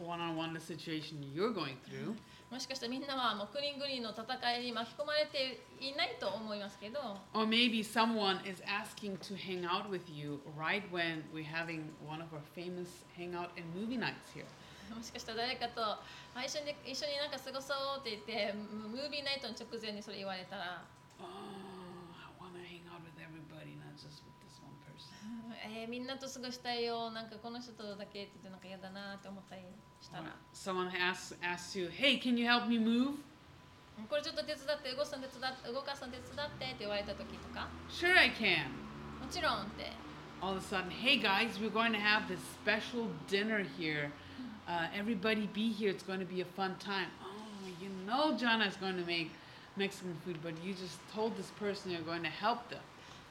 [0.00, 2.16] one-on-one the situation you're going through.
[2.51, 6.99] もしかしたらみんなはもう国々の戦いに巻き込まれていないと思いますけど
[7.33, 12.21] Or maybe someone is asking to hang out with you right when we're having one
[12.21, 14.45] of our famous hangout and movie nights here.
[14.95, 16.01] もしかしたら誰かとあ
[16.43, 20.81] 一緒に一緒になんか過ごそうって言ってムムービーナイトの直前にそれ言われたら
[21.21, 21.25] Oh,
[25.68, 29.62] えーみんなと過ごしたいよなんかこの人とだけって言ってなんか嫌だなって思ったり
[30.00, 30.24] したら
[30.54, 33.16] Someone asks asks you, "Hey, can you help me move?"
[34.08, 38.66] これちょっと手伝って動かすの手伝って動かすの手伝ってって言われた時とか Sure, I can.
[39.20, 39.92] もちろんって
[40.42, 44.10] All of a sudden, hey guys, we're going to have this special dinner here.
[44.68, 45.88] Uh, everybody be here.
[45.90, 47.06] It's going to be a fun time.
[47.22, 47.28] Oh,
[47.80, 49.30] you know, Jana is going to make
[49.76, 52.80] Mexican food, but you just told this person you're going to help them.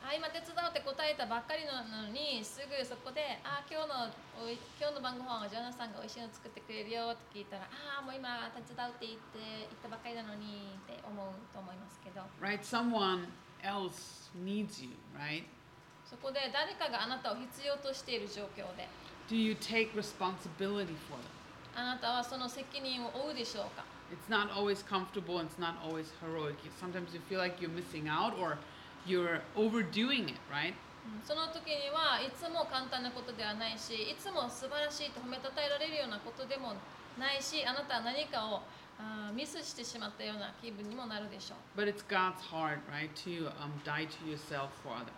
[0.09, 4.09] あ今手伝うって答えたばっかりなのにすぐそこで「あ今日の
[4.41, 12.65] おい今日の晩ご飯はジョナサンが美味しいの作ってくれるよ」って聞いたら「あもう今手伝うって言って言ったばっかりなのに」って思うと思いますけど Right?
[12.65, 13.29] Someone
[13.61, 15.45] else needs you, right?
[16.09, 18.89] そこで誰かがあなたを必要としている状況で
[19.29, 21.37] Do you take responsibility for them?
[21.77, 26.57] あなたはその責任を負うでしょうか It's not always comfortable and it's not always heroic.
[26.81, 28.57] Sometimes you feel like you're missing out or
[29.07, 30.75] you're overdoing it, right?
[31.09, 36.75] うんその時にはいつも簡単なことではないしいつも素晴らしいと褒めたたえられるようなことでも
[37.19, 38.61] ないしあなたは何かを
[39.35, 45.09] ミスしてしまったような気分にもなるでしょう But it's God's heart, right, to um, die to yourself for others.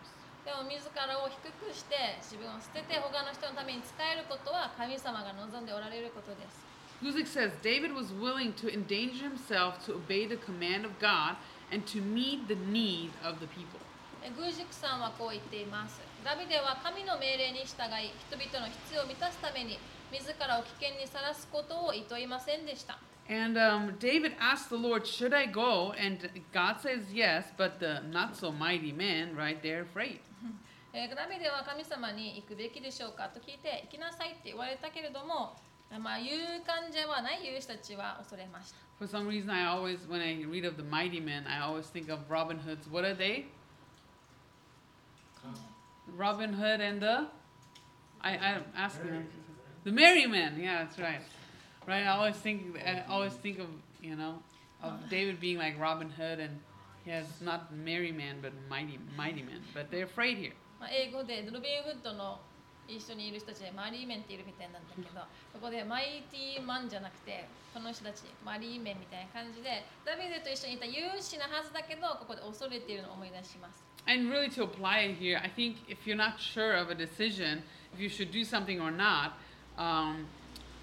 [0.44, 6.64] でも自らを低くして自分を捨てて他の人のために使えることは神様が望んでおられることです
[7.02, 11.36] Guzik says David was willing to endanger himself to obey the command of God
[11.72, 13.80] and to meet the need of the people.
[14.22, 19.78] えグージクさんはこう言っていますダビデは神の命令に従い人々の必要を満たすために
[20.12, 22.98] 自らを危険にさらすことを厭いませんでした
[23.30, 25.94] And um, David asked the Lord, Should I go?
[25.96, 26.18] And
[26.52, 30.18] God says yes, but the not so mighty men, right, they're afraid.
[30.92, 35.54] えーダビデは神様に行くべきでしょうかと聞いて行きなさいって言われたけれども
[35.99, 36.35] まあ勇
[36.65, 42.09] 敢じゃはない勇士たちは恐れました For some reason, I always, when I read of the mighty men, I always think
[42.09, 42.87] of Robin Hood's.
[42.89, 43.45] What are they?
[46.15, 47.27] Robin Hood and the.
[48.21, 49.27] I, I'm asking.
[49.83, 50.57] The Merry Men.
[50.57, 51.19] Yeah, that's right.
[51.85, 52.03] Right.
[52.03, 52.77] I always think.
[52.79, 53.67] I always think of
[54.05, 54.35] you know,
[54.83, 56.59] of David being like Robin Hood, and
[57.03, 59.61] he has not merry man, but mighty, mighty men.
[59.73, 60.53] But they're afraid here.
[60.79, 62.39] まあ、英語でロビン・フッドの
[62.96, 65.20] 一緒にいる人たちでマリーメンっているみたいなんだけど
[65.52, 77.62] そこでマイティーマンじゃなくてこの人たちマリーメンみたいな感じでダビデと一緒にいた勇士なはずだけどここで恐れているのを思い出します And really, to apply it here, I think if you're not sure of a decision,
[77.94, 79.36] if you should do something or not,
[79.76, 80.26] um,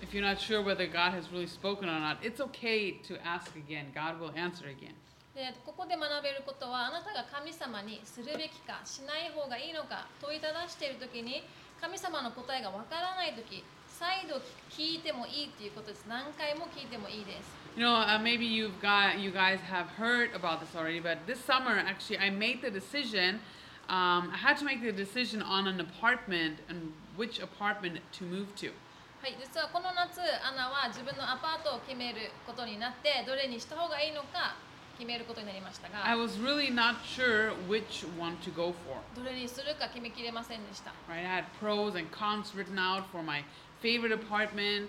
[0.02, 3.56] if you're not sure whether God has really spoken or not, it's okay to ask
[3.56, 3.88] again.
[3.94, 4.94] God will answer again.
[5.38, 11.44] でここで学べることはあなたが神様にするべきかしない方がいいのか問いただしている時に
[11.80, 21.38] 神様の答えがわからない時再度聞いてもいいということです何回も聞いてもいいです You know, uh, maybe you've got you guys have heard about this already, but this
[21.40, 23.40] summer actually I made the decision.
[23.88, 28.56] Um, I had to make the decision on an apartment and which apartment to move
[28.58, 28.74] to.
[29.22, 34.56] ははい、実はこの夏アナは自分のアパートを決めることになってどれにした方がいいのか
[34.98, 38.98] 決めることになりましたが I was really not sure which one to go for.
[39.16, 41.20] どれにするか決めきれませんでした Right?
[41.28, 43.44] I had pros and cons written out for my
[43.82, 44.88] favorite apartment,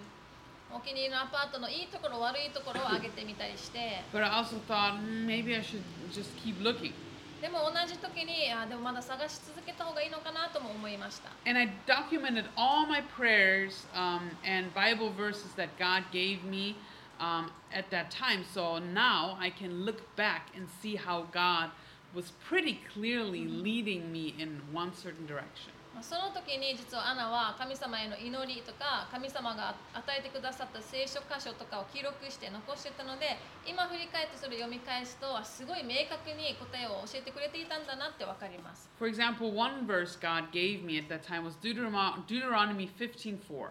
[0.72, 5.82] お気に入りのアパートのいいところ悪いところを挙げてみたりして but I also thought "Hmm, maybe I should
[6.12, 6.92] just keep looking.
[7.40, 16.74] でも同じ時にあでもまだ探し続けた方がいいのかなとも思いました And I documented all my prayers um, and Bible verses that God gave me
[17.19, 18.43] um, at that time.
[18.53, 21.69] So now I can look back and see how God
[22.13, 25.71] was pretty clearly leading me in one certain direction.
[25.93, 43.69] まあその時に実はアナは神様への祈りとか神様が与えてくださった聖書箇所とかを記録して残してたので今振り返ってそれを読み返すとあすごい明確に答えを教えてくれていたんだなってわかります For example, one verse God gave me at that time was Deuteronomy, Deuteronomy 15:4.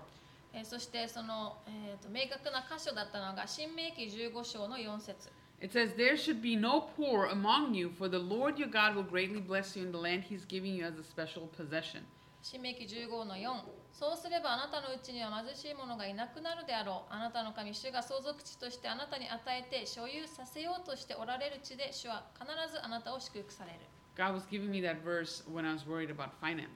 [0.57, 5.29] えーそしてその、えーと明確な箇所だったのが新明記15章の4節
[5.59, 9.03] It says, There should be no poor among you, for the Lord your God will
[9.03, 12.03] greatly bless you in the land he's giving you as a special possession.
[12.43, 23.79] 新明記15の4そうすればあなたのうちには貧しい者がいなくなるであろうあなたの神主が相続地としてあなたに与えて所有させようとしておられる地で主は必ずあなたを祝福される
[24.15, 26.67] God was giving me that verse when I was worried about finances.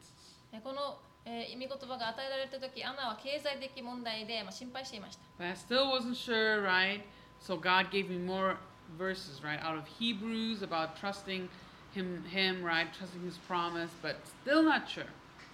[0.51, 7.01] えこの、えー、意味言葉が与えられた時アナは経済的問題で、まあ、心配していました But I still wasn't sure, right?
[7.39, 8.57] So God gave me more
[8.97, 11.47] verses, right, out of Hebrews about trusting
[11.93, 15.05] him, him, right, trusting his promise, but still not sure.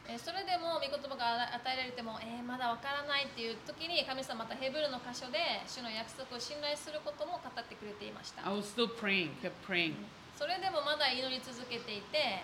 [0.09, 5.35] えーそれでも御言葉が与えられても、えーまだわからないっていう時に神様またヘブルの箇所で
[5.67, 9.95] 主の約束を信頼することも語ってくれていました I was still praying, kept praying.
[10.39, 12.39] それでもまだ祈り続けていて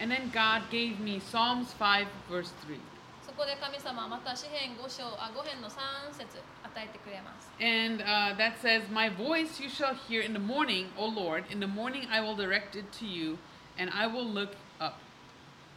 [0.00, 2.78] And then God gave me Psalms 5, verse 3.
[3.26, 7.50] そこで神様はまた詩編5章あ5編の3節与えてくれます。
[7.60, 11.44] And uh, that says, My voice you shall hear in the morning, O Lord.
[11.50, 13.38] In the morning I will direct it to you,
[13.78, 14.94] and I will look up.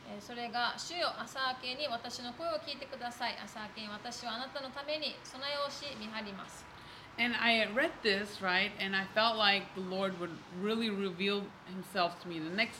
[0.09, 3.35] えーそれが主よ朝明けに私の声を聞いてください。
[3.43, 6.65] 朝明けに私はあなたのために備えをし見張ります。
[7.19, 10.31] And I read this, right, and I felt like the Lord would
[10.61, 12.79] really reveal himself to me the next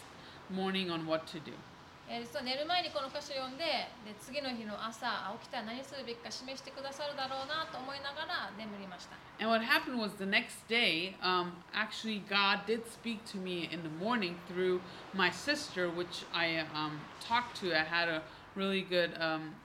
[0.49, 1.53] morning on what to do.
[2.09, 3.63] えー実は寝る前にこの歌詞を読んで
[4.03, 9.15] で次の日の朝あ起きたら何するべきか示してくださるだろうなと思いながら眠りました。
[9.39, 13.81] And what happened was the next day, um, actually, God did speak to me in
[13.81, 14.81] the morning through
[15.15, 17.73] my sister, which I um, talked to.
[17.73, 18.21] I had a
[18.55, 19.55] really good um,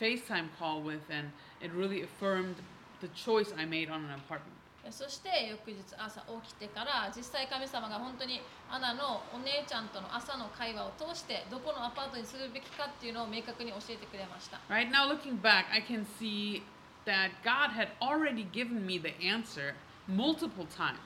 [0.00, 2.56] FaceTime call with, and it really affirmed
[3.00, 4.51] the choice I made on an apartment.
[4.85, 14.59] えーそして翌日朝起きてから実際神様が本当にアナのお姉ちゃんとの朝の会話を通してどこのアパートにするべきかっていうのを明確に教えてくれました。
[14.69, 16.63] Right now, looking back, I can see
[17.05, 19.73] that God had already given me the answer
[20.07, 20.99] multiple times.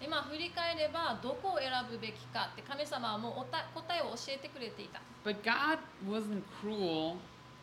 [0.00, 7.16] 今振り返ればどこを選ぶべきかって神様はもうおた答えを教えてくれていた But God wasn't cruel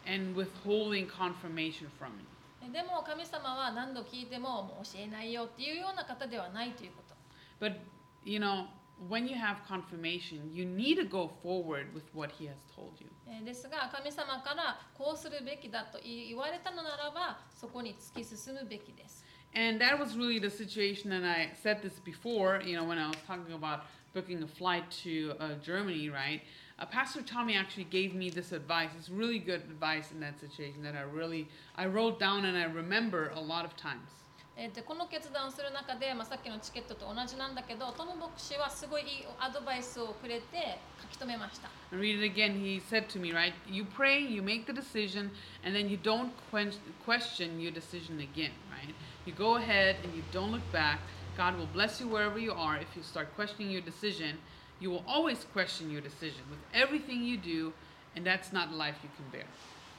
[0.07, 2.25] and withholding confirmation from me.
[2.71, 7.13] でも神様は何度聞いてももう教えないよっていうような方ではないということ
[7.65, 7.75] But,
[8.25, 8.65] you know,
[9.09, 13.09] when you have confirmation, you need to go forward with what He has told you.
[13.27, 19.23] えーですが神様からこうするべきだと言われたのならばそこに突き進むべきです
[19.55, 23.07] And that was really the situation, and I said this before, you know, when I
[23.07, 23.81] was talking about
[24.11, 26.41] booking a flight to uh, Germany, right?
[26.78, 28.90] Uh, Pastor Tommy actually gave me this advice.
[28.96, 32.64] It's really good advice in that situation that I really, I wrote down and I
[32.64, 34.08] remember a lot of times.
[34.60, 42.58] えーでこの決断をする中で、まあ、さっきのチケットと同じなんだけどトム牧師はすごいいいアドバイスをくれて書き留めました I read it again.
[42.60, 43.52] He said to me, right?
[43.70, 45.30] You pray, you make the decision,
[45.64, 46.72] and then you don't quen-
[47.04, 48.92] question your decision again, right?
[49.26, 50.98] You go ahead and you don't look back.
[51.36, 52.76] God will bless you wherever you are.
[52.78, 54.38] If you start questioning your decision,
[54.79, 57.73] You will always question your decision with everything you do,
[58.15, 59.45] and that's not a life you can bear.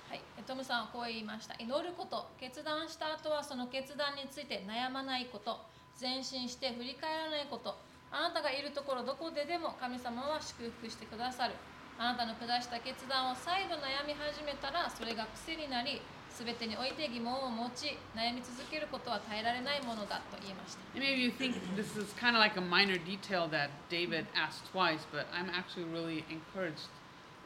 [0.08, 1.54] はい、トムさんはこう言いました。
[1.58, 2.26] 祈ること。
[2.38, 5.58] 決断した後はその決断について悩まないこと。
[6.00, 7.76] 前進して振り返らないこと。
[8.10, 11.54] あなたがいるところどこででも神様は祝福してくださる。
[11.98, 16.02] あなたの下した決断を再度悩み始めたらそれが癖になり
[16.38, 25.06] 全てにおいて疑問を持ち悩み続けることは耐えられないものだと言いました maybe you think this is kind of like a minor detail that David asked twice,
[25.12, 26.90] but I'm actually really encouraged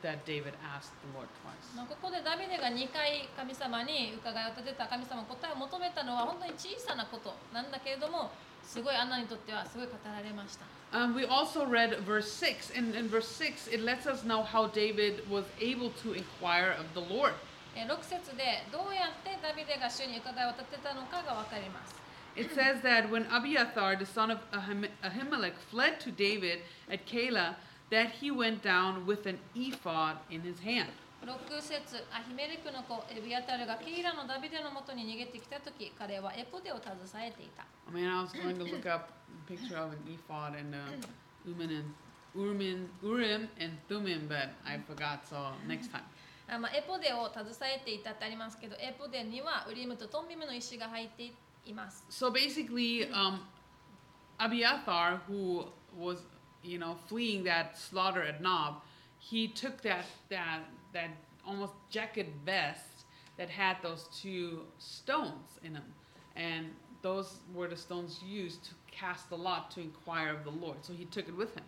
[0.02, 1.77] that David asked the Lord twice.
[1.77, 8.31] まあここでダビデが2回神様に伺いを立てた神様の答えを求めたのは本当に小さなことなんだけれども
[8.62, 14.69] すごいアンナにとってはすごい語られました Um, we also read verse 6, and in verse 6, it lets us know how
[14.69, 17.35] David was able to inquire of the Lord.
[17.77, 21.95] えー6節でどうやってダビデが主に伺いを立てたのかが分かります。
[22.36, 27.57] It says that when Abiathar, the son of Ahim- Ahimelech, fled to David at Keilah,
[27.90, 30.89] that he went down with an ephod in his hand.
[31.24, 36.97] 6節アヒメレクの子エビアタルがケイラのダビデのもとに逃げてきた時彼はエポデを携
[37.27, 39.11] えていた I mean, I was going to look up
[39.49, 40.78] a picture of an ephod and uh,
[41.45, 41.95] Urim and
[42.36, 45.27] Urim, Urim and Thummim, but I forgot.
[45.28, 46.05] So next time.
[46.48, 51.32] あまあ、エポデを携えていたってありますけどエポデにはウリムとトンビムの石が入って
[51.66, 53.40] います So basically, um,
[54.40, 55.66] Abiathar, who
[55.98, 56.18] was,
[56.64, 58.82] you know, fleeing that slaughter at Nob,
[59.20, 61.12] he took that that that
[61.45, 63.06] almost jacket vest
[63.38, 65.94] that had those two stones in them,
[66.36, 66.68] and
[67.02, 70.78] those were the stones used to cast the lot to inquire of the Lord.
[70.82, 71.64] So he took it with him.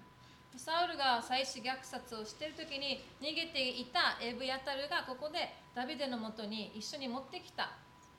[0.58, 7.70] サウルが祭司虐殺をしている時に逃げていたエブヤタルがここでダビデのもとに一緒に持ってきた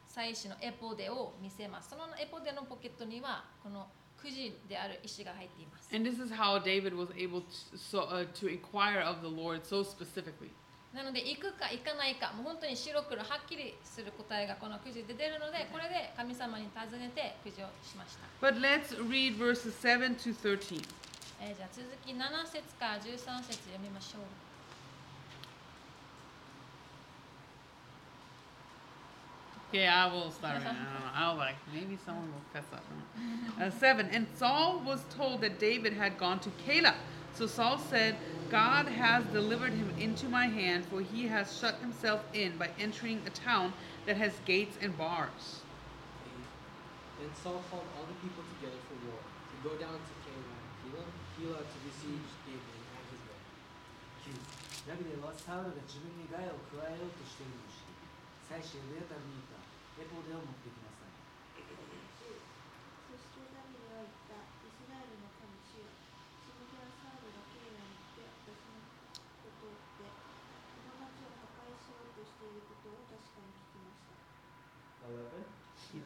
[0.07, 3.87] 祭司のエポデを見せますそのエポデのポケットにはこの
[4.21, 9.63] くじである石が入っています And this is how David was able to, so, uh, to inquire of the Lord
[9.63, 10.51] so specifically.
[10.93, 20.83] なので行くか行かないかもう本当に白黒はっきりする答えがこのくじで出るのでこれで神様に尋ねてくじをしました、But let's read verses 7 to 13.
[21.40, 23.02] えーじゃあ続き7節から13
[23.42, 24.22] 節読みましょう
[29.72, 30.58] Okay, I will start.
[30.58, 30.68] reading.
[30.68, 31.10] I don't know.
[31.14, 32.84] I'll like maybe someone will fess up.
[33.60, 34.08] Uh, seven.
[34.12, 36.94] And Saul was told that David had gone to Keilah.
[37.34, 38.16] So Saul said,
[38.48, 43.20] God has delivered him into my hand, for he has shut himself in by entering
[43.26, 43.72] a town
[44.06, 45.60] that has gates and bars.
[47.20, 50.12] Then Saul called all the people together for war, to go down to
[51.41, 53.41] Keilah, Keilah, Keilah to besiege David and his men.
[54.85, 57.97] 9ダビデはサウルが自分に害を加えようとしているのを知り
[58.45, 59.57] 祭司エルヤタルにいた
[59.97, 61.18] エポデを持ってきなさい
[61.57, 61.65] そ
[63.18, 65.89] してダビデは言ったイスラエルの神主よ
[66.45, 68.85] その日はサウルがケイラに来て私の
[69.41, 74.13] ことを言ってこの町を破壊しようとしていることを確かに聞きました
[75.09, 76.05] 11.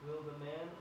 [0.00, 0.79] Will the man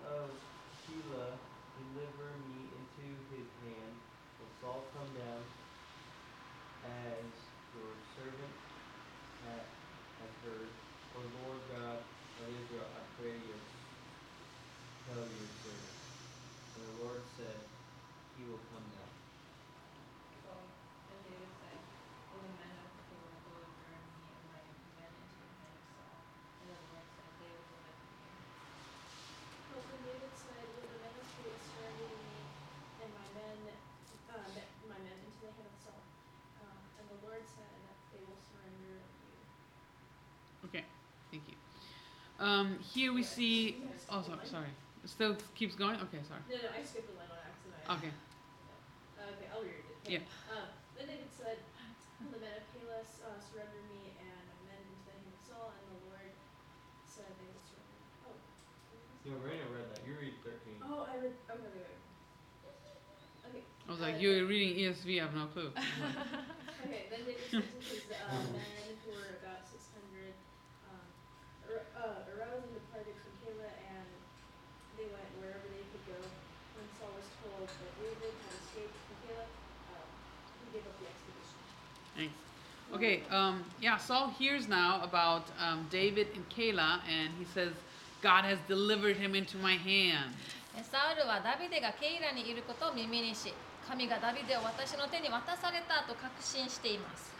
[42.40, 43.84] Um, here we see.
[44.10, 44.40] Oh, sorry.
[44.48, 44.72] sorry.
[45.04, 45.96] It still keeps going.
[46.08, 46.40] Okay, sorry.
[46.48, 47.84] No, no, I skipped the line on accident.
[47.84, 48.12] I- Okay.
[49.20, 50.08] Uh, okay, I'll read it.
[50.08, 50.24] Yeah.
[50.56, 51.60] Um, then David said,
[52.24, 55.40] "Will the men of Keilah uh, surrender me and my men into the hand of
[55.44, 56.32] Saul, and the Lord
[57.04, 58.00] said they will surrender.
[58.24, 58.36] Oh.
[59.28, 60.02] You Marina read that.
[60.08, 60.80] You read 13.
[60.88, 61.36] Oh, I read.
[61.52, 62.04] Okay, wait, wait.
[63.52, 63.64] Okay.
[63.68, 65.20] I was like, uh, you're reading ESV.
[65.20, 65.72] I have no clue.
[66.80, 70.32] Okay, then David sent his uh, men, who were about 600,
[70.88, 71.06] um,
[71.68, 74.08] ar- uh, arose and departed from Keilah, and
[74.96, 76.18] they went wherever they could go.
[76.80, 79.50] When Saul was told that David had escaped from Keilah,
[79.92, 80.08] um,
[80.66, 81.60] he gave up the expedition.
[82.16, 82.40] Thanks.
[82.95, 87.73] Okay, um, yeah, Saul hears now about um, David and Keilah, and he says,
[88.23, 90.31] God has delivered him into my hand.
[90.77, 93.55] えサウルはダビデがケイラにいることを耳にし
[93.87, 97.33] 神がダビデを私の手に渡されたと確信しています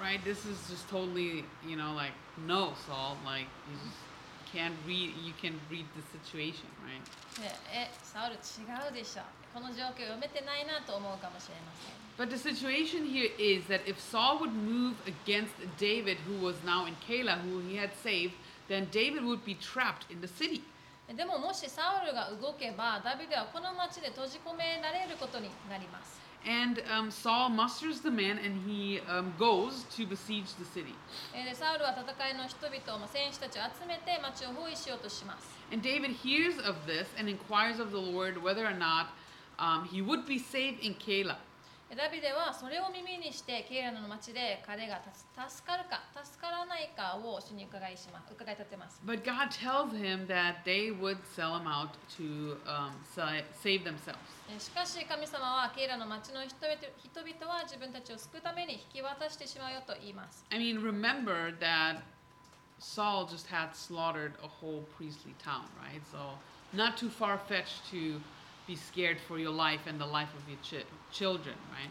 [0.00, 0.22] Right?
[0.24, 2.14] This is just totally, you know, like,
[2.46, 3.20] no, Saul.
[3.22, 4.00] Like, you just
[4.48, 7.04] can't read, you can read the situation, right?
[7.36, 9.22] でえサウル違うでしょ
[9.52, 16.84] この状況読めてないなと思うかもしれません But the situation here is that if Saul would move against David, who was now
[16.84, 18.34] in Keilah, who he had saved,
[18.68, 20.62] then David would be trapped in the city.
[21.16, 30.94] でももしサウルが動けばダビデはこの町で閉じ込められることになります And um, Saul musters the men and he um, goes to besiege the city.
[31.34, 39.08] えーでサウルは戦いの人々を、まあ、戦士たちを集めて町を包囲しようとします And David hears of this and inquires of the Lord whether or not
[39.58, 41.36] um, he would be saved in Keilah.
[41.95, 44.99] ダビデはそれを耳にしてケイラの町で彼が
[45.47, 54.17] 助かるか助からないかを主に伺いします伺い立てます But God tells him that they would sell him out to um, sa- save themselves.
[54.53, 62.01] えしかし神様はケイラの町の人々人々は自分たちを救うために引き渡してしまうよと言います I mean, remember that
[62.79, 66.01] Saul just had slaughtered a whole priestly town, right?
[66.11, 66.17] So,
[66.73, 68.19] not too far fetched to
[68.67, 70.85] be scared for your life and the life of your chi-
[71.15, 71.89] children, right?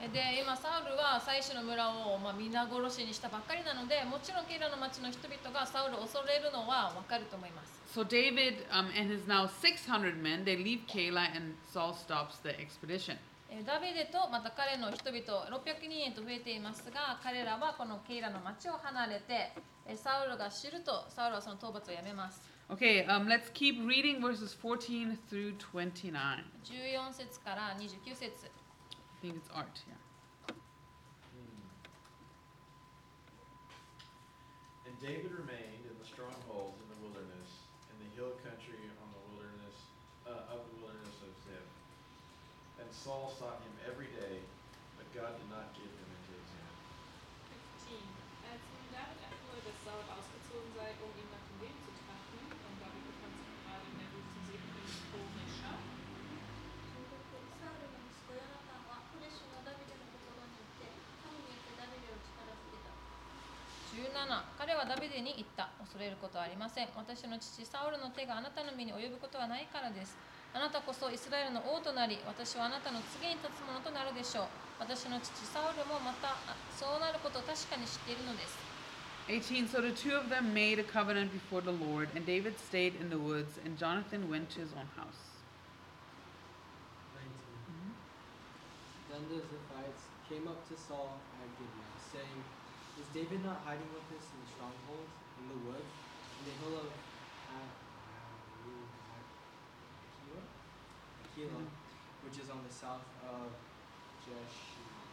[0.00, 12.38] えで今サウルは祭司の村を、まあ、皆殺しにしたばっかりなのでもちろんケイラの町の人々がサウルを恐れるのはわかると思います So, David um, and his now 600 men, they leave Keilah and Saul stops
[12.44, 13.16] the expedition.
[13.50, 19.50] えーダビデとまた彼の人々600人へと増えていますが彼らはこのケイラの町を離れて
[19.86, 22.40] えーサウルが知るとサウルはその討伐をやめます
[22.70, 26.14] Okay, um, let's keep reading verses 14 through 29.
[26.14, 28.50] I 14節から29節
[29.20, 29.98] think it's art, yeah.
[34.86, 37.50] And David remained in the strongholds in the wilderness,
[37.92, 39.76] in the hill country on the wilderness
[40.26, 41.70] uh, of the wilderness of Ziph.
[42.78, 44.38] And Saul sought him every day,
[44.96, 45.74] but God did not
[64.68, 70.12] 彼はダビデに言った恐れることはありません私の父サウルの手があなたの身に及ぶことはないからです
[70.52, 78.60] あなたこそイスラエルの王となり私はあなたの次に立つものとなるでしょう私の父サウルもまたあそうなることを確かに知っているのです
[79.32, 83.08] 18 So the two of them made a covenant before the Lord, and David stayed in
[83.08, 85.20] the woods, and Jonathan went to his own house.
[87.16, 87.28] 19.
[89.12, 92.40] Then the Ziphites came up to Saul at Gibeon, saying,
[92.97, 95.09] Is David not hiding with us in the stronghold,
[95.39, 95.85] in the wood,
[96.39, 96.93] in the hill of
[97.49, 97.73] A-
[100.05, 100.41] Aquila,
[101.25, 101.61] Aquila
[102.23, 103.51] which is on the south of
[104.23, 105.11] Jeshurun?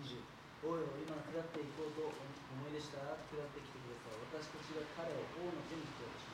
[0.00, 0.24] 20
[0.62, 2.00] 王よ今下っていこうと
[2.52, 6.33] 思い出したら下ってきてください私たちが彼を王の手に引き渡しま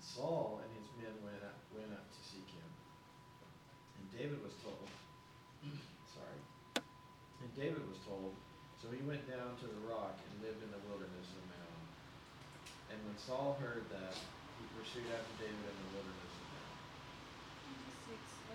[0.00, 2.70] And Saul and his men went up, went up to seek him.
[4.00, 4.88] And David was told,
[6.16, 6.40] sorry.
[7.44, 8.32] And David was told,
[8.80, 11.84] so he went down to the rock and lived in the wilderness of Maon.
[12.88, 14.16] And when Saul heard that,
[14.56, 16.76] he pursued after David in the wilderness of Maon.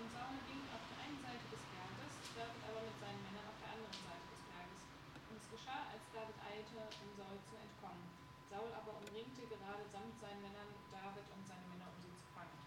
[0.02, 3.58] Und Saul ging auf der einen Seite des Berges, David aber mit seinen Männern auf
[3.62, 4.82] der anderen Seite des Berges.
[5.30, 8.02] Und es geschah, als David eilte, um Saul zu entkommen.
[8.50, 12.57] Saul aber umringte gerade samt seinen Männern David und seine Männer, um sie zu fangen.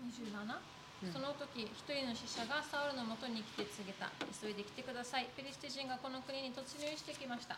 [0.00, 0.56] 27
[1.02, 4.10] うんその時一人の使者がサウルのもとに来て告げた
[4.42, 7.56] 急いで来てくださいペリシテ人がこの国に突入してきました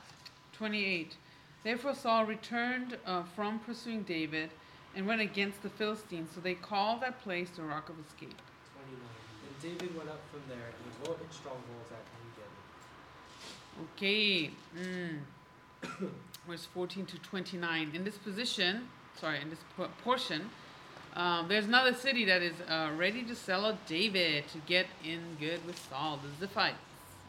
[0.59, 1.09] 28.
[1.65, 4.51] Therefore Saul returned uh, from pursuing David
[4.94, 8.36] and went against the Philistines, so they called that place the Rock of Escape.
[8.74, 8.99] 29.
[9.47, 12.51] And David went up from there and dwelt in strongholds at Engedi.
[13.97, 14.51] Okay.
[14.77, 16.11] Mm.
[16.49, 17.93] Verse 14 to 29.
[17.94, 18.89] In this position,
[19.20, 20.51] sorry, in this po- portion,
[21.15, 25.20] um, there's another city that is uh, ready to sell out David to get in
[25.39, 26.74] good with Saul, the Ziphites.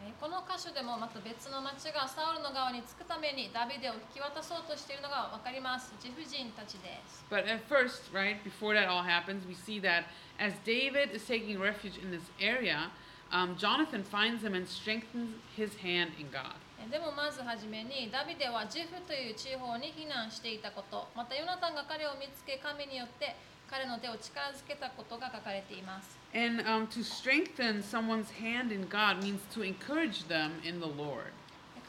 [0.06, 10.04] えーこの箇所でもまた別の町がサウルの側につくためにダビデを引き渡そうとしているのが分かりますジェフ人たちです But at first, right, before that all happens, we see that
[10.40, 12.92] as David is taking refuge in this area,
[13.33, 16.57] um, Jonathan finds him and strengthens his hand in God.
[16.81, 23.35] えーでもまずはじめにダビデはジェフという地方に避難していたことまたヨナタンが彼を見つけ神によって
[23.69, 31.33] 彼の手を力づけたことが書かれています And um, to strengthen someone's hand in God means to encourage them in the Lord.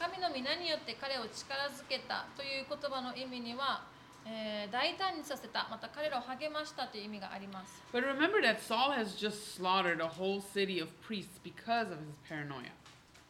[0.00, 3.84] 神の皆によって彼を力づけたという言葉の意味には、
[4.26, 12.14] えー大胆にさせたまた彼らを励ましたという意味があります But remember that Saul has just slaughtered a whole city of priests because of his
[12.28, 12.70] paranoia.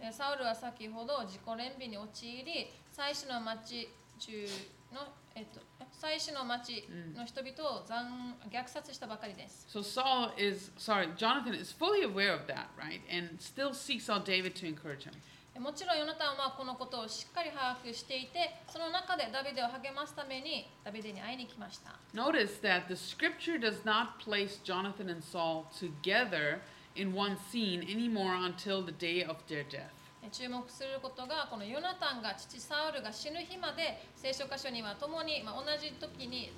[0.00, 3.88] えーサウルは先ほど自己憐憫に陥り祭司の町
[4.18, 4.46] 中
[4.92, 5.60] の、えっと、
[5.92, 6.84] 祭司の町
[7.16, 9.66] の人々を残虐殺したばかりです。
[9.72, 13.00] So Saul is, sorry, Jonathan is fully aware of that, right?
[13.10, 15.12] And still seeks out David to encourage him.
[15.60, 21.92] えもちろんヨナタンはこのことをしっかり把握していて、その中でダビデを励ますためにダビデに会いに来ました。
[22.14, 26.60] Notice that the scripture does not place Jonathan and Saul together
[26.96, 29.92] in one scene anymore until the day of their death.
[30.22, 36.52] え注目することがこのヨナタンが父サウルが死ぬ日まで聖書箇所には共に、まあ、同じ時に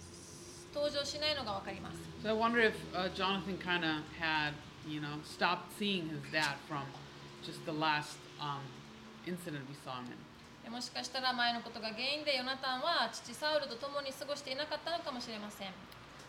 [0.74, 1.98] 登場しないのがわかります。
[2.22, 4.54] So I wonder if uh, Jonathan kind of had,
[4.86, 6.82] you know, stopped seeing his dad from
[7.44, 8.62] just the last um,
[9.26, 10.16] incident we saw him
[10.70, 15.68] もしかしたら前のことが原因でヨナタンは父サウルと共に過ごしていなかったのかもしれません。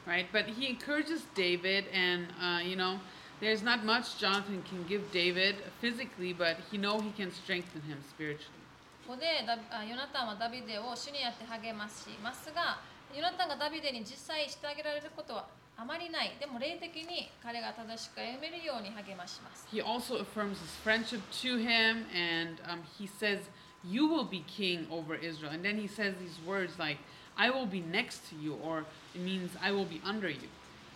[0.06, 0.28] right?
[0.32, 2.99] But he encourages David, and uh, you know,
[3.40, 7.98] there's not much Jonathan can give David physically, but he know he can strengthen him
[8.10, 8.60] spiritually.
[9.06, 12.80] ここでヨナタンはダビデを主にやって励ますしますが、
[13.14, 15.45] ヨナタンがダビデに実際してあげられることは
[15.76, 16.36] あまりない。
[16.40, 19.68] でも霊的に彼が正しく歩めるように励まします。
[19.72, 23.41] He also affirms his friendship to him, and um, he says,
[23.84, 27.00] "You will be king over Israel." And then he says these words like,
[27.36, 28.86] "I will be next to you," or
[29.16, 30.50] it means, "I will be under you."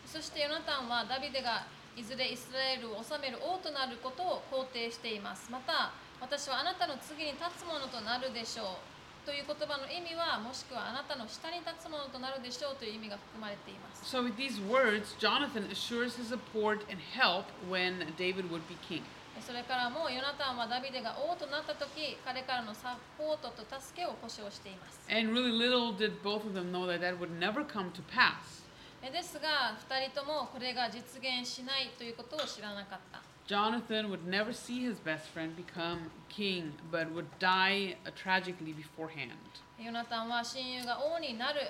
[0.05, 1.65] そしてヨナタンはダビデが
[1.97, 5.51] いずれイスラエルを治める王となることを肯定しています。
[5.51, 5.91] また、
[6.21, 8.96] 私はあなたの次に立つものとなるでしょう
[9.27, 14.07] という言葉の意味は、もしくはあなたの下に立つものとなるでしょうという意味が含まれています。
[14.07, 19.03] So with these words, Jonathan assures his support and help when David would be king.
[19.43, 25.03] それからもヨナタンはダビデが王となった時、彼からのサポートと助けを保証しています。
[25.11, 28.63] And really little did both of them know that that would never come to pass.
[29.03, 33.26] えですが、2人ともこれが実現しないということを知らなかった。
[33.46, 39.36] Jonathan would never see his best friend become king, but would die uh, tragically beforehand.
[39.78, 41.60] ヨナタンは親友が王になる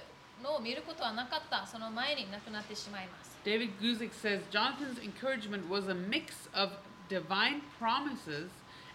[0.42, 1.66] のを見ることはなかった。
[1.66, 3.38] その前に亡くなってしまいます。
[3.44, 6.70] David Guzik says Jonathan's encouragement was a mix of
[7.08, 8.50] divine promises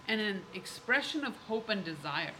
[0.07, 2.33] and an expression of hope and desire.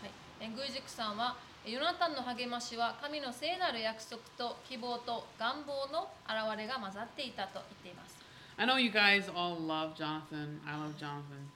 [0.00, 0.10] はい、
[0.40, 1.36] えグージクさんは
[1.66, 8.13] えヨナタンの励ましは神の聖なる約束と希望と願望の現れが混ざっていたと言っています
[8.58, 10.60] I know you guys all love Jonathan.
[10.66, 11.48] I love Jonathan.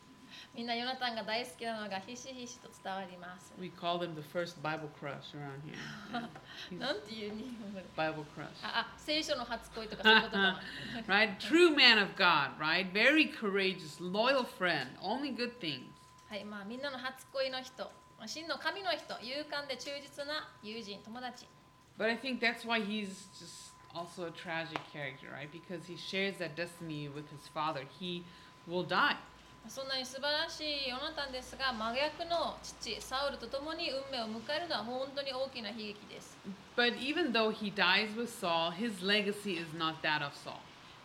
[0.54, 5.74] みんなヨナタンが大好きなのがひしひしと伝わります We call him the first Bible crush around here.
[6.12, 6.28] Yeah.
[6.70, 8.46] He's なんていう日本語で Bible crush.
[8.62, 10.60] あ あ聖書の初恋とかそういうことかな
[11.08, 11.36] right?
[11.38, 12.90] True man of God, right?
[12.92, 15.82] Very courageous, loyal friend, only good things.
[16.28, 17.84] はいまあみんなの初恋の人
[18.18, 21.46] まあ真の神の人勇敢で忠実な友人友達
[21.98, 25.50] But I think that's why he's just also a tragic character, right?
[25.50, 27.82] Because he shares that destiny with his father.
[27.98, 28.24] He
[28.66, 29.16] will die.
[29.66, 36.36] そんなに素晴らしいヨナタンですが真逆の父サウルと共に運命を迎えるのは本当に大きな悲劇です
[36.76, 40.60] But even though he dies with Saul, his legacy is not that of Saul.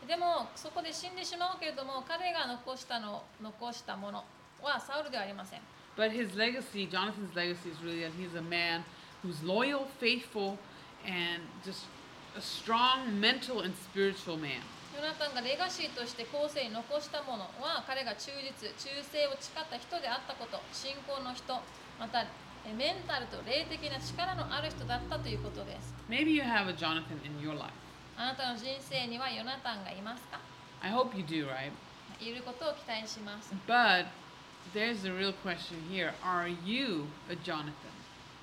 [0.05, 4.25] でもそこで死んでしまうけれども彼が残したの残したもの
[4.61, 5.61] はサウルではありません
[5.95, 8.83] But his legacy, Jonathan's legacy, is really that he's a man
[9.23, 10.57] who's loyal, faithful,
[11.05, 11.85] and just
[12.36, 14.60] a strong mental and spiritual man.
[14.94, 21.58] ヨナタンがレガシーとして後世に残したものは彼が忠実忠誠を誓った人であったこと信仰の人
[21.98, 22.22] また
[22.64, 27.74] えメンタルと霊的な力のある人だったということです Maybe you have a Jonathan in your life.
[28.16, 30.38] あなたの人生にはヨナタンがいますか
[30.80, 31.72] ？I hope you do, right?
[32.22, 34.06] いることを期待します But
[34.72, 37.74] there's the real question here Are you a Jonathan?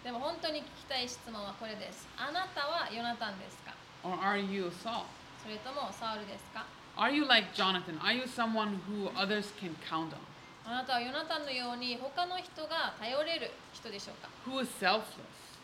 [0.03, 3.71] でも本当に聞きたい質問はこれですあなたはヨナタンですか？
[4.03, 5.05] Or are you a Saul?
[5.43, 6.65] それともサウルですか
[6.97, 7.99] Are you like Jonathan?
[7.99, 10.17] Are you someone who others can count on?
[10.65, 15.01] あなたはヨナタンのように他の人が頼れる人でしょうか Who is selfless?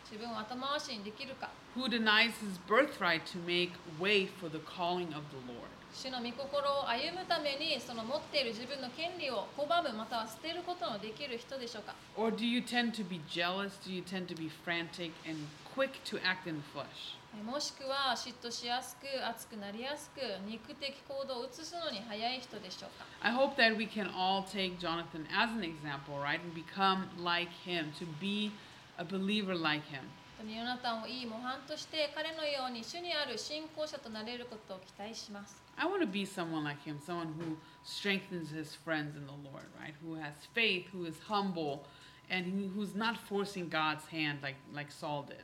[0.10, 5.68] 自分を後回しにできるか Who denies his birthright to make way for the calling of the Lord?
[5.94, 13.78] 主の御心を歩むためにその持っている自分の権利を拒むまたは捨てることのできる人でしょうか Or do you tend to be jealous?
[13.86, 17.18] Do you tend to be frantic and quick to act in the flesh?
[17.44, 26.40] もしくは嫉妬しやすく熱くなりやすく肉的行動を移すのに早い人でしょうか I hope that we can all take Jonathan as an example, right?
[26.42, 28.52] And become like him, to be
[28.98, 30.02] a believer like him.
[30.46, 39.32] ヨナタンをいい模範として彼のように主にある信仰者となれることを期待します I want to be someone like him, someone who strengthens his friends in the
[39.34, 39.96] Lord, right?
[40.06, 41.84] Who has faith, who is humble,
[42.30, 45.44] and who- who's not forcing God's hand like, like Saul did.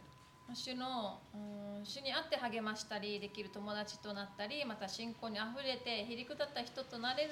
[0.56, 7.32] 主のうん主に会って励ましたりできる友達となったりまた信仰にあふれてへりくだった人となれる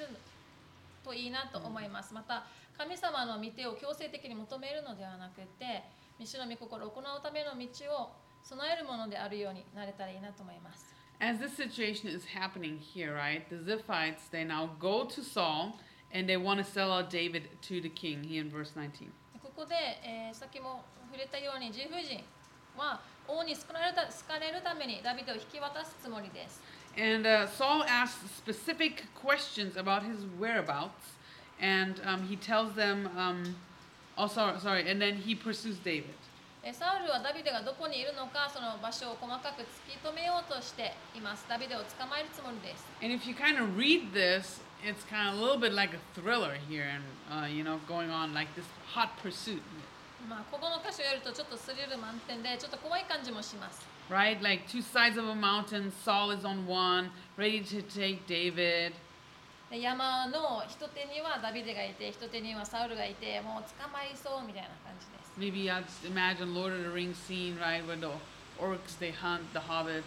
[1.04, 2.44] といいなと思いますまた
[2.76, 5.82] 神様の御手を強制的に求めるのではなくて
[6.18, 8.10] 主の御心を行うための道を
[8.42, 13.48] 備えるものであるようになれたらいいなと思います As this situation is happening here, right?
[13.48, 15.76] The Ziphites, they now go to Saul
[16.12, 19.08] and they want to sell out David to the king, here in verse 19.
[19.40, 20.82] ここで、えーさっきも
[21.12, 21.70] 触れたように
[22.76, 26.60] は王に好かれるた好かれるためにダビデを引き渡すつもりです
[26.94, 31.16] And uh, Saul asks specific questions about his whereabouts,
[31.58, 33.56] and um, he tells them, um,
[34.18, 36.14] oh, sorry, sorry, and then he pursues David.
[36.64, 45.90] えーサウルはダビデがどこにいるのかその場所を細かく突き止めようとしていますダビデを捕まえるつもりです And if you kind of read this, it's kind of a little bit like
[45.96, 49.62] a thriller here, and uh, you know, going on like this hot pursuit,
[50.28, 54.42] まあここの箇所をやるとちょっとスリル満点でちょっと怖い感じもします right?
[54.42, 55.90] Like two sides of a mountain.
[56.04, 58.92] Saul is on one, ready to take David.
[59.70, 68.12] で山の一手にはダビデがいて一手にはサウルがいてもう捕まりそうみたいな感じです Maybe I just imagine Lord of the Rings scene, right, where the
[68.60, 70.04] orcs they hunt the hobbits.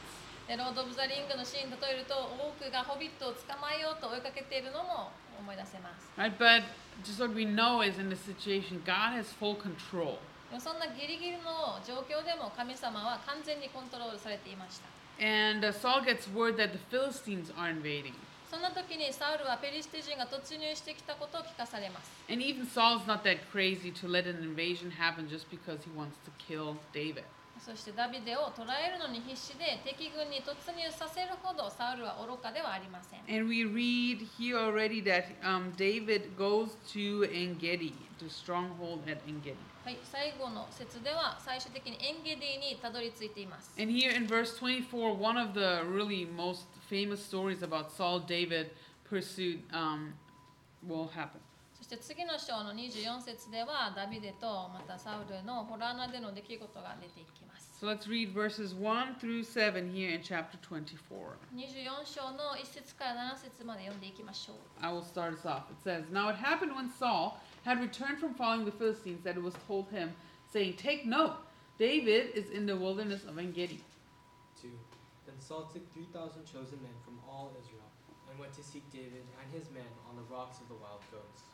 [0.47, 5.09] でロード・オブ・ザ・リングのシーン例えると多くがホビットを捕まえようと追いかけているのも
[5.39, 6.63] 思い出せます Right, but
[7.03, 10.17] just what we know is in this situation, God has full control.
[10.59, 14.87] そんなギリギリの状況でも神様は完全にコントロールされていました
[15.19, 18.13] And uh, Saul gets word that the Philistines are invading.
[18.49, 25.91] そんな時にサウルはペリシテ人が突入してきたことを聞かされます And even Saul's not that crazy to let an invasion happen just because he
[25.97, 27.23] wants to kill David.
[27.59, 39.19] そしてダビデを捕らえるのに必死で敵軍に突入させるほどサウルは愚かではありません And we read here already that um, David goes to Engedi, the stronghold at
[39.27, 39.55] Engedi.
[39.83, 48.19] はい、最後の説では最終的にエンゲディにたどり着いています And here in verse 24, one of the really most famous stories about Saul
[48.19, 48.71] David
[49.07, 50.13] pursuit um,
[50.87, 51.44] will happen.
[51.84, 60.92] そして次の章の24節ではダビデとまたサウルのホラー穴での出来事が出てきます So let's read verses 1 through 7 here in chapter 24.
[61.56, 65.62] 24章の1節から7節まで読んでいきましょう I will start us off.
[65.72, 69.42] It says, Now it happened when Saul had returned from following the Philistines that it
[69.42, 70.12] was told him,
[70.52, 71.36] saying, Take note,
[71.78, 73.80] David is in the wilderness of Engedi.
[74.60, 74.68] 2.
[75.24, 77.88] Then Saul took 3,000 chosen men from all Israel
[78.28, 81.44] and went to seek David and his men on the rocks of the wild goats.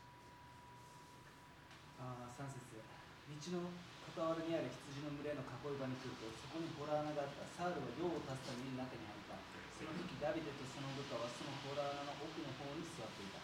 [2.02, 2.58] あ3節。
[2.58, 3.70] 道の
[4.18, 7.46] 傍らにある羊の群れの囲い場に来るとそこに洞穴があった。
[7.54, 9.38] サウルは用を足すために中に入った。
[9.78, 13.38] その時ダビデとその部下はその洞穴の奥の方に座っていた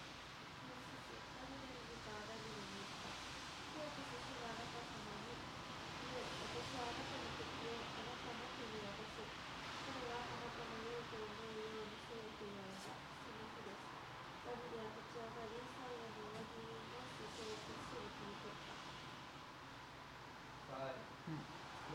[20.68, 21.00] Five.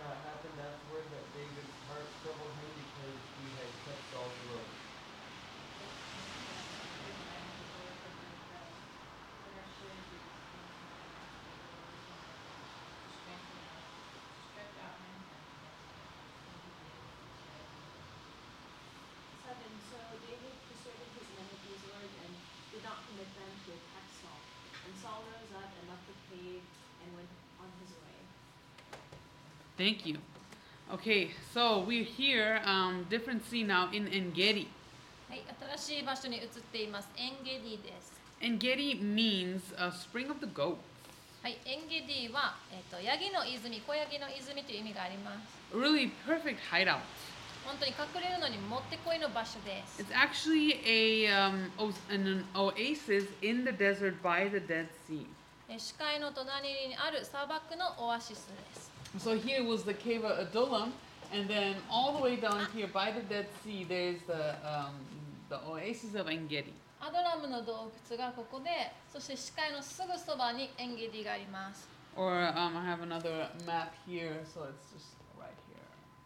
[0.02, 4.73] Now it happened afterward that David's heart troubled him because he had kept Saul's robe.
[19.44, 22.34] Seven, so David persuaded his men of his word and
[22.73, 24.41] did not permit them to attack Saul.
[24.90, 26.65] And Saul rose up and left the cave
[27.06, 27.30] and went
[27.61, 28.18] on his way.
[29.78, 30.18] Thank you.
[30.94, 34.68] Okay, so we're here, um, different scene now in Engedi.
[35.30, 35.44] はい、
[35.78, 40.78] 新しい場所に移っていますエンゲディです Engedi means uh, spring of the goat.
[41.41, 45.76] はい、エンゲディは、えっとヤギの泉、小ヤギの泉という意味があります。
[45.76, 47.00] Really perfect hideout.
[47.66, 50.04] 本当に隠れるのにもってこいの場所です。
[50.04, 51.72] It's actually a um,
[52.12, 55.26] an, oasis in the desert by the Dead Sea.
[55.70, 58.83] え視界の隣にある砂漠のオアシスです。
[59.19, 60.93] So here was the cave of Adullam,
[61.33, 64.95] and then all the way down here by the Dead Sea, there's the um,
[65.49, 66.73] the oasis of Engedi.
[67.01, 68.70] アドラムの洞窟がここで、
[69.12, 71.89] そして視界のすぐそばにエンゲディがあります。
[72.16, 75.79] Or um, I have another map here, so it's just right here.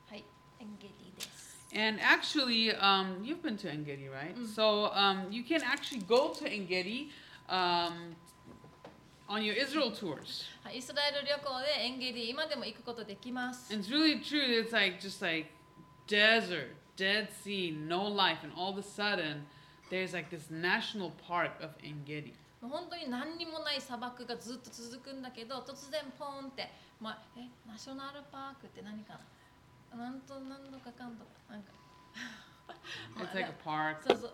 [0.09, 0.25] はい、
[0.61, 1.53] エンゲディです。
[1.75, 4.37] And actually, um, you've been to Engedi, right?
[4.37, 4.47] Mm.
[4.47, 7.11] So um, you can actually go to Engedi
[7.49, 8.15] um,
[9.28, 10.46] on your Israel tours.
[10.64, 13.74] はいイスラエル旅行でエンゲディ今でも行くことできます。
[13.74, 14.40] And it's really true.
[14.64, 15.50] It's like just like
[16.08, 19.46] desert, Dead Sea, no life, and all of a sudden,
[19.90, 22.34] there's like this national park of Engedi.
[22.62, 26.68] 本当に何にもない砂漠がずっと続くんだけど突然ポーンって、
[27.00, 29.20] まあ、えナショナルパークって何か
[29.96, 31.72] ななんとなんとかかんとかなんか
[33.18, 34.04] It's like a park.
[34.08, 34.28] そうそ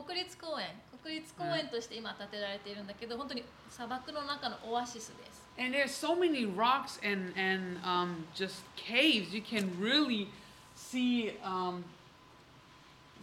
[0.00, 0.68] う.国立公園
[1.02, 9.34] 国立公園として今建てられているんだけど本当に砂漠の中のオアシスです And there's so many rocks and and um, just caves.
[9.34, 10.28] You can really
[10.74, 11.84] see um,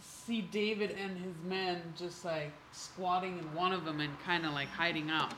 [0.00, 4.52] see David and his men just like squatting in one of them and kind of
[4.52, 5.30] like hiding out.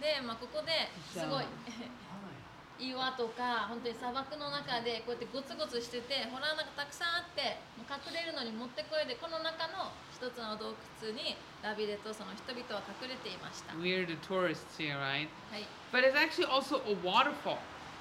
[0.00, 1.44] で、まあ、ここですごい
[2.78, 15.28] 岩とか本当に砂漠の中でこうやってゴツゴツしててほらなんかたくさんあってもう隠れるのにもってこいでこの中の一つの洞窟にダビデとその人々は隠れていました、は We're the tourists here, right?
[15.56, 17.56] い、But it's actually also a waterfall.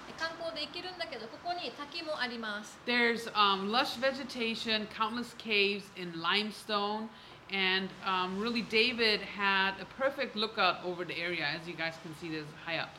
[0.08, 7.10] で観光で行けるんだけどここに滝もあります There's um, lush vegetation, countless caves in limestone,
[7.52, 12.16] and um, really David had a perfect lookout over the area, as you guys can
[12.20, 12.90] see this high up.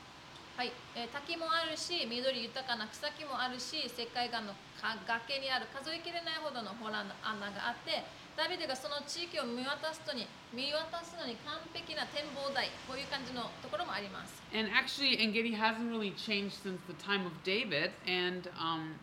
[0.56, 8.00] はい、えー滝もあるし緑豊かな草木もあるし石灰岩の崖にある数えきれないほどのホラーの穴があって
[8.40, 10.24] ダビデがその地域を見渡すとに
[10.56, 18.96] 見渡すのに完璧な展望台こういう感じのところもあります And actually, Engedi hasn't really changed since the time of David, and um,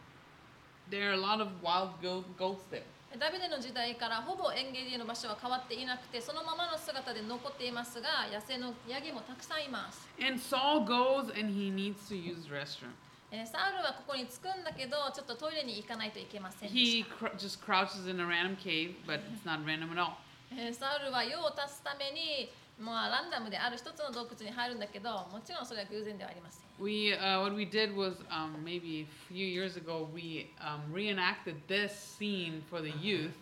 [0.90, 2.82] there are a lot of wild goats there.
[3.20, 12.90] ダビデの時代からほぼエンゲディの場所は変わっていなくてそのままの姿で残っていますが野生のヤギもたくさんいます、And Saul goes and he needs to use restroom.
[13.32, 20.00] えーサウルはここに着くんだけどちょっとトイレに行かないといけませんで He した cr- just crouches in a random cave, but it's not random at
[20.02, 20.14] all.
[20.52, 22.50] えーサウルは用を足すために、
[22.81, 31.57] まあ、ランダムである一つの洞窟に入るんだけどもちろんそれは偶然ではありません We uh, what we did was um, maybe a few years ago we um, reenacted
[31.67, 33.35] this scene for the youth,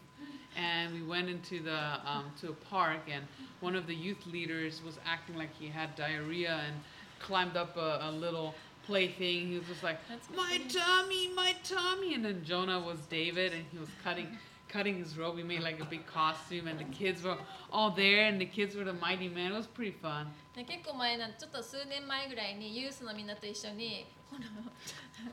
[0.56, 3.26] and we went into the um, to a park, and
[3.60, 6.74] one of the youth leaders was acting like he had diarrhea and
[7.20, 8.54] climbed up a, a little
[8.86, 9.48] plaything.
[9.48, 10.70] He was just like, That's "My funny.
[10.70, 14.28] tummy, my tummy," and then Jonah was David, and he was cutting.
[14.71, 17.35] Cutting his robe, we made like a big costume, and the kids were
[17.71, 19.51] all there, and the kids were the mighty men.
[19.51, 20.27] It was pretty fun.
[20.55, 24.43] で結構前なんちょっと数年前ぐらいにユースのみんなと一緒にこの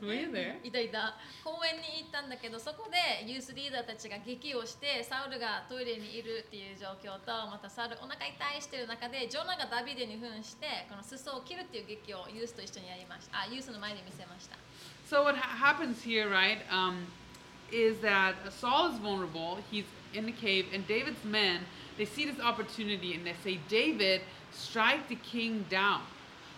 [0.07, 0.59] Were you there?
[0.63, 14.55] いたいた公園に行ったんだけどそこでユースリーダーたちが劇をしてサウルがトイレにいるっていう状況とまたサウルお腹痛いしてる中でジョナがダビデに扮してこの裾を切るっていう劇をユースと一緒にやりましたあユースの前で見せました
[15.09, 17.07] So what ha- happens here, right, um,
[17.72, 19.58] is that Saul is vulnerable.
[19.70, 21.60] He's in the cave, and David's men
[21.96, 26.00] they see this opportunity and they say, "David, strike the king down."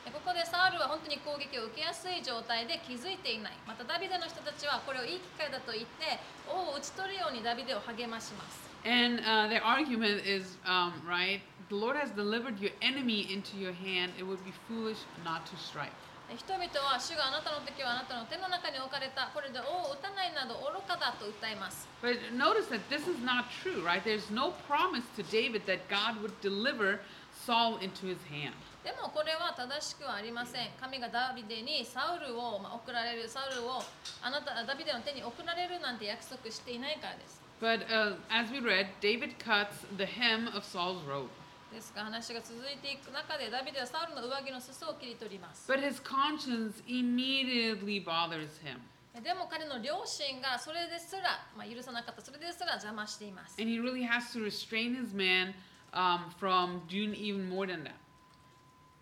[0.05, 11.41] でここでサウルは本当に攻撃を受けやすい状態で気づいていないまたダビデの人たちはこれをいい機会だと言って王を討ち取るようにダビデを励まします And uh, their argument is, um, right,
[11.71, 14.13] the Lord has delivered your enemy into your hand.
[14.17, 15.91] It would be foolish not to strike.
[16.32, 24.00] で人々は主があなたの敵はあなたの手の中に置かれたこれで王を討たないなど愚かだと訴えます But notice that this is not true, right?
[24.00, 27.04] There's no promise to David that God would deliver
[27.36, 28.56] Saul into his hand.
[28.88, 33.84] でもこれは正しくはありません神がダビデにサウルを、まあ、送られるサウルを
[34.24, 41.30] あなたダビデの手に送られるなんて約束していないからです But uh, as we read, David cuts the hem of Saul's robe.
[41.72, 48.80] ですが話が続いていく中でダビデはサウルの上着の裾を切り取ります But his conscience immediately bothers him.
[49.24, 55.54] でも彼の両親がそれですら、まあ、許さなかったそれですら邪魔しています And he really has to restrain his man
[55.94, 57.92] um, from doing even more than that.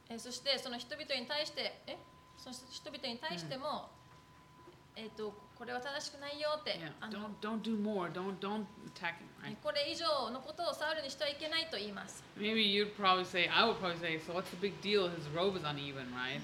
[0.09, 1.97] えーそしてその人々に対してえ
[2.37, 3.89] その人々に対しても、
[4.95, 8.09] えっ、とこれは正しくないよって、Yeah, don't don't do more.
[8.11, 9.15] Don't don't attack.
[9.43, 9.55] Right?
[9.63, 12.23] これ以上のことをサウルにしてはいけないと言います。
[12.37, 15.07] Maybe you'd probably say, I would probably say, so what's the big deal?
[15.09, 16.41] His robe is uneven, right?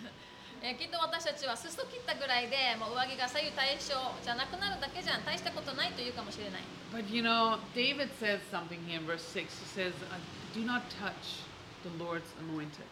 [0.64, 3.94] えーきっと私たちは裾切ったぐらいでもう上着が左右対称
[4.24, 6.64] じゃなくなるだけじゃん大したことないと言うかもしれない。
[6.92, 9.52] But you know, David says something here in verse six.
[9.60, 10.18] He says, uh,
[10.56, 11.44] "Do not touch
[11.84, 12.88] the Lord's anointed."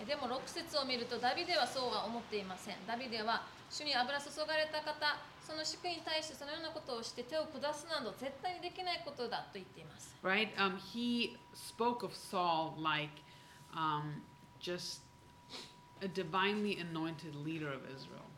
[0.00, 2.76] えーでも6節を見るとダビデはそうは思っていません。
[2.86, 5.18] ダビデは主に油注がれた方、
[5.48, 10.14] その祝に対してそのようなことをして手を下すなど絶対にできないことだと言っています。
[10.22, 10.54] Right?
[10.56, 13.08] Um, he spoke of Saul like
[13.72, 14.20] um,
[14.60, 15.00] just
[16.02, 18.28] a divinely anointed leader of Israel.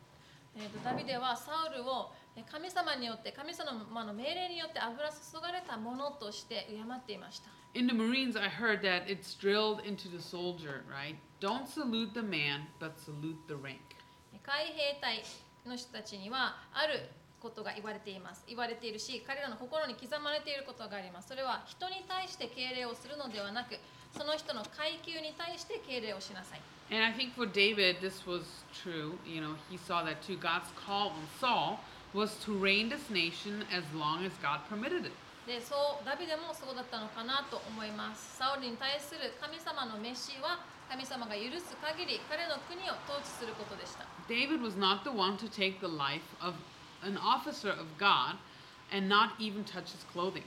[0.55, 7.49] えーとダビデはサウルをえー神様によって神様の命令によって油注がれたものとして敬っていました。
[7.73, 11.15] In the Marines, I heard that it's drilled into the soldier, right?
[11.41, 13.79] Don't salute the man, but salute the rank.
[14.43, 15.23] 海兵隊
[15.65, 17.09] の人たちにはある
[17.41, 23.77] ことが言われています言われているし彼らの心に刻まれていることがありますそれは人に対して敬礼をするのではなく
[24.15, 26.61] その人の階級に対して敬礼をしなさい
[26.93, 28.43] And I think for David, this was
[28.73, 29.17] true.
[29.25, 30.35] You know, he saw that too.
[30.35, 31.79] God's call on Saul
[32.13, 35.13] was to reign this nation as long as God permitted it.
[35.47, 40.59] でそうダビデもそうだったのかなと思いますサウルに対する神様の召しは
[40.90, 46.54] 神様が許す限り彼の国を統治することでした David was not the one to take the life of
[47.02, 48.38] an officer of God
[48.90, 50.42] and not even touch his clothing.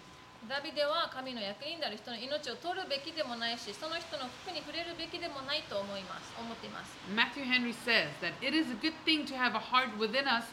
[0.48, 10.28] ダビデは神の役人である人の命を取るべきでもないしその人の服に触れるべきでもないと思います思っています Matthew Henry says that it is a good thing to have a heart within
[10.28, 10.46] us,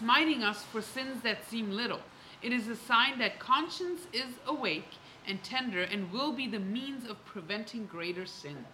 [0.00, 2.00] smiting us for sins that seem little.
[2.42, 4.96] It is a sign that conscience is awake
[5.28, 8.64] and tender and will be the means of preventing greater sins.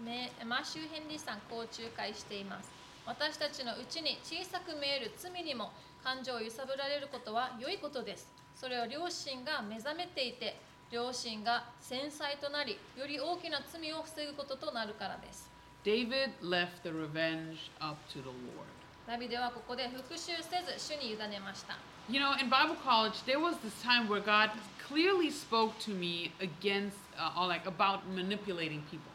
[0.00, 2.70] ねマシュー・ヘンリーさんこう仲介しています
[3.06, 5.72] 私たちのうちに小さく見える罪にも
[6.02, 10.56] 感情を揺さぶられることは良いことですそれは両親が目覚めていて
[10.90, 15.50] 両親が繊細となりより大きな罪を防ぐこととなるからです
[15.84, 18.64] David left the revenge up to the Lord.
[19.06, 21.76] ダビデはここで復讐せず主に委ねました
[22.08, 24.50] You know, in Bible college, there was this time where God
[24.86, 29.13] clearly spoke to me against, uh, or like about manipulating people.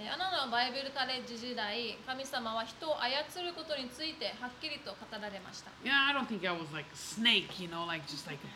[0.00, 8.38] えーアナのバイブルカレッジ時代神様は人を操ることについてはっきりと語られました Yeah, I don't think I was like a snake, you know, like just like
[8.40, 8.48] a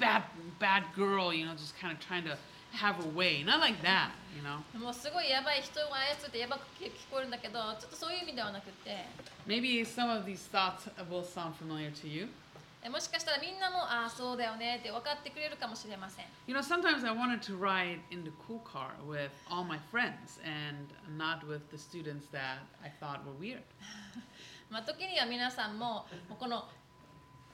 [0.00, 0.22] bad,
[0.60, 2.36] bad girl, you know, just kind of trying to
[2.76, 3.42] have her way.
[3.42, 4.60] Not like that, you know.
[4.78, 9.06] もうすごいやばい人を操ってやばく聞こえるんだけどちょっとそういう意味ではなくて
[9.46, 12.28] Maybe some of these thoughts will sound familiar to you.
[12.82, 19.78] えもしかしたらみんなもああそうだよねって分かってくれるかもしれません You know, sometimes I wanted to ride in the cool car with all my
[19.90, 23.62] friends and not with the students that I thought were weird.
[24.70, 26.06] まあ時には皆さんも
[26.38, 26.60] この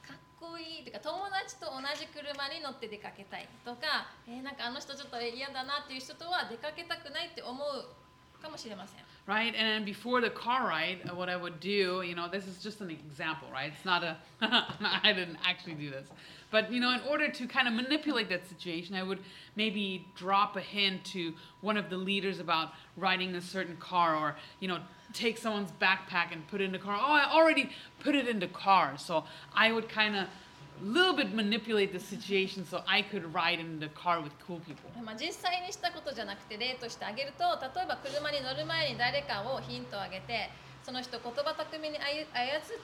[0.07, 9.55] かっこいいというか友達と同じ車に乗って出かけたいとか、えーなんかあの人ちょっと嫌だなっていう人とは出かけたくないって思うかもしれません right?
[9.57, 12.63] And then before the car ride, uh, what I would do, you know, this is
[12.63, 13.73] just an example, right?
[13.75, 16.09] It's not a, I didn't actually do this.
[16.51, 19.19] But, you know, in order to kind of manipulate that situation, I would
[19.57, 24.37] maybe drop a hint to one of the leaders about riding a certain car or,
[24.61, 24.79] you know,
[25.13, 26.97] take someone's backpack and put it in the car.
[27.01, 27.71] Oh, I already
[28.01, 28.97] put it in the car.
[28.99, 29.25] So
[29.55, 30.29] I would kind of
[30.83, 34.91] little bit manipulate the situation so I could ride in the car with cool people.
[35.05, 40.51] まあ、実際にしたことじゃなくて例としてあげると例えば車に乗る前に誰かをヒントをあげて
[40.85, 42.29] その人言葉巧みに操っ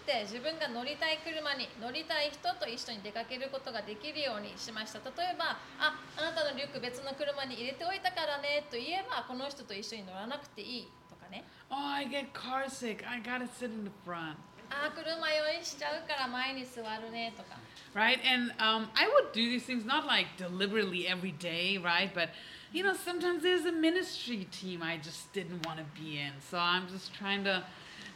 [0.09, 13.05] て自分が乗りたい車に乗りたい人と一緒に出かけることができるようにしました例えばああなたのリュック別の車に入れておいたからねと言えばこの人と一緒に乗らなくていいとかね Oh, I get car sick.
[13.07, 14.41] I gotta sit in the front.
[14.73, 17.60] あ車用意しちゃうから前に座るねとか
[17.94, 18.19] right?
[18.26, 22.14] And um, I would do these things not like deliberately every day, right?
[22.14, 22.30] But
[22.72, 26.57] you know, sometimes there's a ministry team I just didn't want to be in, so
[26.57, 27.64] I'm just trying to,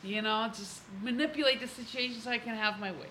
[0.04, 3.10] you know, just manipulate the situation so I can have my way.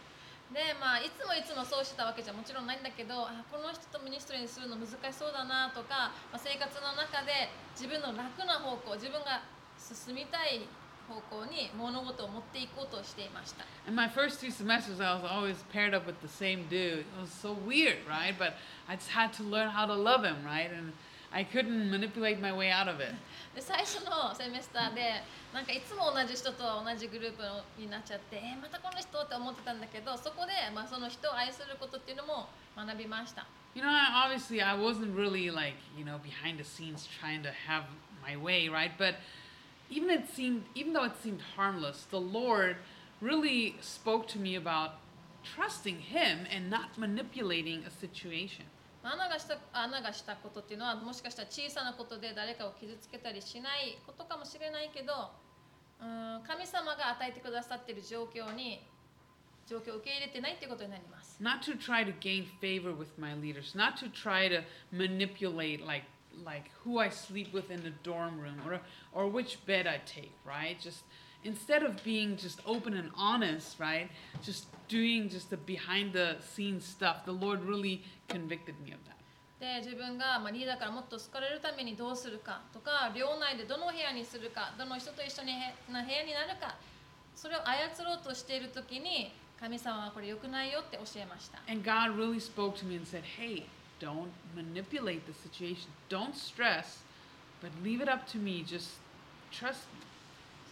[0.53, 9.45] でまあいつもいつもそうしてたわけじゃもちろんないんだけどあこの人とミニストリーにするの難しそうだなとか、まあ、生活の中で自分の楽な方向自分が
[9.77, 10.65] 進みたい
[11.08, 17.00] 方向に物事を持っていこうとしていました In my first two semesters, I was always paired up with the same dude.
[17.00, 18.34] It was so weird, right?
[18.38, 18.54] But
[18.88, 20.72] I just had to learn how to love him, right?
[20.72, 20.94] And
[21.34, 23.14] I couldn't manipulate my way out of it.
[23.56, 25.22] で最初のセメスターで
[25.54, 27.44] なんかいつも同じ人と同じグループ
[27.78, 37.50] になっちゃってえーまたこの人って思ってたんだけどそこで、まあ、その人を愛することっていうのも学びました You know, I- obviously, I wasn't really like, you know, behind the scenes trying to
[37.68, 37.84] have
[38.24, 38.92] my way, right?
[38.98, 39.16] But
[39.91, 42.77] even it seemed, even though it seemed harmless, the Lord
[43.21, 44.93] really spoke to me about
[45.43, 48.67] trusting Him and not manipulating a situation.
[49.03, 55.31] アナがしたアナがしたことっていうのはもしかしたら小さなことで誰かを傷つけたりしないことかもしれないけど
[56.01, 58.83] うーん神様が与えてくださっている状況に
[59.67, 66.05] 状況を受け入れてないっていうことになります Not to try to gain favor with my leaders, not to try to manipulate like
[66.45, 68.81] like who I sleep with in the dorm room or
[69.13, 70.79] or which bed I take, right?
[70.81, 71.03] Just
[71.45, 74.09] instead of being just open and honest, right?
[74.43, 77.25] Just doing just the behind the scenes stuff.
[77.25, 79.19] The Lord really convicted me of that.
[79.61, 86.77] で自分がまあリーダーからもっと好かれるためにどうするかとか寮内でどの部屋にするかどの人と一緒にへな部屋になるか
[87.35, 93.65] それを操ろうとしている時に神様はこれ良くないよって教えました And God really spoke to me and said, "Hey,
[94.03, 95.91] don't manipulate the situation.
[96.09, 96.99] Don't stress,
[97.61, 98.65] but leave it up to me.
[98.67, 98.99] Just
[99.51, 100.05] trust me.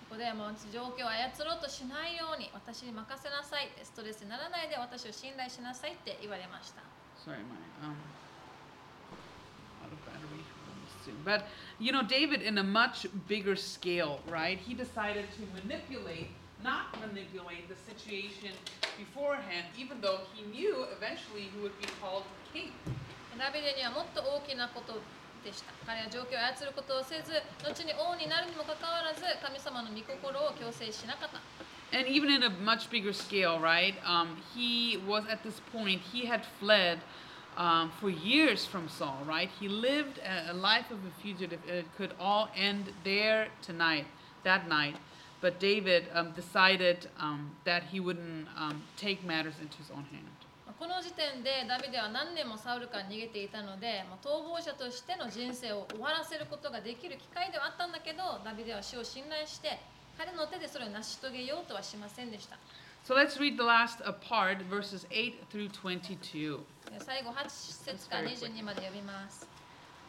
[0.08, 6.82] そこでもう状況を操ろうとしないように私に任せなさいってストレスにならないで私を信頼しなさいって言われました
[7.24, 7.96] Sorry, my um,
[9.82, 10.44] out of battery.
[10.70, 11.16] Almost soon.
[11.24, 11.48] But
[11.80, 14.58] you know, David, in a much bigger scale, right?
[14.60, 16.30] He decided to manipulate,
[16.62, 18.52] not manipulate the situation
[18.96, 22.22] beforehand, even though he knew eventually he would be called
[22.52, 22.70] king.
[23.38, 25.00] ダビデにはもっと大きなこと
[25.44, 31.40] でした彼は状況を操ることをせず後に王になるにもかかわらず神様の御心を強制しなかった
[31.92, 33.94] And even in a much bigger scale, right?
[34.04, 36.98] Um, he was at this point, he had fled
[37.56, 39.48] um, for years from Saul, right?
[39.60, 41.60] He lived a, a life of a fugitive.
[41.68, 44.06] It could all end there tonight,
[44.42, 44.96] that night.
[45.40, 50.26] But David um, decided um, that he wouldn't um, take matters into his own hand.
[50.81, 59.77] この時点でダビデは何年もサウルから逃げていたのでもう逃亡者としての人生を終わらせることができる機会ではあったんだけどダビデは主を信頼して
[60.17, 62.57] 彼の手でそれを成し遂げようとはしませんでした
[63.05, 66.57] So let's read the last uh, part, verses 8 through 22.
[66.89, 69.45] で最後8節から22まで読みます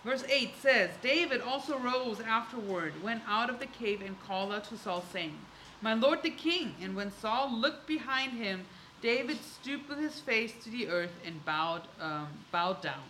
[0.07, 4.65] Verse 8 says David also rose afterward, went out of the cave, and called out
[4.70, 5.32] to Saul, saying,
[5.82, 6.74] My lord the king.
[6.82, 8.65] And when Saul looked behind him,
[9.03, 13.03] David stooped with his face to the earth and bowed, um, bowed down.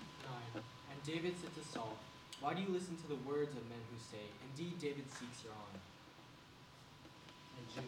[0.57, 0.65] 9.
[0.91, 1.97] And David said to Saul,
[2.41, 5.53] Why do you listen to the words of men who say, Indeed, David seeks your
[5.53, 5.83] honor?
[7.73, 7.81] 10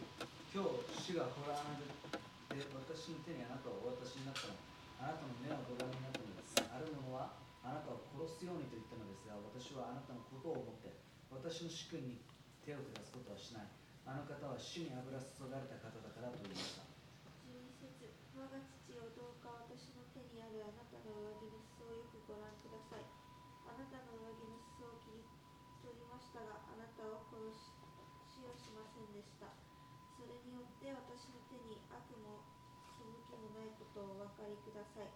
[0.49, 4.57] 今日主がご覧で私の手にあなたをお渡しになったの
[4.97, 10.97] あなたの目をご覧になったのですある者はあなたを殺すようにと言ったのですが私はあなたのことを思って
[11.29, 12.25] 私の主君に
[12.65, 13.69] 手を下すことはしない
[14.09, 16.89] あの方は主に油注がれた方だからと言いました
[17.45, 23.05] 12節我が父よどうか私の手にあるあなたの上着の裾をよくご覧ください
[23.69, 25.29] あなたの上着の裾を切り
[25.85, 27.75] 取りましたがあなたを殺し
[28.35, 29.47] しはしませんでした
[30.19, 32.43] それによって私の手に悪も
[32.99, 35.09] 背きもないことをお分かりください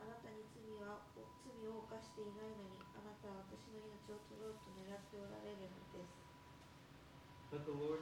[0.00, 6.16] あなたに罪は罪を犯していないのにあなたは私の命を取ろうと狙っておられるのです
[7.52, 8.00] But the Lord,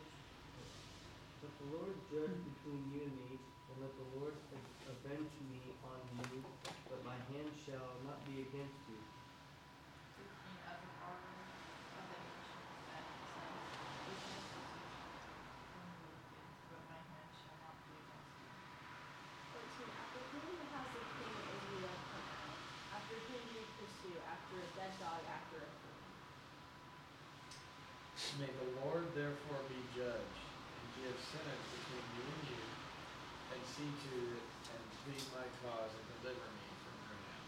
[1.42, 3.34] but the Lord judge between you and me,
[3.66, 4.38] and let the Lord
[4.86, 6.38] avenge me on you,
[6.86, 9.02] but my hand shall not be against you.
[10.14, 11.34] Speaking of the order
[11.98, 13.50] of the nations that he said,
[14.06, 14.70] Business is
[15.74, 16.30] removed,
[16.70, 18.54] but my hand shall not be against you.
[19.50, 19.90] 14.
[19.98, 22.54] After hitting the house of king of Israel, come out.
[23.02, 25.98] After him you pursue, after a dead dog, after a fool.
[28.38, 32.66] May the Lord therefore be judge, and give sentence between you and you,
[33.54, 34.42] and see to it,
[34.74, 37.46] and plead my cause, and deliver me from hand.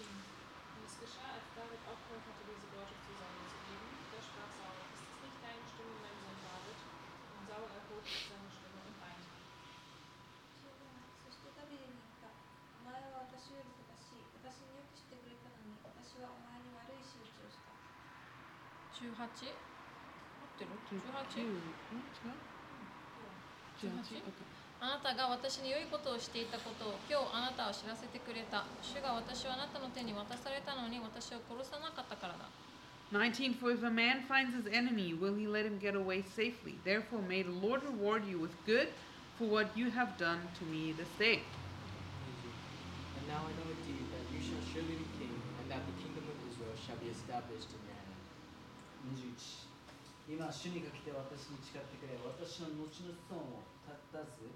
[0.00, 0.08] 17.
[0.08, 5.16] Und es geschah, als David aufgehört hatte, diese Worte zusammenzugeben, da sprach Saul, ist es
[5.28, 6.80] nicht deine Stimme, mein Sohn David?
[7.36, 9.36] Und Saul erhob seine Stimme und weinte.
[12.86, 14.22] 前は私より正しい。
[14.40, 17.74] 私によくしてくれたのに、私はお前に悪い仕打ちをした。
[19.52, 19.75] 18?
[20.56, 20.72] 合ってる
[21.36, 21.52] 18?
[23.92, 24.22] 18?
[24.80, 32.48] あなたが私に良いことをしていたことを今日あなたは知らせてくれた主が私はあなたの手に渡されたのに私を殺さなかったからだ
[33.12, 36.74] 19 For if a man finds his enemy, will he let him get away safely?
[36.82, 38.88] Therefore, may the Lord reward you with good
[39.38, 41.38] for what you have done to me this day.
[41.38, 42.50] 20.
[43.14, 45.30] And now I know indeed that you shall surely be king,
[45.62, 48.18] and that the kingdom of Israel shall be established in your hand.
[49.22, 49.65] 21
[50.26, 54.50] 今主にかけて私に誓ってくれ私の後の子孫を立たず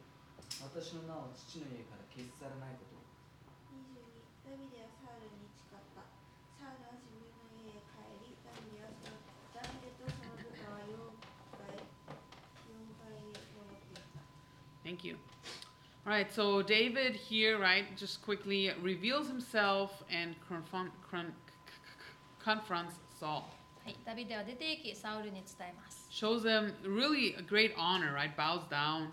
[0.67, 3.07] 私の名を父の家から消し去らないことを
[3.71, 6.03] 22ダビデはサウルに誓った。
[6.59, 9.23] サウルは自分の家へ帰り、ダビデはその
[9.55, 10.91] ダビデとその部下は4
[11.55, 14.27] 倍、4倍へ戻っていった。
[14.83, 15.15] Thank you.
[16.05, 21.33] All right, so David here, right, just quickly reveals himself and confront, con-
[22.43, 23.47] confronts Saul.
[23.90, 28.36] はい、ダビデは出て行きサウルに伝えます Shows him really a great honor, right?
[28.36, 29.10] Bows down.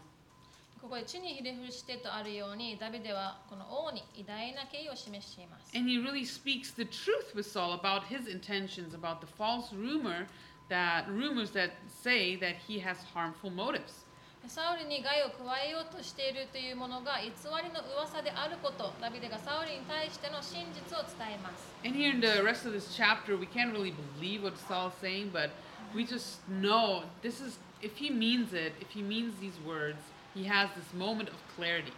[0.81, 9.73] ここで地にひれ伏してとあるようにダビデはこの王に偉大な敬意を示しています And he really speaks the truth with Saul about his intentions, about the false
[9.73, 10.27] rumor
[10.69, 14.06] that rumors that say that he has harmful motives.
[14.48, 24.94] サウルに害を加えようとしているというものが偽りの噂であることダビデがサウルに対しての真実を伝えます And here in the rest of this chapter, we can't really believe what Saul's
[25.02, 25.52] saying, but
[25.94, 30.00] we just know this is, if he means it, if he means these words,
[30.34, 31.94] he has this moment of clarity.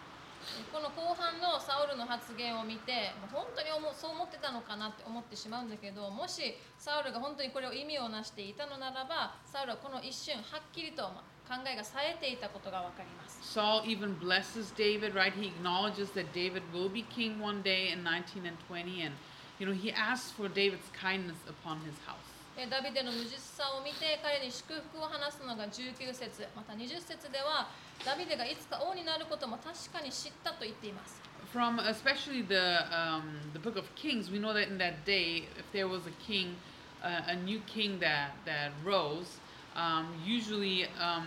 [0.72, 15.34] この後半のサウルの発言を見て本当にそう思ってたのかなって思ってしまうんだけどもしサウルが本当にこれを意味をなしていたのならばサウルはこの一瞬はっきりとまあ考えが冴えていたことが分かります Saul even blesses David, right?
[15.34, 19.16] He acknowledges that David will be king one day in 19 and 20, and
[19.58, 22.22] you know he asks for David's kindness upon his house.
[22.56, 27.70] でダビデの無実さを見て彼に祝福を話すのが19節また20節では
[28.06, 31.22] ダビデがいつか王になることも確かに知ったと言っています
[31.54, 33.24] From especially the um,
[33.54, 36.56] the book of Kings, we know that in that day, if there was a king,
[37.02, 39.40] uh, a new king that that rose,
[39.77, 41.27] um, usually um,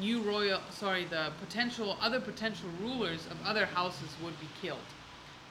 [0.00, 4.78] new royal, sorry, the potential other potential rulers of other houses would be killed.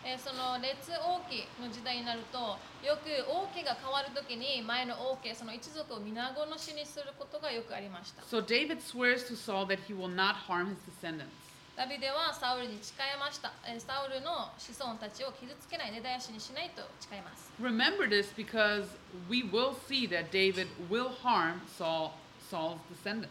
[0.05, 2.37] えーその列王記の時代になると
[2.85, 11.31] よく王家が変わる時に前の王家その一族を皆殺しにすることがよくありました So David swears to Saul that he will not harm his descendants.
[11.77, 18.83] ダビデはサウルに誓いましたえーサウルの子孫たちを傷つけない根絶やしにしないと誓います Remember this because
[19.29, 22.11] we will see that David will harm Saul,
[22.49, 23.29] Saul's descendants.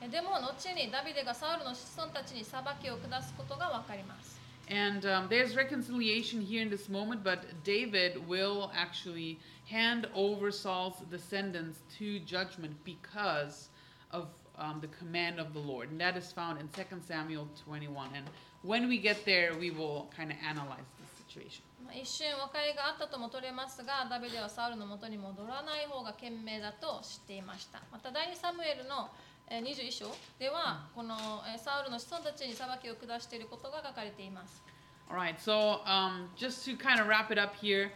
[0.00, 4.34] えーでも後にダビデがサウルの子孫たちに裁きを下すことが分かります
[4.68, 10.96] And um, there's reconciliation here in this moment, but David will actually hand over Saul's
[11.10, 13.68] descendants to judgment because
[14.10, 14.28] of
[14.58, 15.90] um, the command of the Lord.
[15.90, 18.08] And that is found in 2 Samuel 21.
[18.14, 18.24] And
[18.62, 21.62] when we get there, we will kind of analyze this situation.
[21.93, 29.09] 一瞬和解があったとも取れますがダビデはサウルの元に戻らない方が賢明だと知っていましたまた第2サムエルの
[29.49, 31.15] えー21章ではこの
[31.53, 34.61] えサウルの子孫たちに裁きを下していることが書かれています
[35.09, 37.91] All right, so um, just to kind of wrap it up here,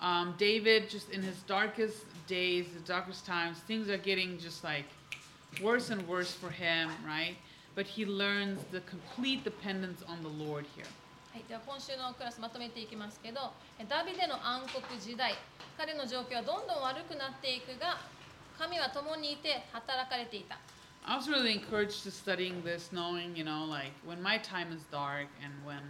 [0.00, 4.86] um, David, just in his darkest days, the darkest times, things are getting just like
[5.62, 7.36] worse and worse for him, right?
[7.76, 10.86] But he learns the complete dependence on the Lord here.
[11.36, 15.36] はい、では今週のクラスまとめていきますけどえーダビデの暗黒時代
[15.76, 18.00] 彼の状況はどんどん悪くなっていくが
[18.56, 20.56] 神は共にいて働かれていた
[21.04, 24.80] I was really encouraged to studying this, knowing, you know, like when my time is
[24.90, 25.84] dark and when,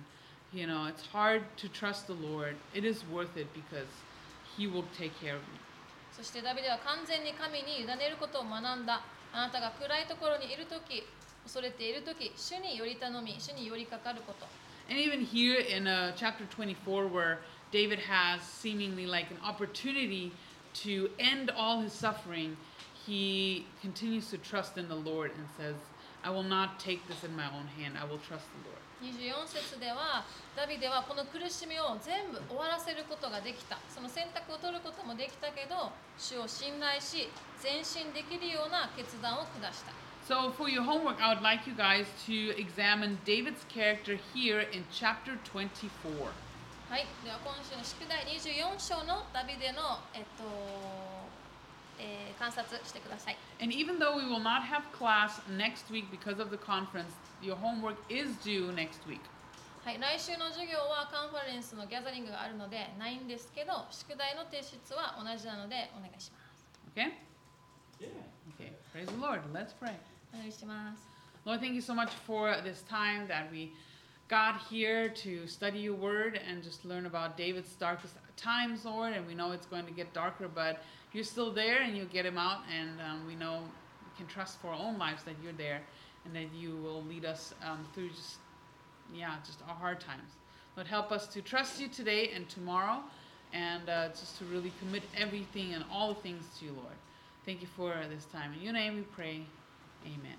[0.52, 3.86] you know, it's hard to trust the Lord, it is worth it because
[4.59, 5.62] He will take care of me.
[6.10, 9.01] そしてダビデは完全に神に委ねることを学んだ
[9.32, 11.06] あなたが暗いところにいるとき
[11.44, 17.40] 恐れているとき主により頼み主に寄りかかること And even here in uh, chapter 24, where
[17.72, 20.34] David has seemingly like an opportunity
[20.84, 22.57] to end all his suffering,
[23.06, 25.76] he continues to trust in the Lord and says,
[26.23, 28.82] I will not take this in my own hand, I will trust the Lord.
[29.02, 30.23] 24節では
[30.56, 44.82] ダビデはこの苦しみを全部終わらせることができたその選択を取ることもできたけど主を信頼し前進できるような決断を下した So, for your homework, I would like you guys to examine David's character here in
[44.90, 46.32] chapter 24.
[46.90, 50.43] はいでは今週の宿題24章のダビデのえっと、
[51.98, 57.55] えー観察してください And even though we will not have class next week because of the conference, your
[57.55, 59.23] homework is due next week.
[59.85, 66.66] はい、来週の授業はカンファレンスのギャザリングがあるのでないんですけど宿題の提出は同じなのでお願いします
[66.98, 67.15] Okay?
[68.01, 68.09] Yeah.
[68.59, 68.73] Okay.
[68.93, 69.40] Praise the Lord.
[69.53, 69.94] Let's pray.
[70.36, 71.11] お願いします
[71.44, 73.73] Lord, thank you so much for this time that we
[74.28, 79.14] got here to study your word and just learn about David's darkest times, Lord.
[79.14, 80.84] And we know it's going to get darker, but
[81.14, 82.60] you're still there and you'll get him out.
[82.73, 85.82] And um, we know we can trust for our own lives that you're there
[86.26, 88.38] and that you will lead us um, through just,
[89.14, 90.32] yeah, just our hard times.
[90.78, 92.99] Lord, help us to trust you today and tomorrow
[93.52, 96.95] and uh, just to really commit everything and all the things to you, Lord.
[97.45, 98.53] Thank you for this time.
[98.53, 99.41] In your name we pray.
[100.07, 100.39] Amen.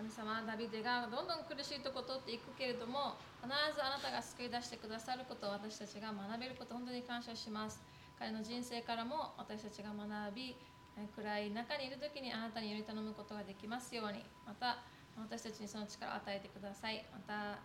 [0.00, 7.82] 神様ダビデがどんどん苦しいとこ通っていくけれども必ずあなたが救い出してくださることを私たちが学べること本当に感謝します
[8.18, 10.56] 彼の人生からも私たちが学び
[10.96, 14.78] えー暗い中にいる時にあなたにより頼むことができますようにまた
[15.20, 17.58] 私たちにその力を与えてくださいまた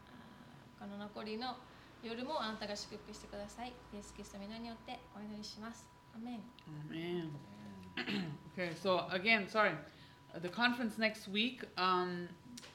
[0.78, 1.56] この残りの
[2.04, 6.44] 夜もあなたが祝福してくださいイエス・キリストの皆によってお祈りしますアメン
[6.92, 7.32] Amen.
[8.52, 9.72] okay, so again, sorry.
[10.35, 12.29] Uh, The conference next week, um,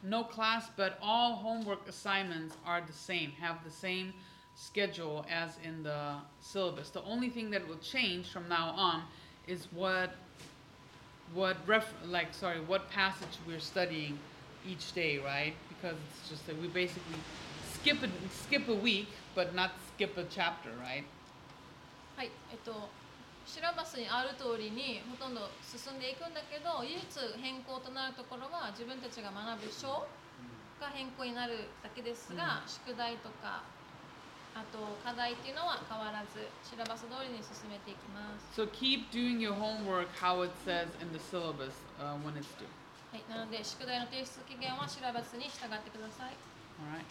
[0.03, 4.13] no class, but all homework assignments are the same, have the same
[4.55, 6.89] schedule as in the syllabus.
[6.89, 9.03] The only thing that will change from now on
[9.47, 10.15] is what
[11.33, 14.17] what ref like sorry what passage we're studying
[14.67, 17.17] each day right because it's just that we basically
[17.73, 21.03] skip a skip a week but not skip a chapter right
[22.15, 22.87] はい、えっと、
[23.50, 27.02] シラバスにある通りにほとんど進んでいくんだけど唯一
[27.42, 30.06] 変更となるところは自分たちが学ぶ章
[30.78, 33.66] が変更になるだけですが、宿題とか
[34.54, 38.54] あと課題っていうのは変わらずシラバス通りに進めていきます。
[38.54, 42.70] So keep doing your homework how it says in the syllabus uh, when it's due.
[43.10, 46.38] はい、なので宿題の提出期限はシラバスに従ってください。
[46.78, 47.02] All right.